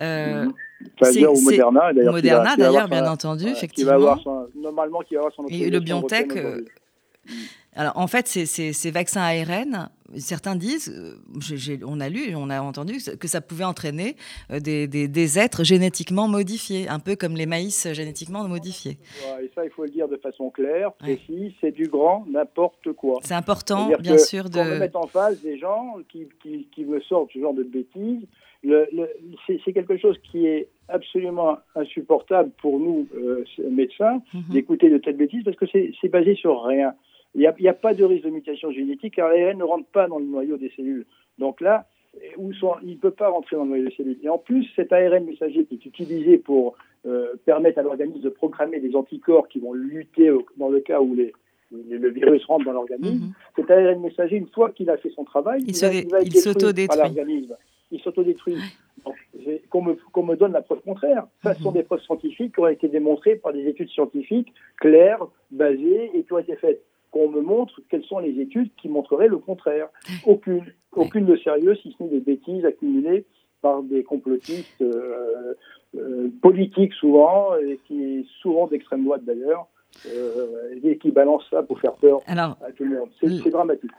Mhm. 0.00 0.52
Pfizer 0.96 1.32
ou 1.32 1.40
Moderna, 1.40 1.92
d'ailleurs. 1.92 2.12
Moderna, 2.12 2.56
d'ailleurs, 2.56 2.88
bien 2.88 3.06
entendu, 3.06 3.46
effectivement. 3.46 3.74
Qui 3.74 3.84
va 3.84 3.94
avoir 3.94 4.20
son, 4.20 4.46
normalement, 4.54 5.00
qui 5.00 5.14
va 5.14 5.20
avoir 5.20 5.34
son 5.34 5.46
Et 5.48 5.70
le 5.70 5.80
BioNTech. 5.80 6.36
Euh, 6.36 6.62
alors, 7.76 7.96
en 7.96 8.06
fait, 8.06 8.28
ces, 8.28 8.46
ces, 8.46 8.90
vaccins 8.92 9.22
ARN, 9.22 9.88
certains 10.16 10.54
disent, 10.54 10.94
euh, 10.96 11.78
on 11.84 11.98
a 12.00 12.08
lu, 12.08 12.34
on 12.36 12.48
a 12.48 12.60
entendu 12.60 12.98
que 13.18 13.26
ça 13.26 13.40
pouvait 13.40 13.64
entraîner 13.64 14.14
euh, 14.52 14.60
des, 14.60 14.86
des, 14.86 15.08
des, 15.08 15.38
êtres 15.40 15.64
génétiquement 15.64 16.28
modifiés, 16.28 16.88
un 16.88 17.00
peu 17.00 17.16
comme 17.16 17.34
les 17.34 17.46
maïs 17.46 17.92
génétiquement 17.92 18.46
modifiés. 18.46 18.98
Et 19.42 19.50
ça, 19.56 19.64
il 19.64 19.70
faut 19.70 19.84
le 19.84 19.90
dire 19.90 20.06
de 20.06 20.16
façon 20.18 20.50
claire, 20.50 20.92
précise, 20.92 21.52
c'est 21.60 21.72
du 21.72 21.88
grand 21.88 22.24
n'importe 22.30 22.92
quoi. 22.92 23.18
C'est 23.24 23.34
important, 23.34 23.90
bien 23.98 24.18
sûr, 24.18 24.50
de... 24.50 24.60
me 24.60 24.78
mettre 24.78 24.98
en 24.98 25.08
face 25.08 25.40
des 25.40 25.58
gens 25.58 25.96
qui, 26.08 26.28
qui, 26.42 26.68
qui 26.72 26.84
me 26.84 27.00
sortent 27.00 27.30
ce 27.32 27.40
genre 27.40 27.54
de 27.54 27.64
bêtises 27.64 28.26
c'est 29.46 29.72
quelque 29.72 29.96
chose 29.96 30.16
qui 30.30 30.46
est 30.46 30.68
absolument 30.88 31.58
insupportable 31.74 32.50
pour 32.60 32.78
nous, 32.78 33.06
euh, 33.16 33.44
médecins, 33.70 34.22
mhm. 34.32 34.42
d'écouter 34.50 34.90
de 34.90 34.98
telles 34.98 35.16
bêtises 35.16 35.44
parce 35.44 35.56
que 35.56 35.66
c'est 35.66 36.08
basé 36.08 36.34
sur 36.34 36.62
rien. 36.64 36.94
Il 37.34 37.40
n'y 37.40 37.46
a, 37.46 37.70
a, 37.70 37.74
pas 37.74 37.94
de 37.94 38.04
risque 38.04 38.24
de 38.24 38.30
mutation 38.30 38.70
génétique 38.70 39.16
car 39.16 39.28
l'ARN 39.28 39.58
ne 39.58 39.64
rentre 39.64 39.86
pas 39.86 40.06
dans 40.06 40.18
le 40.18 40.24
noyau 40.24 40.56
des 40.56 40.70
cellules. 40.76 41.04
Donc 41.38 41.60
là, 41.60 41.86
où 42.36 42.52
sont, 42.52 42.74
il 42.82 42.90
ne 42.90 42.96
peut 42.96 43.10
pas 43.10 43.28
rentrer 43.28 43.56
dans 43.56 43.64
le 43.64 43.70
noyau 43.70 43.88
des 43.88 43.94
cellules. 43.96 44.18
Et 44.22 44.28
en 44.28 44.38
plus, 44.38 44.66
cet 44.76 44.92
ARN 44.92 45.24
messager 45.24 45.64
qui 45.64 45.74
est 45.74 45.86
utilisé 45.86 46.38
pour 46.38 46.76
euh, 47.06 47.34
permettre 47.44 47.80
à 47.80 47.82
l'organisme 47.82 48.20
de 48.20 48.28
programmer 48.28 48.78
des 48.78 48.94
anticorps 48.94 49.48
qui 49.48 49.58
vont 49.58 49.72
lutter 49.72 50.30
dans 50.56 50.68
le 50.68 50.80
cas 50.80 51.00
où 51.00 51.14
les, 51.14 51.32
le 51.90 52.10
virus 52.10 52.44
rentre 52.46 52.64
dans 52.64 52.72
l'organisme, 52.72 53.26
mhm. 53.26 53.32
cet 53.56 53.70
ARN 53.70 54.00
messager, 54.00 54.36
une 54.36 54.48
fois 54.48 54.70
qu'il 54.70 54.90
a 54.90 54.96
fait 54.96 55.10
son 55.10 55.24
travail, 55.24 55.62
il, 55.66 55.74
il 56.24 56.36
s'autodétruit 56.36 56.86
par 56.86 56.96
l'organisme 56.96 57.54
il 57.94 58.00
s'autodétruit. 58.00 58.56
Qu'on 59.68 59.82
me, 59.82 59.96
me, 60.22 60.36
donne 60.36 60.52
la 60.52 60.62
preuve 60.62 60.80
contraire. 60.80 61.26
Ce 61.42 61.52
sont 61.54 61.70
mhm. 61.70 61.76
des 61.76 61.82
preuves 61.82 62.00
scientifiques 62.00 62.54
qui 62.54 62.60
ont 62.60 62.68
été 62.68 62.88
démontrées 62.88 63.36
par 63.36 63.52
des 63.52 63.66
études 63.66 63.90
scientifiques 63.90 64.52
claires, 64.78 65.26
basées 65.50 66.10
et 66.14 66.22
qui 66.22 66.32
ont 66.32 66.38
été 66.38 66.56
faites. 66.56 66.82
Qu'on 67.10 67.28
me 67.28 67.40
montre 67.40 67.80
quelles 67.90 68.04
sont 68.04 68.18
les 68.18 68.40
études 68.40 68.70
qui 68.80 68.88
montreraient 68.88 69.28
le 69.28 69.38
contraire. 69.38 69.88
Aucune. 70.26 70.64
Aucune 70.92 71.26
de 71.26 71.36
sérieuse, 71.36 71.78
si 71.82 71.94
ce 71.98 72.02
n'est 72.02 72.08
des 72.08 72.20
bêtises 72.20 72.64
accumulées 72.64 73.24
par 73.60 73.82
des 73.82 74.04
complotistes 74.04 74.80
euh, 74.80 75.54
euh, 75.96 76.28
politiques 76.40 76.92
souvent, 76.94 77.56
et 77.56 77.78
qui 77.86 78.28
souvent 78.40 78.66
d'extrême 78.68 79.04
droite 79.04 79.24
d'ailleurs, 79.24 79.66
et 80.82 80.98
qui 80.98 81.10
balancent 81.10 81.48
ça 81.50 81.62
pour 81.62 81.80
faire 81.80 81.94
peur 81.94 82.20
à 82.26 82.56
tout 82.76 82.84
le 82.84 82.98
monde. 82.98 83.08
C'est 83.20 83.50
dramatique. 83.50 83.90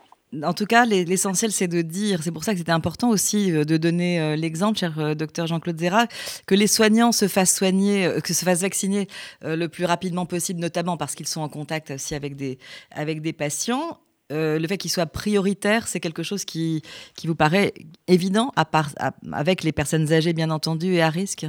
En 0.42 0.52
tout 0.52 0.66
cas, 0.66 0.84
l'essentiel, 0.84 1.52
c'est 1.52 1.68
de 1.68 1.82
dire, 1.82 2.22
c'est 2.22 2.32
pour 2.32 2.42
ça 2.42 2.52
que 2.52 2.58
c'était 2.58 2.72
important 2.72 3.10
aussi 3.10 3.52
euh, 3.52 3.64
de 3.64 3.76
donner 3.76 4.20
euh, 4.20 4.36
l'exemple, 4.36 4.76
cher 4.76 4.98
euh, 4.98 5.14
docteur 5.14 5.46
Jean-Claude 5.46 5.78
Zera, 5.78 6.06
que 6.46 6.54
les 6.54 6.66
soignants 6.66 7.12
se 7.12 7.28
fassent 7.28 7.54
soigner, 7.54 8.10
que 8.22 8.34
se 8.34 8.44
fassent 8.44 8.62
vacciner 8.62 9.06
le 9.42 9.66
plus 9.66 9.84
rapidement 9.84 10.26
possible, 10.26 10.60
notamment 10.60 10.96
parce 10.96 11.14
qu'ils 11.14 11.28
sont 11.28 11.40
en 11.40 11.48
contact 11.48 11.92
aussi 11.92 12.14
avec 12.14 12.36
des, 12.36 12.58
avec 12.90 13.22
des 13.22 13.32
patients. 13.32 13.98
le 14.30 14.66
fait 14.66 14.76
qu'ils 14.76 14.90
soient 14.90 15.06
prioritaires, 15.06 15.86
c'est 15.86 16.00
quelque 16.00 16.22
chose 16.22 16.44
qui, 16.44 16.82
qui 17.14 17.26
vous 17.26 17.36
paraît 17.36 17.72
évident, 18.08 18.52
à 18.56 18.64
part, 18.64 18.90
avec 19.32 19.62
les 19.62 19.72
personnes 19.72 20.12
âgées, 20.12 20.32
bien 20.32 20.50
entendu, 20.50 20.94
et 20.94 21.02
à 21.02 21.10
risque? 21.10 21.46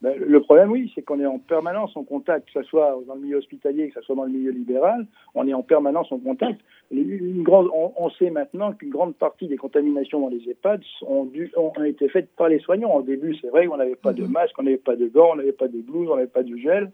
Ben, 0.00 0.16
le 0.16 0.40
problème, 0.40 0.70
oui, 0.70 0.92
c'est 0.94 1.02
qu'on 1.02 1.18
est 1.18 1.26
en 1.26 1.40
permanence 1.40 1.96
en 1.96 2.04
contact, 2.04 2.46
que 2.46 2.62
ce 2.62 2.68
soit 2.68 2.96
dans 3.08 3.14
le 3.14 3.20
milieu 3.20 3.38
hospitalier, 3.38 3.88
que 3.88 3.94
ce 3.94 4.02
soit 4.02 4.14
dans 4.14 4.24
le 4.24 4.30
milieu 4.30 4.52
libéral, 4.52 5.06
on 5.34 5.48
est 5.48 5.54
en 5.54 5.62
permanence 5.62 6.12
en 6.12 6.18
contact. 6.18 6.60
Une 6.92 7.42
grande, 7.42 7.68
on, 7.74 8.08
sait 8.10 8.30
maintenant 8.30 8.72
qu'une 8.72 8.90
grande 8.90 9.16
partie 9.16 9.48
des 9.48 9.56
contaminations 9.56 10.20
dans 10.20 10.28
les 10.28 10.48
EHPAD 10.48 10.82
ont, 11.02 11.24
dû, 11.24 11.52
ont, 11.56 11.72
été 11.82 12.08
faites 12.08 12.30
par 12.36 12.48
les 12.48 12.60
soignants. 12.60 12.94
Au 12.94 13.02
début, 13.02 13.36
c'est 13.40 13.48
vrai 13.48 13.66
qu'on 13.66 13.76
n'avait 13.76 13.96
pas 13.96 14.12
de 14.12 14.22
mhm. 14.22 14.30
masque, 14.30 14.54
on 14.58 14.62
n'avait 14.62 14.76
pas 14.76 14.94
de 14.94 15.08
gants, 15.08 15.32
on 15.32 15.36
n'avait 15.36 15.52
pas 15.52 15.68
de 15.68 15.80
blouse, 15.80 16.08
on 16.08 16.14
n'avait 16.14 16.28
pas 16.28 16.44
de 16.44 16.56
gel. 16.56 16.92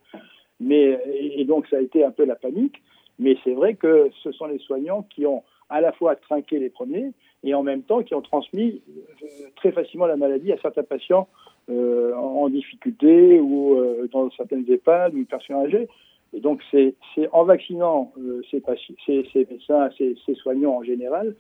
Mais, 0.59 0.99
et 1.15 1.45
donc, 1.45 1.67
ça 1.69 1.77
a 1.77 1.81
été 1.81 2.05
un 2.05 2.11
peu 2.11 2.25
la 2.25 2.37
panique. 2.37 2.83
Mais 3.19 3.37
c'est 3.45 3.53
vrai 3.53 3.75
que 3.75 4.09
ce 4.23 4.33
sont 4.33 4.47
les 4.47 4.59
soignants 4.59 5.03
qui 5.03 5.27
ont 5.27 5.45
à 5.69 5.81
la 5.81 5.93
fois 5.93 6.17
trinqué 6.17 6.59
les 6.59 6.71
premiers 6.71 7.13
et 7.43 7.55
en 7.55 7.63
même 7.63 7.83
temps 7.83 8.03
qui 8.03 8.15
ont 8.15 8.23
transmis 8.23 8.83
euh, 8.89 9.27
très 9.57 9.73
facilement 9.73 10.07
la 10.07 10.17
maladie 10.17 10.53
à 10.53 10.59
certains 10.59 10.83
patients 10.83 11.29
en, 11.69 12.49
difficulté 12.49 13.41
ou 13.41 13.77
dans 14.13 14.31
certaines 14.33 14.65
EHPAD 14.69 15.15
ou 15.15 15.19
une 15.19 15.27
personne 15.27 15.57
âgée. 15.57 15.89
Et 16.35 16.41
donc, 16.41 16.61
c'est 16.71 16.95
en 17.33 17.45
vaccinant 17.45 18.13
ces, 18.51 18.63
ces, 19.07 19.47
médecins, 19.51 19.89
ces, 19.97 20.35
soignants 20.35 20.77
en 20.77 20.83
général, 20.83 21.35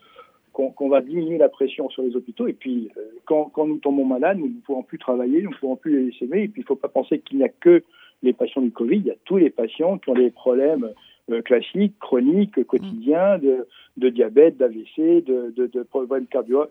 qu'on 0.52 0.88
va 0.88 1.00
diminuer 1.00 1.36
la 1.36 1.48
pression 1.48 1.90
sur 1.90 2.02
les 2.02 2.14
hôpitaux. 2.16 2.46
Et 2.46 2.52
puis, 2.52 2.90
quand, 3.26 3.50
nous 3.66 3.78
tombons 3.78 4.04
malades, 4.04 4.38
nous 4.38 4.48
ne 4.48 4.60
pouvons 4.64 4.82
plus 4.82 4.98
travailler, 4.98 5.42
nous 5.42 5.50
ne 5.50 5.56
pouvons 5.56 5.76
plus 5.76 5.98
les 5.98 6.04
laisser. 6.06 6.24
Et 6.24 6.48
puis, 6.48 6.60
il 6.60 6.60
ne 6.60 6.66
faut 6.66 6.76
pas 6.76 6.88
penser 6.88 7.18
qu'il 7.18 7.38
n'y 7.38 7.44
a 7.44 7.48
que 7.48 7.82
les 8.22 8.32
patients 8.32 8.62
du 8.62 8.70
Covid, 8.70 8.96
il 8.96 9.06
y 9.06 9.10
a 9.10 9.16
tous 9.24 9.36
les 9.36 9.50
patients 9.50 9.98
qui 9.98 10.10
ont 10.10 10.14
des 10.14 10.30
problèmes 10.30 10.90
euh, 11.30 11.42
classiques, 11.42 11.98
chroniques, 12.00 12.64
quotidiens, 12.64 13.38
de, 13.38 14.08
diabète, 14.08 14.56
d'AVC, 14.56 15.24
de, 15.24 15.52
de, 15.56 15.82
problèmes 15.82 16.26
cardio 16.26 16.66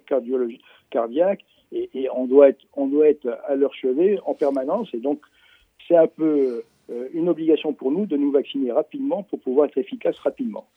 cardiaques. 0.89 1.45
Et, 1.73 2.07
on, 2.15 2.25
doit 2.25 2.49
être, 2.49 2.63
on 2.73 2.87
doit 2.87 3.07
être 3.07 3.27
à 3.47 3.55
leur 3.55 3.73
chevet 3.73 4.19
en 4.25 4.33
permanence. 4.33 4.89
Et 4.93 4.99
donc, 4.99 5.21
c'est 5.87 5.97
un 5.97 6.07
peu 6.07 6.63
une 7.13 7.29
obligation 7.29 7.73
pour 7.73 7.91
nous 7.91 8.05
de 8.05 8.17
nous 8.17 8.31
vacciner 8.31 8.71
rapidement 8.71 9.23
pour 9.23 9.39
pouvoir 9.39 9.67
être 9.67 9.77
efficace 9.77 10.17
rapidement. 10.19 10.67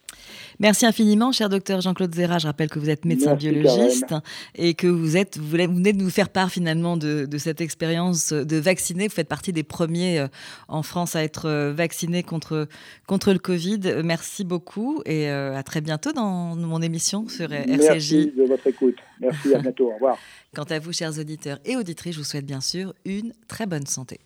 Merci 0.58 0.86
infiniment, 0.86 1.32
cher 1.32 1.48
docteur 1.48 1.80
Jean-Claude 1.80 2.14
Zera. 2.14 2.38
Je 2.38 2.46
rappelle 2.46 2.70
que 2.70 2.78
vous 2.78 2.88
êtes 2.88 3.04
médecin 3.04 3.34
biologiste 3.34 4.14
et 4.54 4.74
que 4.74 4.86
vous, 4.86 5.16
êtes, 5.16 5.38
vous 5.38 5.48
venez 5.48 5.92
de 5.92 6.02
nous 6.02 6.10
faire 6.10 6.30
part 6.30 6.50
finalement 6.50 6.96
de, 6.96 7.26
cette 7.36 7.60
expérience 7.60 8.32
de 8.32 8.56
vacciner. 8.56 9.08
Vous 9.08 9.14
faites 9.14 9.28
partie 9.28 9.52
des 9.52 9.62
premiers 9.62 10.18
euh, 10.18 10.28
en 10.68 10.82
France 10.82 11.14
à 11.16 11.22
être 11.22 11.46
euh, 11.46 11.72
vaccinés 11.72 12.22
contre, 12.22 12.68
contre 13.06 13.32
le 13.32 13.38
Covid. 13.38 13.80
Merci 14.02 14.44
beaucoup 14.44 15.02
et 15.04 15.28
à 15.28 15.62
très 15.62 15.80
bientôt 15.80 16.12
dans 16.12 16.56
mon 16.56 16.80
émission 16.80 17.28
sur 17.28 17.52
RCJ. 17.52 17.68
Merci 17.68 18.32
de 18.36 18.44
votre 18.44 18.66
écoute. 18.66 18.96
Merci, 19.20 19.54
à 19.54 19.58
bientôt. 19.58 19.90
Au 19.90 19.94
revoir. 19.94 20.18
Quant 20.54 20.64
à 20.64 20.78
vous, 20.78 20.92
chers 20.92 21.18
auditeurs 21.18 21.58
et 21.64 21.76
auditrices, 21.76 22.14
je 22.14 22.20
vous 22.20 22.24
souhaite 22.24 22.46
bien 22.46 22.60
sûr 22.60 22.94
une 23.04 23.32
très 23.48 23.66
bonne 23.66 23.86
santé. 23.86 24.20